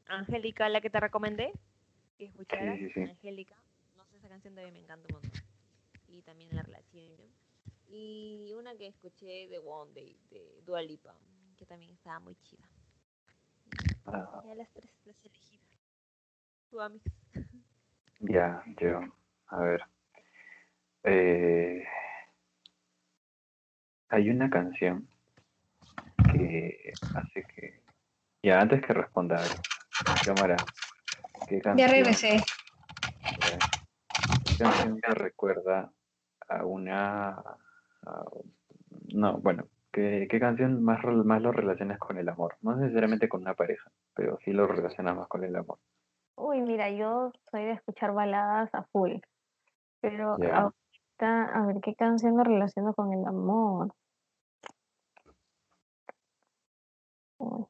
Angélica, 0.07 0.69
la 0.69 0.81
que 0.81 0.91
te 0.91 0.99
recomendé, 0.99 1.53
que 2.19 2.25
escucharas, 2.25 2.79
sí, 2.79 2.91
sí. 2.91 3.03
Angélica, 3.03 3.55
no 3.97 4.05
sé, 4.07 4.17
esa 4.17 4.29
canción 4.29 4.57
también 4.57 4.75
me 4.75 4.81
encanta 4.81 5.07
un 5.09 5.21
montón. 5.21 5.41
Y 6.09 6.23
también 6.23 6.55
la 6.57 6.63
relación. 6.63 7.31
Y 7.93 8.53
una 8.57 8.76
que 8.76 8.86
escuché 8.86 9.49
de 9.49 9.59
One 9.59 9.93
Day, 9.93 10.16
de 10.30 10.62
Dua 10.64 10.80
Lipa, 10.80 11.12
que 11.57 11.66
también 11.66 11.91
estaba 11.93 12.20
muy 12.20 12.36
chida. 12.36 12.62
Ah, 14.07 14.43
Ya 14.47 14.55
las 14.55 14.70
tres 14.72 14.93
las 15.05 15.16
elegí. 15.24 15.61
Tu 16.70 16.80
Amix. 16.80 17.05
ya, 18.20 18.62
yo. 18.80 19.01
A 19.49 19.59
ver. 19.59 19.82
Eh, 21.03 21.84
hay 24.11 24.30
una 24.30 24.49
canción 24.49 25.09
que 26.32 26.93
hace 27.14 27.43
que... 27.45 27.82
Ya, 28.43 28.61
antes 28.61 28.80
que 28.86 28.93
responda, 28.93 29.43
cámara, 30.24 30.57
¿qué 31.49 31.61
canción? 31.61 31.76
Ya 31.76 31.93
regresé. 31.93 32.41
canción 34.59 35.01
te 35.01 35.11
recuerda 35.11 35.93
a 36.49 36.64
una... 36.64 37.43
a- 38.07 38.25
no, 39.15 39.39
bueno, 39.39 39.65
¿qué, 39.93 40.27
qué 40.31 40.41
canción 40.41 40.83
más, 40.83 41.05
más 41.05 41.43
lo 41.43 41.53
relacionas 41.53 41.99
con 41.99 42.19
el 42.19 42.29
amor? 42.29 42.57
No 42.63 42.77
necesariamente 42.77 43.29
con 43.29 43.43
una 43.43 43.55
pareja, 43.55 43.91
pero 44.15 44.39
sí 44.45 44.53
lo 44.53 44.67
relacionas 44.67 45.17
más 45.17 45.29
con 45.29 45.45
el 45.45 45.55
amor. 45.57 45.79
Uy, 46.37 46.61
mira, 46.63 46.91
yo 46.91 47.33
soy 47.51 47.65
de 47.65 47.73
escuchar 47.73 48.13
baladas 48.13 48.75
a 48.75 48.85
full, 48.85 49.17
pero 50.01 50.33
ahorita, 50.33 51.45
a 51.55 51.67
ver, 51.67 51.77
¿qué 51.83 51.95
canción 51.95 52.37
lo 52.37 52.45
relaciono 52.45 52.95
con 52.95 53.13
el 53.13 53.25
amor? 53.27 53.93
Uy, 57.39 57.67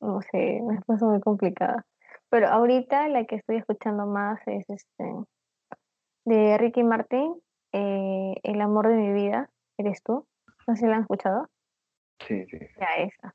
no 0.00 0.20
sé, 0.22 0.60
me 0.62 0.80
puesto 0.82 1.06
muy 1.06 1.20
complicada. 1.20 1.86
Pero 2.28 2.48
ahorita 2.48 3.08
la 3.08 3.24
que 3.24 3.36
estoy 3.36 3.56
escuchando 3.56 4.06
más 4.06 4.40
es 4.46 4.68
este 4.68 5.14
de 6.24 6.58
Ricky 6.58 6.82
Martin, 6.82 7.34
eh, 7.72 8.34
El 8.42 8.60
amor 8.60 8.88
de 8.88 8.94
mi 8.94 9.12
vida, 9.12 9.50
¿eres 9.78 10.02
tú? 10.02 10.26
No 10.66 10.74
sé 10.74 10.82
si 10.82 10.86
la 10.86 10.96
han 10.96 11.02
escuchado. 11.02 11.48
Sí, 12.26 12.44
sí. 12.46 12.58
Ya 12.78 12.86
esa. 12.98 13.34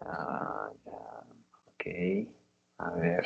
Ah, 0.00 0.70
ya. 0.84 0.92
Ok. 1.66 2.28
A 2.78 2.90
ver. 2.92 3.24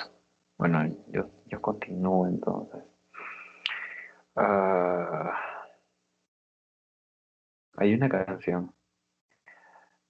Bueno, 0.59 0.85
yo, 1.09 1.31
yo 1.47 1.61
continúo 1.61 2.27
entonces. 2.27 2.83
Ah, 4.37 5.35
hay 7.77 7.95
una 7.95 8.09
canción 8.09 8.75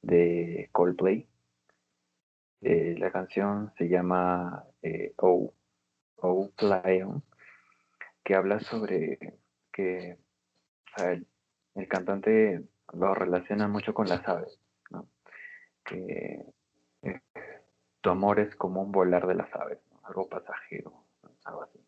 de 0.02 0.68
Coldplay. 0.72 1.28
Eh, 2.62 2.96
la 2.98 3.10
canción 3.12 3.72
se 3.76 3.88
llama 3.88 4.64
eh, 4.82 5.14
Oh, 5.18 5.52
Oh 6.16 6.50
Lion, 6.60 7.22
que 8.26 8.34
habla 8.34 8.58
sobre 8.58 9.38
que 9.72 10.18
el, 10.96 11.28
el 11.76 11.88
cantante 11.88 12.60
lo 12.92 13.14
relaciona 13.14 13.68
mucho 13.68 13.94
con 13.94 14.08
las 14.08 14.26
aves, 14.26 14.60
¿no? 14.90 15.08
Que 15.84 16.44
eh, 17.02 17.20
tu 18.00 18.10
amor 18.10 18.40
es 18.40 18.56
como 18.56 18.82
un 18.82 18.90
volar 18.90 19.28
de 19.28 19.36
las 19.36 19.54
aves, 19.54 19.78
algo 20.02 20.28
pasajero, 20.28 21.04
¿no? 21.22 21.30
algo 21.44 21.62
así. 21.62 21.78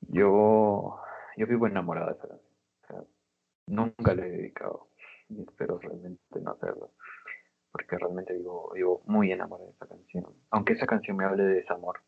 Yo, 0.00 1.00
yo 1.36 1.46
vivo 1.46 1.68
enamorado 1.68 2.08
de 2.08 2.18
esa 2.18 2.26
canción. 2.26 3.08
Nunca 3.68 4.12
le 4.12 4.26
he 4.26 4.30
dedicado 4.30 4.88
y 5.28 5.40
espero 5.40 5.78
realmente 5.78 6.40
no 6.40 6.50
hacerlo, 6.50 6.90
porque 7.70 7.96
realmente 7.96 8.32
vivo, 8.32 8.72
vivo 8.74 9.02
muy 9.06 9.30
enamorado 9.30 9.68
de 9.68 9.74
esa 9.76 9.86
canción. 9.86 10.26
Aunque 10.50 10.72
esa 10.72 10.86
canción 10.86 11.16
me 11.16 11.26
hable 11.26 11.44
de 11.44 11.54
desamor, 11.54 12.00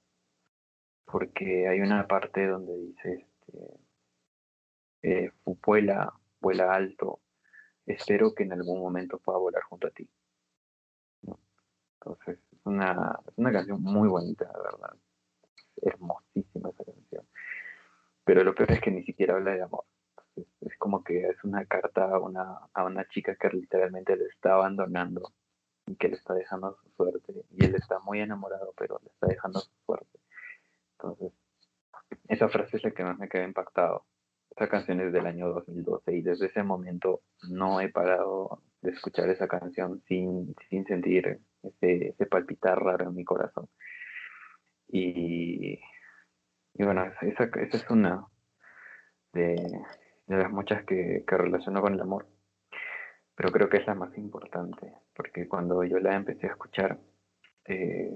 porque 1.10 1.66
hay 1.68 1.80
una 1.80 2.06
parte 2.06 2.46
donde 2.46 2.76
dice, 2.76 3.26
este, 3.46 3.80
eh, 5.02 5.32
vuela, 5.64 6.12
vuela 6.40 6.72
alto, 6.72 7.20
espero 7.86 8.34
que 8.34 8.44
en 8.44 8.52
algún 8.52 8.80
momento 8.80 9.18
pueda 9.18 9.38
volar 9.38 9.62
junto 9.62 9.86
a 9.86 9.90
ti. 9.90 10.08
Entonces, 12.00 12.38
es 12.52 12.60
una, 12.64 13.18
es 13.26 13.34
una 13.36 13.52
canción 13.52 13.82
muy 13.82 14.08
bonita, 14.08 14.44
de 14.46 14.62
verdad. 14.62 14.96
Hermosísima 15.82 16.70
esa 16.70 16.84
canción. 16.84 17.26
Pero 18.24 18.44
lo 18.44 18.54
peor 18.54 18.72
es 18.72 18.80
que 18.80 18.90
ni 18.90 19.02
siquiera 19.04 19.34
habla 19.34 19.52
de 19.52 19.62
amor. 19.62 19.84
Entonces, 20.10 20.52
es 20.60 20.78
como 20.78 21.02
que 21.02 21.28
es 21.28 21.42
una 21.42 21.64
carta 21.64 22.04
a 22.04 22.20
una, 22.20 22.68
a 22.72 22.84
una 22.84 23.08
chica 23.08 23.34
que 23.36 23.48
literalmente 23.48 24.16
le 24.16 24.26
está 24.26 24.54
abandonando 24.54 25.32
y 25.86 25.96
que 25.96 26.08
le 26.08 26.16
está 26.16 26.34
dejando 26.34 26.76
su 26.82 26.90
suerte. 26.90 27.46
Y 27.50 27.64
él 27.64 27.74
está 27.74 27.98
muy 28.00 28.20
enamorado, 28.20 28.74
pero 28.76 29.00
le 29.02 29.08
está 29.08 29.26
dejando 29.26 29.60
su 29.60 29.72
suerte. 29.86 30.17
Entonces, 31.00 31.32
esa 32.28 32.48
frase 32.48 32.76
es 32.76 32.84
la 32.84 32.90
que 32.90 33.04
más 33.04 33.18
me 33.18 33.28
queda 33.28 33.44
impactado. 33.44 34.06
Esa 34.50 34.68
canción 34.68 35.00
es 35.00 35.12
del 35.12 35.26
año 35.26 35.48
2012 35.48 36.16
y 36.16 36.22
desde 36.22 36.46
ese 36.46 36.62
momento 36.62 37.22
no 37.48 37.80
he 37.80 37.88
parado 37.90 38.62
de 38.82 38.90
escuchar 38.90 39.28
esa 39.30 39.46
canción 39.46 40.02
sin, 40.08 40.54
sin 40.68 40.84
sentir 40.86 41.40
ese, 41.62 42.08
ese 42.08 42.26
palpitar 42.26 42.82
raro 42.82 43.08
en 43.08 43.14
mi 43.14 43.24
corazón. 43.24 43.68
Y, 44.88 45.78
y 46.74 46.84
bueno, 46.84 47.04
esa, 47.22 47.44
esa 47.44 47.76
es 47.76 47.90
una 47.90 48.26
de, 49.32 49.54
de 50.26 50.36
las 50.36 50.50
muchas 50.50 50.84
que, 50.84 51.24
que 51.26 51.36
relaciono 51.36 51.80
con 51.80 51.94
el 51.94 52.00
amor, 52.00 52.26
pero 53.34 53.52
creo 53.52 53.68
que 53.68 53.76
es 53.78 53.86
la 53.86 53.94
más 53.94 54.16
importante, 54.18 54.94
porque 55.14 55.46
cuando 55.46 55.84
yo 55.84 55.98
la 55.98 56.16
empecé 56.16 56.46
a 56.48 56.52
escuchar, 56.52 56.98
eh, 57.66 58.10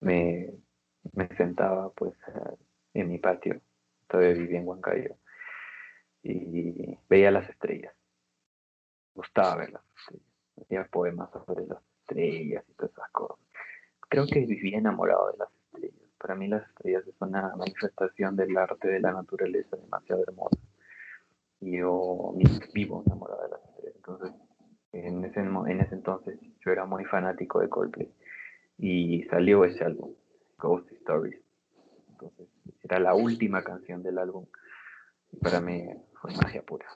me, 0.00 0.52
me 1.12 1.28
sentaba 1.36 1.90
pues 1.90 2.14
en 2.94 3.08
mi 3.08 3.18
patio, 3.18 3.60
todavía 4.08 4.34
vivía 4.34 4.60
en 4.60 4.66
Huancayo, 4.68 5.16
y 6.22 6.98
veía 7.08 7.30
las 7.30 7.48
estrellas. 7.48 7.94
Gustaba 9.14 9.56
ver 9.56 9.72
las 9.72 9.82
estrellas. 9.98 10.26
Hacía 10.60 10.84
poemas 10.84 11.30
sobre 11.32 11.66
las 11.66 11.82
estrellas 12.00 12.64
y 12.68 12.72
todas 12.74 12.92
esas 12.92 13.10
cosas. 13.10 13.38
Creo 14.08 14.26
que 14.26 14.40
vivía 14.40 14.78
enamorado 14.78 15.32
de 15.32 15.38
las 15.38 15.48
estrellas. 15.52 16.08
Para 16.18 16.34
mí 16.34 16.46
las 16.46 16.68
estrellas 16.68 17.06
es 17.06 17.14
una 17.20 17.54
manifestación 17.56 18.36
del 18.36 18.56
arte 18.56 18.88
de 18.88 19.00
la 19.00 19.12
naturaleza 19.12 19.76
demasiado 19.76 20.22
hermosa. 20.22 20.58
Y 21.60 21.78
yo 21.78 22.34
vivo 22.74 23.02
enamorado 23.06 23.42
de 23.42 23.48
las 23.50 23.64
estrellas. 23.64 23.96
Entonces, 23.96 24.32
en 24.92 25.24
ese, 25.24 25.40
en 25.40 25.80
ese 25.80 25.94
entonces 25.94 26.38
yo 26.64 26.70
era 26.70 26.84
muy 26.84 27.04
fanático 27.04 27.60
de 27.60 27.68
Coldplay. 27.68 28.12
Y 28.78 29.24
salió 29.24 29.64
ese 29.64 29.84
álbum, 29.84 30.14
Ghost 30.62 30.92
Stories. 30.92 31.42
Entonces, 32.10 32.48
era 32.84 33.00
la 33.00 33.14
última 33.14 33.64
canción 33.64 34.02
del 34.02 34.18
álbum. 34.18 34.46
Y 35.32 35.38
para 35.38 35.60
mí 35.60 35.88
fue 36.20 36.32
magia 36.36 36.62
pura. 36.62 36.86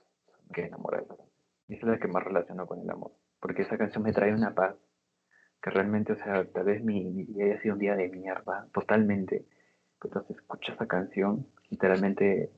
Me 0.47 0.55
quedé 0.55 0.67
enamorado. 0.69 1.19
Y 1.67 1.75
esa 1.75 1.87
es 1.87 1.93
la 1.93 1.99
que 1.99 2.07
más 2.07 2.23
relaciono 2.23 2.67
con 2.67 2.81
el 2.81 2.89
amor. 2.89 3.11
Porque 3.41 3.63
esa 3.63 3.77
canción 3.77 4.05
me 4.05 4.13
trae 4.13 4.33
una 4.33 4.55
paz 4.55 4.77
que 5.61 5.71
realmente, 5.71 6.13
o 6.13 6.17
sea, 6.17 6.45
tal 6.53 6.65
vez 6.65 6.85
mi, 6.85 7.11
mi 7.11 7.25
día 7.25 7.47
haya 7.47 7.61
sido 7.61 7.75
un 7.75 7.81
día 7.81 7.97
de 7.97 8.09
mierda, 8.09 8.69
totalmente. 8.73 9.47
Pero 9.99 10.15
entonces 10.15 10.37
escucho 10.37 10.73
esa 10.73 10.87
canción, 10.87 11.49
literalmente 11.69 12.53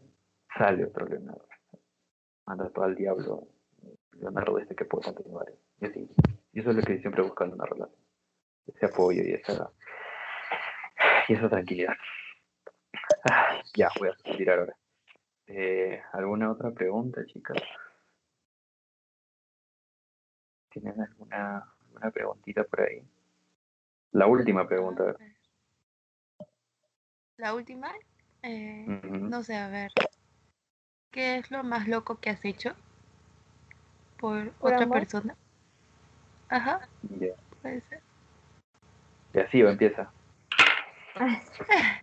sale 0.59 0.85
otro 0.85 1.07
Leonardo. 1.07 1.49
Manda 2.45 2.69
todo 2.69 2.85
al 2.85 2.97
diablo. 2.97 3.49
Leonardo 4.13 4.59
este 4.59 4.75
que 4.75 4.85
puede 4.85 5.07
continuar. 5.07 5.47
Y 5.81 5.87
así. 5.87 6.11
Y 6.53 6.61
eso 6.61 6.71
es 6.71 6.77
lo 6.77 6.83
que 6.83 6.99
siempre 6.99 7.23
busco 7.23 7.45
en 7.45 7.55
una 7.55 7.65
relación. 7.65 8.03
Ese 8.67 8.85
apoyo 8.85 9.23
y 9.23 9.33
esa, 9.33 9.71
y 11.29 11.35
esa 11.35 11.49
tranquilidad. 11.49 11.95
Ah, 13.31 13.61
ya, 13.74 13.89
voy 13.99 14.09
a 14.09 14.16
suspirar 14.16 14.59
ahora. 14.61 14.76
Eh, 15.47 16.03
¿Alguna 16.12 16.51
otra 16.51 16.70
pregunta, 16.70 17.24
chicas? 17.26 17.59
¿Tienen 20.70 21.01
alguna, 21.01 21.64
alguna 21.87 22.11
preguntita 22.11 22.64
por 22.64 22.81
ahí? 22.81 23.03
La 24.12 24.26
última 24.26 24.66
pregunta. 24.66 25.03
A 25.03 25.12
ver. 25.12 25.37
La 27.37 27.55
última, 27.55 27.93
eh, 28.43 28.85
no 29.05 29.43
sé, 29.43 29.57
a 29.57 29.68
ver. 29.68 29.93
¿Qué 31.11 31.37
es 31.37 31.51
lo 31.51 31.62
más 31.62 31.89
loco 31.89 32.16
que 32.16 32.31
has 32.31 32.45
hecho 32.45 32.74
por, 34.18 34.51
¿Por 34.53 34.72
otra 34.72 34.85
amor? 34.85 34.99
persona? 34.99 35.37
Ajá, 36.49 36.89
Ya. 37.03 37.35
puede 37.62 37.81
ser. 37.83 38.03
Y 39.35 39.39
así 39.39 39.62
va, 39.62 39.70
empieza. 39.70 40.11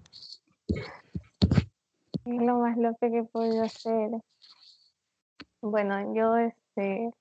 Lo 2.25 2.57
más 2.57 2.77
loco 2.77 2.97
que 2.99 3.19
he 3.19 3.23
podido 3.23 3.63
hacer. 3.63 4.11
Bueno, 5.61 6.13
yo 6.13 6.35
este, 6.37 7.11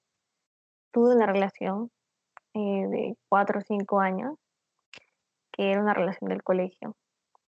tuve 0.93 1.15
una 1.15 1.27
relación 1.27 1.91
eh, 2.55 2.87
de 2.89 3.17
cuatro 3.29 3.61
o 3.61 3.63
cinco 3.63 4.01
años, 4.01 4.37
que 5.53 5.71
era 5.71 5.81
una 5.81 5.95
relación 5.95 6.31
del 6.31 6.43
colegio. 6.43 6.97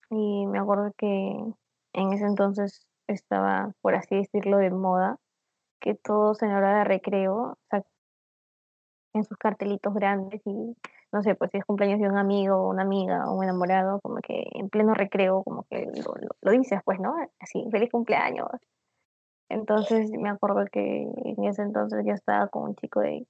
Y 0.10 0.46
me 0.48 0.60
acuerdo 0.60 0.92
que 0.98 1.38
en 1.94 2.14
ese 2.14 2.26
entonces 2.26 2.86
estaba, 3.08 3.72
por 3.82 3.96
así 3.96 4.16
decirlo, 4.16 4.58
de 4.58 4.72
moda, 4.72 5.18
que 5.80 5.96
todos 5.96 6.42
en 6.42 6.52
hora 6.52 6.80
de 6.80 6.84
recreo 6.84 7.58
saquen 9.16 9.24
sus 9.24 9.38
cartelitos 9.38 9.94
grandes 9.94 10.42
y, 10.46 10.76
no 11.12 11.24
sé, 11.24 11.36
pues 11.36 11.52
si 11.52 11.58
es 11.58 11.66
cumpleaños 11.66 12.00
de 12.02 12.08
un 12.10 12.18
amigo 12.18 12.68
una 12.68 12.84
amiga 12.84 13.30
o 13.30 13.36
un 13.38 13.44
enamorado, 13.44 14.00
como 14.02 14.18
que 14.18 14.44
en 14.54 14.70
pleno 14.70 14.94
recreo, 14.94 15.44
como 15.44 15.64
que 15.70 15.86
lo, 15.86 16.14
lo- 16.16 16.36
lo 16.42 16.52
dices, 16.52 16.82
pues, 16.84 17.00
¿no? 17.00 17.16
Así, 17.40 17.66
feliz 17.72 17.90
cumpleaños. 17.92 18.50
Entonces 19.50 20.10
me 20.12 20.30
acuerdo 20.30 20.66
que 20.72 21.04
en 21.04 21.44
ese 21.46 21.62
entonces 21.62 22.04
yo 22.06 22.14
estaba 22.14 22.48
con 22.48 22.64
un 22.64 22.76
chico 22.76 23.00
de, 23.00 23.26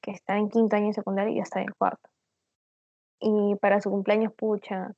que 0.00 0.12
estaba 0.12 0.38
en 0.38 0.48
quinto 0.48 0.76
año 0.76 0.86
de 0.88 0.92
secundaria 0.94 1.32
y 1.32 1.36
yo 1.36 1.42
estaba 1.42 1.64
en 1.64 1.72
cuarto. 1.76 2.08
Y 3.20 3.56
para 3.56 3.80
su 3.80 3.90
cumpleaños, 3.90 4.32
pucha, 4.34 4.92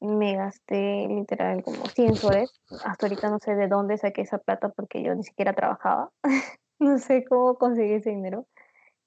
me 0.00 0.34
gasté 0.34 1.06
literal 1.08 1.62
como 1.62 1.86
100 1.94 2.16
soles. 2.16 2.50
Hasta 2.84 3.06
ahorita 3.06 3.30
no 3.30 3.38
sé 3.38 3.54
de 3.54 3.68
dónde 3.68 3.96
saqué 3.98 4.22
esa 4.22 4.38
plata 4.38 4.70
porque 4.70 5.02
yo 5.02 5.14
ni 5.14 5.22
siquiera 5.22 5.52
trabajaba. 5.52 6.10
no 6.80 6.98
sé 6.98 7.24
cómo 7.24 7.54
conseguí 7.56 7.92
ese 7.94 8.10
dinero. 8.10 8.46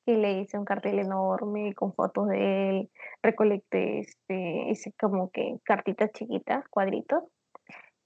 Que 0.05 0.17
le 0.17 0.41
hice 0.41 0.57
un 0.57 0.65
cartel 0.65 0.99
enorme 0.99 1.73
con 1.75 1.93
fotos 1.93 2.27
de 2.27 2.69
él, 2.69 2.89
recolecté, 3.21 3.99
este, 3.99 4.69
hice 4.69 4.93
como 4.99 5.29
que 5.31 5.57
cartitas 5.63 6.11
chiquitas, 6.11 6.67
cuadritos, 6.69 7.23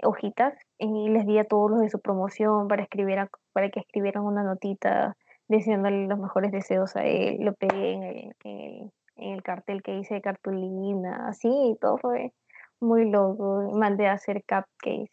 hojitas, 0.03 0.53
y 0.77 1.09
les 1.09 1.25
di 1.25 1.39
a 1.39 1.45
todos 1.45 1.71
los 1.71 1.81
de 1.81 1.89
su 1.89 1.99
promoción 1.99 2.67
para, 2.67 2.83
escribir 2.83 3.17
para 3.53 3.69
que 3.69 3.79
escribieran 3.79 4.23
una 4.23 4.43
notita 4.43 5.15
diciéndole 5.47 6.07
los 6.07 6.19
mejores 6.19 6.51
deseos 6.51 6.95
a 6.95 7.05
él, 7.05 7.37
lo 7.39 7.53
pegué 7.53 7.93
en 7.93 8.03
el, 8.03 8.33
en 8.43 9.33
el, 9.33 9.43
cartel 9.43 9.81
que 9.81 9.97
hice 9.97 10.15
de 10.15 10.21
cartulina, 10.21 11.27
así, 11.29 11.49
y 11.49 11.77
todo 11.79 11.97
fue 11.97 12.33
muy 12.79 13.09
loco, 13.09 13.71
mandé 13.73 14.07
a 14.07 14.13
hacer 14.13 14.43
cupcakes 14.43 15.11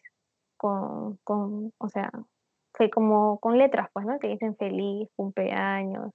con, 0.57 1.17
con, 1.23 1.71
o 1.77 1.89
sea, 1.89 2.11
fue 2.73 2.89
como 2.89 3.39
con 3.39 3.57
letras, 3.57 3.89
pues, 3.93 4.05
¿no? 4.05 4.19
Que 4.19 4.27
dicen 4.27 4.55
feliz, 4.57 5.09
cumpleaños, 5.15 6.11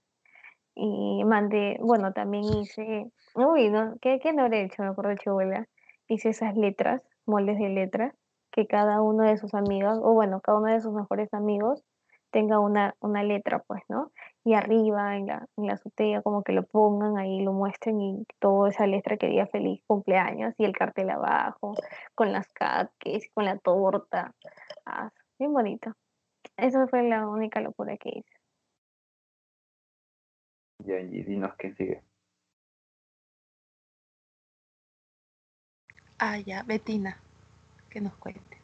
y 0.80 1.24
mandé, 1.24 1.76
bueno, 1.80 2.12
también 2.12 2.44
hice, 2.44 3.10
uy, 3.34 3.68
no, 3.68 3.94
¿qué, 4.00 4.18
qué 4.18 4.32
no 4.32 4.46
he 4.46 4.62
hecho? 4.62 4.82
Me 4.82 4.88
acuerdo 4.88 5.14
Chihuahua. 5.16 5.66
Hice 6.08 6.30
esas 6.30 6.56
letras, 6.56 7.02
moldes 7.26 7.58
de 7.58 7.68
letras, 7.68 8.14
que 8.50 8.66
cada 8.66 9.02
uno 9.02 9.24
de 9.24 9.36
sus 9.36 9.54
amigos, 9.54 9.98
o 10.02 10.14
bueno, 10.14 10.40
cada 10.40 10.58
uno 10.58 10.72
de 10.72 10.80
sus 10.80 10.92
mejores 10.92 11.32
amigos 11.34 11.84
tenga 12.30 12.60
una, 12.60 12.94
una 13.00 13.22
letra, 13.22 13.62
pues, 13.66 13.82
¿no? 13.88 14.10
Y 14.44 14.54
arriba, 14.54 15.16
en 15.16 15.26
la, 15.26 15.46
en 15.56 15.66
la 15.66 15.74
azotea, 15.74 16.22
como 16.22 16.42
que 16.42 16.52
lo 16.52 16.62
pongan 16.64 17.18
ahí, 17.18 17.42
lo 17.42 17.52
muestren 17.52 18.00
y 18.00 18.24
toda 18.38 18.70
esa 18.70 18.86
letra 18.86 19.16
que 19.18 19.26
diga 19.26 19.46
feliz 19.46 19.82
cumpleaños 19.86 20.54
y 20.56 20.64
el 20.64 20.76
cartel 20.76 21.10
abajo, 21.10 21.74
con 22.14 22.32
las 22.32 22.46
cupcakes, 22.48 23.30
con 23.34 23.44
la 23.44 23.58
torta. 23.58 24.34
Ah, 24.86 25.10
bien 25.38 25.52
bonito. 25.52 25.92
Esa 26.56 26.86
fue 26.86 27.02
la 27.02 27.28
única 27.28 27.60
locura 27.60 27.96
que 27.98 28.10
hice. 28.10 28.39
Y 30.86 30.92
Angie, 30.92 31.24
dinos 31.24 31.54
quién 31.58 31.76
sigue. 31.76 32.02
Ah, 36.18 36.38
ya, 36.38 36.62
Betina, 36.62 37.20
que 37.88 38.00
nos 38.00 38.14
cuente. 38.16 38.58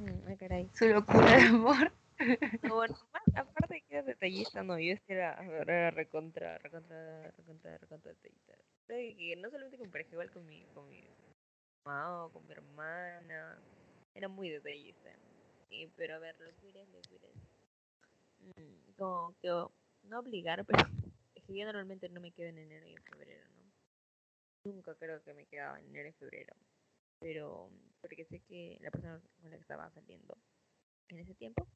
Mm, 0.00 0.34
caray. 0.38 0.70
Su 0.74 0.86
locura 0.86 1.36
de 1.36 1.42
amor. 1.42 1.92
No, 2.62 2.76
bueno, 2.76 2.94
aparte 3.34 3.74
de 3.74 3.80
que 3.80 3.96
era 3.96 4.02
detallista, 4.04 4.62
no, 4.62 4.78
yo 4.78 4.92
este 4.92 5.14
era, 5.14 5.34
era 5.62 5.90
recontra, 5.90 6.56
recontra, 6.58 7.32
recontra, 7.36 7.76
recontra 7.78 8.12
detallista. 8.12 8.52
que 8.86 9.34
no 9.38 9.50
solamente 9.50 9.76
con 9.76 9.90
pareja, 9.90 10.10
igual 10.12 10.30
con 10.30 10.46
mi, 10.46 10.64
con 10.66 10.88
mi 10.88 11.02
mamá 11.84 12.26
o 12.26 12.30
con 12.30 12.46
mi 12.46 12.52
hermana, 12.52 13.58
era 14.14 14.28
muy 14.28 14.50
detallista. 14.50 15.10
Y, 15.68 15.88
pero 15.96 16.14
a 16.14 16.18
ver, 16.20 16.36
locuras, 16.38 16.86
locuras. 16.90 17.32
Mm, 18.38 18.92
como 18.96 19.34
que 19.40 19.48
no 20.04 20.20
obligar, 20.20 20.64
pero 20.64 20.84
que 21.46 21.56
yo 21.56 21.64
normalmente 21.64 22.08
no 22.08 22.20
me 22.20 22.32
quedo 22.32 22.48
en 22.48 22.58
enero 22.58 22.86
y 22.86 22.94
en 22.94 23.02
febrero, 23.02 23.44
¿no? 23.56 23.62
Nunca 24.64 24.94
creo 24.94 25.22
que 25.22 25.34
me 25.34 25.46
quedaba 25.46 25.80
en 25.80 25.86
enero 25.86 26.08
y 26.08 26.12
febrero. 26.12 26.54
Pero 27.20 27.70
porque 28.00 28.24
sé 28.24 28.40
que 28.40 28.78
la 28.80 28.90
persona 28.90 29.20
con 29.40 29.50
la 29.50 29.56
que 29.56 29.62
estaba 29.62 29.90
saliendo 29.90 30.36
en 31.08 31.18
ese 31.18 31.34
tiempo 31.34 31.66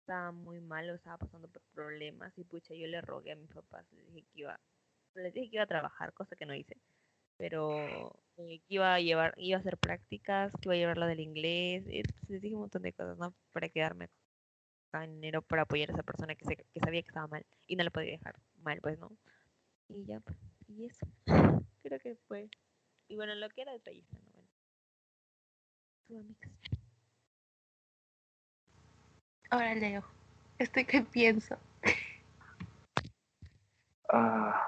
estaba 0.00 0.32
muy 0.32 0.60
mal 0.60 0.90
o 0.90 0.94
estaba 0.94 1.18
pasando 1.18 1.48
por 1.48 1.62
problemas 1.72 2.36
y 2.36 2.44
pucha, 2.44 2.74
yo 2.74 2.86
le 2.86 3.00
rogué 3.00 3.32
a 3.32 3.36
mis 3.36 3.50
papás, 3.50 3.86
les 3.92 4.06
dije 4.06 4.26
que 4.32 4.40
iba, 4.40 4.60
les 5.14 5.32
dije 5.32 5.48
que 5.48 5.56
iba 5.56 5.64
a 5.64 5.68
trabajar, 5.68 6.12
cosa 6.12 6.36
que 6.36 6.44
no 6.44 6.54
hice, 6.54 6.76
pero 7.36 8.12
eh, 8.36 8.60
que 8.66 8.74
iba 8.74 8.94
a 8.94 9.00
llevar, 9.00 9.34
iba 9.36 9.56
a 9.56 9.60
hacer 9.60 9.78
prácticas, 9.78 10.52
que 10.54 10.68
iba 10.68 10.74
a 10.74 10.76
llevar 10.76 10.98
lo 10.98 11.06
del 11.06 11.20
inglés, 11.20 11.86
les 12.28 12.42
dije 12.42 12.54
un 12.54 12.62
montón 12.62 12.82
de 12.82 12.92
cosas, 12.92 13.16
¿no? 13.18 13.34
Para 13.52 13.68
quedarme 13.68 14.08
en 14.94 15.14
enero 15.14 15.42
para 15.42 15.62
apoyar 15.62 15.90
a 15.90 15.94
esa 15.94 16.02
persona 16.02 16.34
que, 16.34 16.44
se, 16.44 16.56
que 16.56 16.80
sabía 16.80 17.02
que 17.02 17.08
estaba 17.08 17.26
mal 17.26 17.46
y 17.66 17.76
no 17.76 17.84
la 17.84 17.90
podía 17.90 18.12
dejar 18.12 18.36
mal, 18.62 18.80
pues, 18.80 18.98
¿no? 18.98 19.10
Y 19.88 20.04
ya, 20.04 20.20
pues, 20.20 20.38
y 20.68 20.86
eso, 20.86 21.06
creo 21.82 22.00
que 22.00 22.16
fue, 22.28 22.48
y 23.08 23.16
bueno, 23.16 23.34
lo 23.34 23.48
que 23.50 23.62
era 23.62 23.72
detallista, 23.72 24.16
¿no? 24.34 24.42
Bueno, 26.08 26.34
Ahora 29.52 29.74
leo. 29.74 30.02
Estoy 30.58 30.86
que 30.86 31.02
pienso. 31.02 31.58
Ah. 34.08 34.66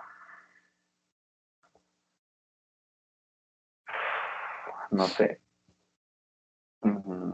No 4.91 5.07
sé. 5.07 5.41
Mm, 6.83 7.31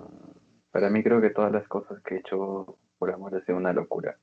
para 0.70 0.90
mí 0.90 1.02
creo 1.02 1.20
que 1.20 1.30
todas 1.30 1.50
las 1.50 1.66
cosas 1.66 2.00
que 2.02 2.14
he 2.14 2.18
hecho 2.18 2.78
por 2.98 3.10
amor 3.10 3.34
ha 3.34 3.44
sido 3.44 3.58
una 3.58 3.72
locura. 3.72 4.16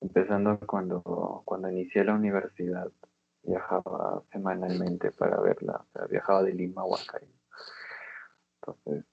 Empezando 0.00 0.58
cuando, 0.60 1.02
cuando 1.44 1.70
inicié 1.70 2.04
la 2.04 2.14
universidad, 2.14 2.90
viajaba 3.42 4.22
semanalmente 4.32 5.10
para 5.12 5.40
verla. 5.40 5.84
O 5.88 5.92
sea, 5.92 6.06
viajaba 6.06 6.42
de 6.42 6.54
Lima 6.54 6.82
a 6.82 6.84
Huancayo. 6.84 7.28
Entonces, 8.62 9.04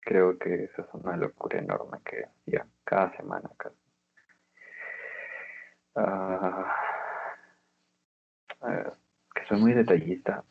creo 0.00 0.38
que 0.38 0.64
eso 0.64 0.82
es 0.82 0.88
una 0.94 1.16
locura 1.16 1.58
enorme 1.58 1.98
que 2.04 2.24
hacía 2.24 2.66
cada 2.84 3.16
semana 3.16 3.50
casi. 3.56 3.76
Ah, 5.94 6.76
que 9.34 9.44
soy 9.48 9.60
muy 9.60 9.72
detallista. 9.74 10.44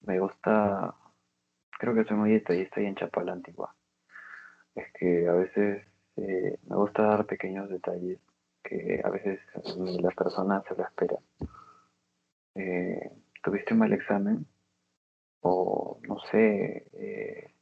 Me 0.00 0.18
gusta, 0.20 0.94
creo 1.78 1.94
que 1.94 2.04
soy 2.04 2.16
muy 2.16 2.32
detallista 2.32 2.80
y 2.80 2.86
en 2.86 2.94
Chapala 2.94 3.32
Antigua. 3.32 3.74
Es 4.76 4.92
que 4.92 5.28
a 5.28 5.32
veces 5.32 5.84
eh, 6.16 6.58
me 6.68 6.76
gusta 6.76 7.02
dar 7.02 7.26
pequeños 7.26 7.68
detalles 7.68 8.20
que 8.62 9.00
a 9.04 9.10
veces 9.10 9.40
la 10.00 10.10
persona 10.10 10.62
se 10.68 10.76
lo 10.76 10.84
espera. 10.84 11.18
Eh, 12.54 13.10
¿Tuviste 13.42 13.74
un 13.74 13.80
mal 13.80 13.92
examen? 13.92 14.46
o 15.46 15.98
no 16.08 16.18
sé, 16.30 16.88
eh, 16.92 17.54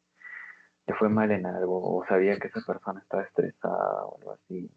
le 0.87 0.95
fue 0.95 1.09
mal 1.09 1.31
en 1.31 1.47
algo, 1.47 1.97
o 1.97 2.05
sabía 2.07 2.39
que 2.39 2.49
esa 2.49 2.61
persona 2.67 3.01
estaba 3.01 3.25
estresada 3.25 4.05
o 4.07 4.19
algo 4.19 4.33
así, 4.33 4.71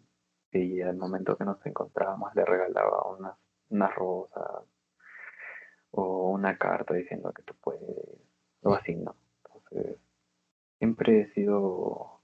y 0.52 0.80
al 0.80 0.96
momento 0.96 1.36
que 1.36 1.44
nos 1.44 1.64
encontrábamos 1.66 2.34
le 2.34 2.44
regalaba 2.44 3.08
unas, 3.16 3.36
unas 3.70 3.94
rosas 3.94 4.64
o 5.90 6.30
una 6.30 6.56
carta 6.58 6.94
diciendo 6.94 7.32
que 7.32 7.42
tú 7.42 7.54
puedes, 7.60 7.82
o 8.62 8.74
así, 8.74 8.94
¿no? 8.94 9.14
Entonces, 9.44 9.98
siempre 10.78 11.22
he 11.22 11.32
sido, 11.34 12.17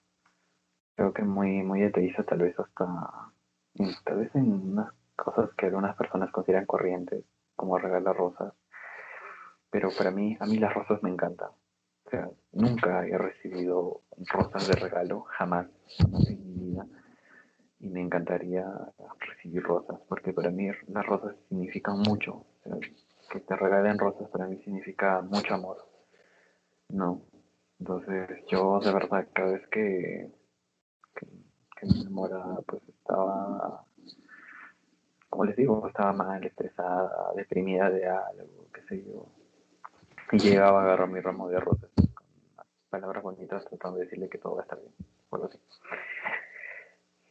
creo 0.97 1.13
que 1.13 1.23
muy, 1.23 1.63
muy 1.63 1.81
detallista, 1.81 2.23
tal 2.25 2.39
vez 2.39 2.59
hasta, 2.59 3.33
tal 4.05 4.19
vez 4.19 4.35
en 4.35 4.53
unas 4.73 4.93
cosas 5.17 5.51
que 5.57 5.67
algunas 5.67 5.97
personas 5.97 6.31
consideran 6.31 6.67
corrientes, 6.67 7.25
como 7.57 7.79
regalar 7.79 8.17
rosas 8.17 8.53
pero 9.75 9.91
para 9.91 10.13
mí, 10.13 10.37
a 10.39 10.47
mí 10.47 10.59
las 10.59 10.73
rosas 10.73 11.03
me 11.03 11.11
encantan. 11.11 11.49
O 12.07 12.09
sea, 12.09 12.31
nunca 12.53 13.05
he 13.09 13.19
recibido 13.19 14.03
rosas 14.33 14.69
de 14.69 14.75
regalo, 14.75 15.23
jamás, 15.23 15.67
jamás 15.99 16.31
en 16.31 16.47
mi 16.47 16.71
vida. 16.71 16.87
Y 17.81 17.89
me 17.89 18.01
encantaría 18.01 18.65
recibir 19.19 19.65
rosas, 19.65 19.99
porque 20.09 20.33
para 20.33 20.53
mí 20.53 20.71
las 20.87 21.05
rosas 21.05 21.35
significan 21.49 21.99
mucho. 21.99 22.47
Que 23.29 23.41
te 23.41 23.57
regalen 23.57 23.99
rosas 23.99 24.29
para 24.29 24.47
mí 24.47 24.59
significa 24.59 25.23
mucho 25.23 25.55
amor. 25.55 25.85
No. 26.91 27.23
Entonces 27.81 28.45
yo 28.47 28.79
de 28.79 28.93
verdad 28.93 29.27
cada 29.33 29.55
vez 29.55 29.67
que, 29.73 30.31
que 31.85 31.93
me 31.93 32.01
enamoraba, 32.01 32.61
pues 32.67 32.83
estaba, 32.89 33.85
como 35.29 35.45
les 35.45 35.57
digo, 35.57 35.87
estaba 35.87 36.13
mal, 36.13 36.45
estresada, 36.45 37.33
deprimida 37.37 37.91
de 37.91 38.07
algo, 38.09 38.69
qué 38.73 38.83
sé 38.89 39.05
yo 39.05 39.27
y 40.33 40.39
llegaba 40.39 40.81
a 40.81 40.85
agarrar 40.85 41.09
mi 41.09 41.21
ramo 41.21 41.49
de 41.49 41.61
rosas 41.61 41.91
con 41.95 42.27
palabras 42.91 43.23
bonitas 43.23 43.65
tratando 43.67 43.99
de 43.99 44.05
decirle 44.05 44.29
que 44.29 44.39
todo 44.39 44.57
va 44.57 44.61
a 44.61 44.65
estar 44.65 44.81
bien. 44.81 44.93
así. 45.45 45.59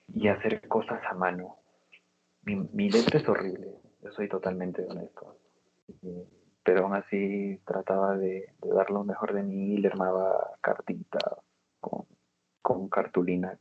Y 0.07 0.27
hacer 0.27 0.67
cosas 0.67 1.01
a 1.09 1.13
mano. 1.13 1.57
Mi, 2.43 2.55
mi 2.55 2.89
letra 2.89 3.19
es 3.19 3.27
horrible, 3.27 3.73
yo 4.01 4.11
soy 4.11 4.27
totalmente 4.27 4.85
honesto. 4.85 5.37
pero 6.63 6.83
aún 6.83 6.95
así 6.95 7.59
trataba 7.65 8.17
de, 8.17 8.53
de, 8.61 8.69
dar 8.69 8.89
lo 8.89 9.03
mejor 9.03 9.33
de 9.33 9.43
mí 9.43 9.77
le 9.77 9.87
armaba 9.87 10.51
cartitas 10.61 11.23
con, 11.79 12.05
con 12.63 12.89
cartulina 12.89 13.59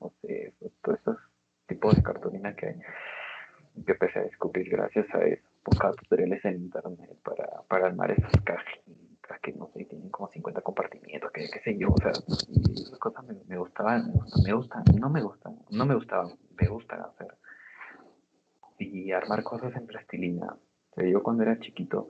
no 0.00 0.12
sé, 0.22 0.54
todos 0.80 0.98
esos 1.00 1.18
tipos 1.66 1.94
de 1.94 2.02
cartulina 2.02 2.56
que, 2.56 2.74
que 3.84 3.92
empecé 3.92 4.20
a 4.20 4.22
descubrir 4.22 4.70
gracias 4.70 5.06
a 5.14 5.22
eso 5.24 5.50
buscaba 5.64 5.92
tutoriales 5.94 6.44
en 6.44 6.62
internet 6.62 7.18
para, 7.22 7.62
para 7.68 7.86
armar 7.86 8.10
esas 8.10 8.32
cajitas 8.44 9.40
que 9.42 9.52
no 9.52 9.70
sé, 9.72 9.84
tienen 9.84 10.10
como 10.10 10.28
50 10.28 10.60
compartimientos, 10.62 11.30
que 11.30 11.48
qué 11.48 11.60
sé 11.60 11.78
yo, 11.78 11.90
o 11.90 11.96
sea, 11.98 12.12
y 12.48 12.82
esas 12.82 12.98
cosas 12.98 13.24
me, 13.24 13.34
me 13.46 13.58
gustaban, 13.58 14.12
me 14.44 14.52
gustan, 14.52 14.82
no 14.98 15.08
me 15.08 15.22
gustan, 15.22 15.56
no 15.70 15.86
me 15.86 15.94
gustaban, 15.94 16.32
me 16.60 16.68
gustan 16.68 17.00
hacer. 17.02 17.36
Y 18.78 19.12
armar 19.12 19.42
cosas 19.44 19.74
en 19.76 19.86
plastilina. 19.86 20.56
Yo 20.96 21.22
cuando 21.22 21.44
era 21.44 21.60
chiquito 21.60 22.08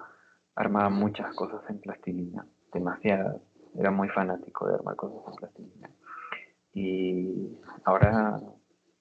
armaba 0.54 0.88
muchas 0.88 1.34
cosas 1.34 1.60
en 1.68 1.80
plastilina, 1.80 2.46
demasiadas, 2.72 3.42
era 3.78 3.90
muy 3.90 4.08
fanático 4.08 4.66
de 4.66 4.74
armar 4.74 4.96
cosas 4.96 5.22
en 5.28 5.34
plastilina. 5.36 5.90
Y 6.80 7.58
ahora 7.84 8.40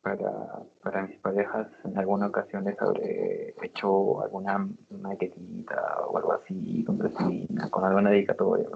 para, 0.01 0.63
para 0.83 1.07
mis 1.07 1.17
parejas 1.19 1.67
en 1.85 1.97
alguna 1.97 2.27
ocasión 2.27 2.65
les 2.65 2.79
habré 2.81 3.55
hecho 3.63 4.21
alguna 4.21 4.67
maquetita 4.89 6.05
o 6.07 6.17
algo 6.17 6.33
así 6.33 6.83
con 6.83 6.97
con 7.69 7.85
alguna 7.85 8.09
dedicatoria. 8.09 8.67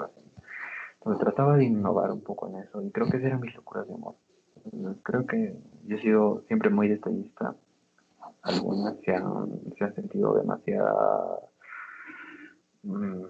Entonces 1.00 1.22
trataba 1.22 1.58
de 1.58 1.66
innovar 1.66 2.12
un 2.12 2.22
poco 2.22 2.48
en 2.48 2.64
eso 2.64 2.82
y 2.82 2.92
creo 2.92 3.08
que 3.08 3.18
esas 3.18 3.28
eran 3.28 3.42
mis 3.42 3.54
locuras 3.56 3.86
de 3.90 3.94
amor. 3.94 4.16
Creo 5.04 5.26
que 5.26 5.58
yo 5.84 5.98
he 5.98 6.02
sido 6.02 6.44
siempre 6.48 6.70
muy 6.70 6.88
detallista. 6.88 7.56
Algunas 8.42 8.98
se 9.02 9.14
han, 9.14 9.50
se 9.78 9.84
han 9.84 9.96
sentido 9.96 10.34
demasiado... 10.34 11.50
Mm, 12.84 13.24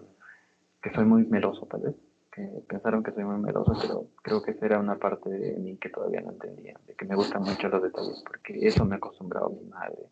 que 0.84 0.93
soy 0.93 1.05
muy 1.05 1.26
meloso 1.26 1.65
tal 1.67 1.82
vez 1.82 1.95
que 2.34 2.42
pensaron 2.68 3.04
que 3.04 3.12
soy 3.12 3.24
muy 3.24 3.38
meloso, 3.38 3.74
pero 3.80 4.08
creo 4.24 4.42
que 4.42 4.52
esa 4.52 4.66
era 4.66 4.80
una 4.80 4.98
parte 4.98 5.30
de 5.30 5.56
mí 5.58 5.78
que 5.78 5.90
todavía 5.90 6.22
no 6.22 6.32
entendía, 6.32 6.74
de 6.88 6.96
que 6.96 7.06
me 7.06 7.16
gustan 7.16 7.44
mucho 7.44 7.70
los 7.70 7.84
detalles, 7.84 8.24
porque 8.26 8.58
eso 8.68 8.86
me 8.86 8.96
ha 8.96 8.98
acostumbrado 8.98 9.52
mi 9.52 9.70
madre. 9.70 10.10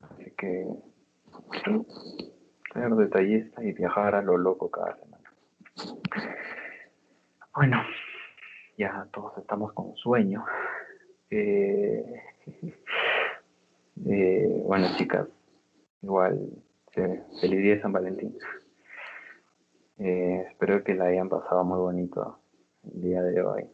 Así 0.00 0.30
que 0.32 0.66
ser 2.74 2.90
detallista 2.94 3.64
y 3.64 3.72
viajar 3.72 4.14
a 4.14 4.22
lo 4.22 4.36
loco 4.36 4.70
cada 4.70 4.96
semana. 4.96 5.32
Bueno, 7.54 7.82
ya 8.76 9.08
todos 9.12 9.38
estamos 9.38 9.72
con 9.72 9.96
sueño. 9.96 10.44
Eh, 11.30 12.22
eh, 14.06 14.62
bueno, 14.64 14.86
chicas, 14.96 15.26
igual, 16.02 16.50
feliz 16.92 17.62
día 17.62 17.74
de 17.76 17.80
San 17.80 17.92
Valentín. 17.92 18.36
Eh, 19.98 20.46
espero 20.48 20.84
que 20.84 20.94
la 20.94 21.06
hayan 21.06 21.28
pasado 21.28 21.64
muy 21.64 21.78
bonito 21.78 22.38
el 22.84 23.00
día 23.02 23.20
de 23.20 23.42
hoy. 23.42 23.64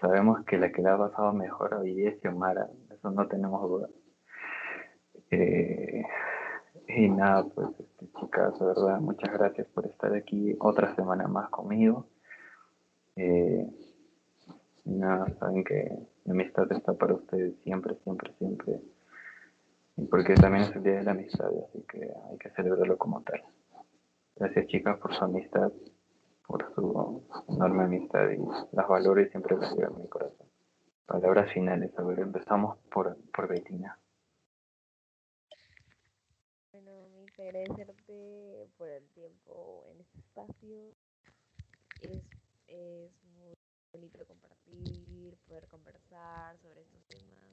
Sabemos 0.00 0.44
que 0.44 0.58
la 0.58 0.72
que 0.72 0.82
la 0.82 0.94
ha 0.94 0.98
pasado 0.98 1.32
mejor 1.32 1.74
hoy 1.74 1.94
día 1.94 2.10
es 2.10 2.20
Xiomara, 2.20 2.68
eso 2.90 3.10
no 3.12 3.28
tenemos 3.28 3.62
duda. 3.62 3.88
Eh, 5.30 6.02
y 6.88 7.08
nada, 7.08 7.44
pues 7.54 7.68
este, 7.78 8.06
chicas, 8.18 8.58
de 8.58 8.66
verdad, 8.66 8.98
muchas 9.00 9.32
gracias 9.32 9.68
por 9.68 9.86
estar 9.86 10.12
aquí 10.14 10.56
otra 10.58 10.92
semana 10.96 11.28
más 11.28 11.48
conmigo. 11.50 12.08
Eh, 13.14 13.64
nada, 14.84 15.26
saben 15.38 15.62
que 15.62 15.88
mi 16.24 16.32
amistad 16.32 16.70
está 16.72 16.94
para 16.94 17.14
ustedes 17.14 17.54
siempre, 17.62 17.94
siempre, 18.02 18.32
siempre. 18.38 18.80
Porque 20.10 20.34
también 20.34 20.64
es 20.64 20.74
el 20.74 20.82
Día 20.82 20.94
de 20.94 21.04
la 21.04 21.12
Amistad, 21.12 21.46
así 21.46 21.80
que 21.88 22.10
hay 22.28 22.38
que 22.38 22.50
celebrarlo 22.50 22.98
como 22.98 23.22
tal. 23.22 23.40
Gracias 24.44 24.66
chicas 24.66 24.98
por 24.98 25.16
su 25.16 25.24
amistad, 25.24 25.72
por 26.46 26.74
su 26.74 27.24
enorme 27.48 27.84
amistad 27.84 28.28
y 28.28 28.76
las 28.76 28.86
valores 28.86 29.30
siempre 29.30 29.56
las 29.56 29.74
llevo 29.74 29.96
en 29.96 30.02
mi 30.02 30.08
corazón. 30.10 30.46
Palabras 31.06 31.50
finales, 31.54 31.98
a 31.98 32.02
ver, 32.02 32.18
empezamos 32.18 32.76
por, 32.92 33.16
por 33.32 33.48
Betina. 33.48 33.98
Bueno, 36.72 37.08
me 37.08 37.24
agradecerte 37.42 38.68
por 38.76 38.90
el 38.90 39.08
tiempo 39.12 39.86
en 39.90 40.02
este 40.02 40.18
espacio. 40.18 40.92
Es, 42.02 42.22
es 42.66 43.12
muy 43.24 43.54
bonito 43.94 44.26
compartir, 44.26 45.38
poder 45.48 45.66
conversar 45.68 46.58
sobre 46.58 46.82
estos 46.82 47.02
temas. 47.06 47.48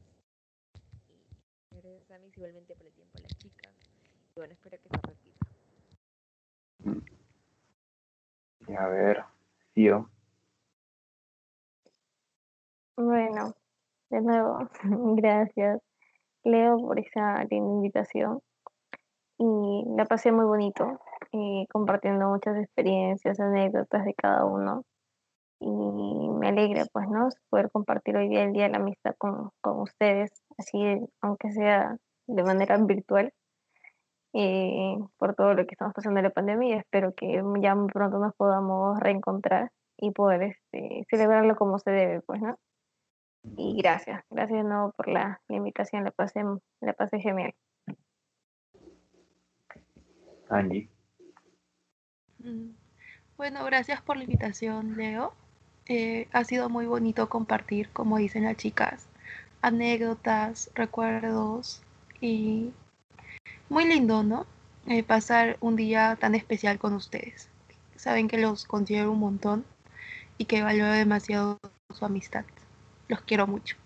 Y 1.69 1.77
gracias 1.77 2.11
a 2.11 2.19
mí 2.19 2.29
igualmente 2.35 2.75
por 2.75 2.85
el 2.85 2.93
tiempo 2.93 3.17
a 3.17 3.21
las 3.21 3.37
chicas. 3.37 3.73
Y 4.35 4.39
bueno, 4.41 4.53
espero 4.55 4.77
que 4.77 4.89
se 4.89 5.07
repita. 5.07 5.40
Y 8.67 8.73
a 8.73 8.88
ver, 8.88 9.23
tío. 9.73 10.09
Bueno, 12.95 13.53
de 14.09 14.21
nuevo, 14.21 14.59
gracias 15.15 15.82
Leo 16.43 16.77
por 16.77 16.99
esa 16.99 17.43
linda 17.45 17.71
invitación. 17.71 18.41
Y 19.38 19.86
la 19.95 20.05
pasé 20.05 20.32
muy 20.32 20.45
bonito, 20.45 20.99
eh, 21.32 21.65
compartiendo 21.71 22.29
muchas 22.29 22.57
experiencias, 22.57 23.39
anécdotas 23.39 24.05
de 24.05 24.13
cada 24.13 24.45
uno. 24.45 24.84
Y 25.59 25.67
me 25.67 26.49
alegra, 26.49 26.86
pues, 26.91 27.07
¿no? 27.09 27.29
Poder 27.49 27.71
compartir 27.71 28.17
hoy 28.17 28.29
día 28.29 28.43
el 28.43 28.53
Día 28.53 28.63
de 28.63 28.69
la 28.69 28.77
Amistad 28.77 29.15
con, 29.17 29.51
con 29.61 29.82
ustedes, 29.82 30.32
así, 30.57 30.79
aunque 31.21 31.51
sea 31.51 31.97
de 32.27 32.43
manera 32.43 32.77
virtual. 32.77 33.34
Eh, 34.34 34.97
por 35.17 35.36
todo 35.36 35.53
lo 35.53 35.65
que 35.65 35.73
estamos 35.73 35.93
pasando 35.93 36.19
en 36.19 36.23
la 36.23 36.29
pandemia 36.29 36.69
y 36.69 36.79
espero 36.79 37.13
que 37.13 37.43
ya 37.59 37.75
muy 37.75 37.89
pronto 37.91 38.17
nos 38.17 38.34
podamos 38.36 38.97
reencontrar 38.99 39.71
y 39.97 40.11
poder 40.11 40.43
este, 40.43 41.05
celebrarlo 41.09 41.55
como 41.57 41.79
se 41.79 41.91
debe, 41.91 42.21
pues, 42.21 42.41
¿no? 42.41 42.57
Y 43.57 43.75
gracias, 43.82 44.23
gracias 44.29 44.63
de 44.63 44.69
nuevo 44.69 44.93
por 44.93 45.07
la, 45.07 45.41
invitación, 45.49 46.03
la 46.05 46.11
pasé, 46.11 46.43
la 46.79 46.93
pasé 46.93 47.19
genial. 47.19 47.53
Angie. 50.49 50.89
Mm, 52.39 52.71
bueno, 53.38 53.65
gracias 53.65 54.01
por 54.01 54.17
la 54.17 54.23
invitación, 54.23 54.95
Leo. 54.95 55.34
Eh, 55.88 56.27
ha 56.32 56.43
sido 56.43 56.69
muy 56.69 56.86
bonito 56.86 57.27
compartir, 57.29 57.89
como 57.89 58.17
dicen 58.17 58.43
las 58.43 58.57
chicas, 58.57 59.07
anécdotas, 59.61 60.71
recuerdos 60.75 61.84
y 62.21 62.71
muy 63.72 63.86
lindo, 63.86 64.22
¿no? 64.22 64.45
Eh, 64.86 65.01
pasar 65.01 65.55
un 65.61 65.78
día 65.78 66.17
tan 66.19 66.36
especial 66.36 66.78
con 66.78 66.93
ustedes. 66.93 67.49
Saben 67.95 68.28
que 68.28 68.38
los 68.38 68.65
considero 68.65 69.13
un 69.13 69.19
montón 69.19 69.63
y 70.38 70.43
que 70.43 70.61
valoro 70.61 70.91
demasiado 70.91 71.57
su 71.89 72.03
amistad. 72.03 72.43
Los 73.07 73.22
quiero 73.22 73.47
mucho. 73.47 73.78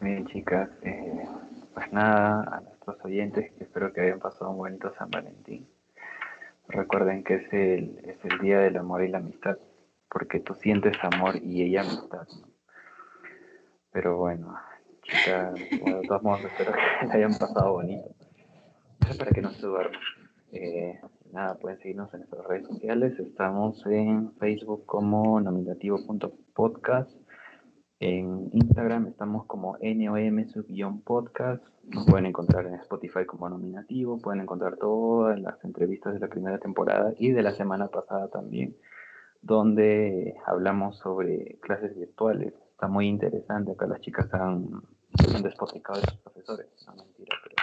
Bien, 0.00 0.26
chicas, 0.26 0.70
eh, 0.82 1.26
pues 1.74 1.92
nada, 1.92 2.42
a 2.50 2.60
nuestros 2.62 2.96
oyentes, 3.04 3.52
espero 3.60 3.92
que 3.92 4.00
hayan 4.00 4.20
pasado 4.20 4.50
un 4.50 4.56
bonito 4.56 4.90
San 4.96 5.10
Valentín. 5.10 5.68
Recuerden 6.68 7.24
que 7.24 7.34
es 7.34 7.52
el, 7.52 8.00
es 8.04 8.16
el 8.24 8.38
día 8.38 8.60
del 8.60 8.78
amor 8.78 9.04
y 9.04 9.08
la 9.08 9.18
amistad, 9.18 9.58
porque 10.08 10.40
tú 10.40 10.54
sientes 10.54 10.96
amor 11.02 11.36
y 11.36 11.62
ella 11.62 11.82
amistad. 11.82 12.26
Pero 13.92 14.16
bueno, 14.16 14.56
chicas, 15.04 15.54
bueno, 15.80 16.00
de 16.00 16.08
todos 16.08 16.22
modos 16.22 16.44
espero 16.44 16.72
que 16.72 16.80
hayan 17.12 17.34
pasado 17.34 17.72
bonito. 17.72 18.10
para 19.18 19.30
que 19.30 19.42
no 19.42 19.50
se 19.50 19.66
duerman. 19.66 20.00
Eh, 20.52 21.00
nada, 21.32 21.56
pueden 21.56 21.78
seguirnos 21.78 22.12
en 22.14 22.20
nuestras 22.20 22.46
redes 22.46 22.66
sociales. 22.66 23.18
Estamos 23.18 23.84
en 23.86 24.32
Facebook 24.34 24.86
como 24.86 25.40
nominativo.podcast. 25.40 27.10
En 28.00 28.50
Instagram 28.52 29.06
estamos 29.06 29.46
como 29.46 29.76
NOM-podcast. 29.80 31.64
Nos 31.84 32.06
pueden 32.06 32.26
encontrar 32.26 32.66
en 32.66 32.74
Spotify 32.74 33.24
como 33.26 33.48
nominativo. 33.48 34.18
Pueden 34.18 34.42
encontrar 34.42 34.76
todas 34.76 35.38
las 35.40 35.62
entrevistas 35.64 36.14
de 36.14 36.20
la 36.20 36.28
primera 36.28 36.58
temporada 36.58 37.14
y 37.18 37.30
de 37.30 37.42
la 37.42 37.52
semana 37.52 37.88
pasada 37.88 38.28
también, 38.28 38.76
donde 39.42 40.34
hablamos 40.46 40.98
sobre 40.98 41.58
clases 41.60 41.96
virtuales. 41.96 42.54
Está 42.74 42.88
muy 42.88 43.08
interesante. 43.08 43.72
Acá 43.72 43.86
las 43.86 44.00
chicas 44.00 44.32
han 44.34 44.82
han 45.34 45.42
despotricado 45.42 46.00
de 46.00 46.06
sus 46.06 46.20
profesores, 46.20 46.66
no 46.86 46.96
mentira, 46.96 47.36
pero 47.42 47.56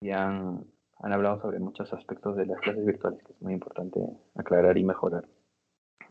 ya 0.00 0.26
han, 0.26 0.64
han 1.00 1.12
hablado 1.12 1.40
sobre 1.40 1.58
muchos 1.58 1.92
aspectos 1.92 2.36
de 2.36 2.46
las 2.46 2.58
clases 2.60 2.84
virtuales 2.84 3.22
que 3.22 3.32
es 3.32 3.42
muy 3.42 3.52
importante 3.52 4.00
aclarar 4.34 4.76
y 4.78 4.84
mejorar. 4.84 5.28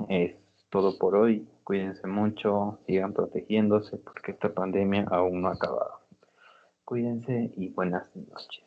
Es 0.10 0.36
todo 0.70 0.98
por 0.98 1.16
hoy, 1.16 1.48
cuídense 1.64 2.08
mucho, 2.08 2.80
sigan 2.86 3.14
protegiéndose 3.14 3.98
porque 3.98 4.32
esta 4.32 4.54
pandemia 4.54 5.06
aún 5.10 5.42
no 5.42 5.50
ha 5.50 5.54
acabado. 5.54 6.02
Cuídense 6.84 7.52
y 7.56 7.70
buenas 7.70 8.16
noches. 8.16 8.64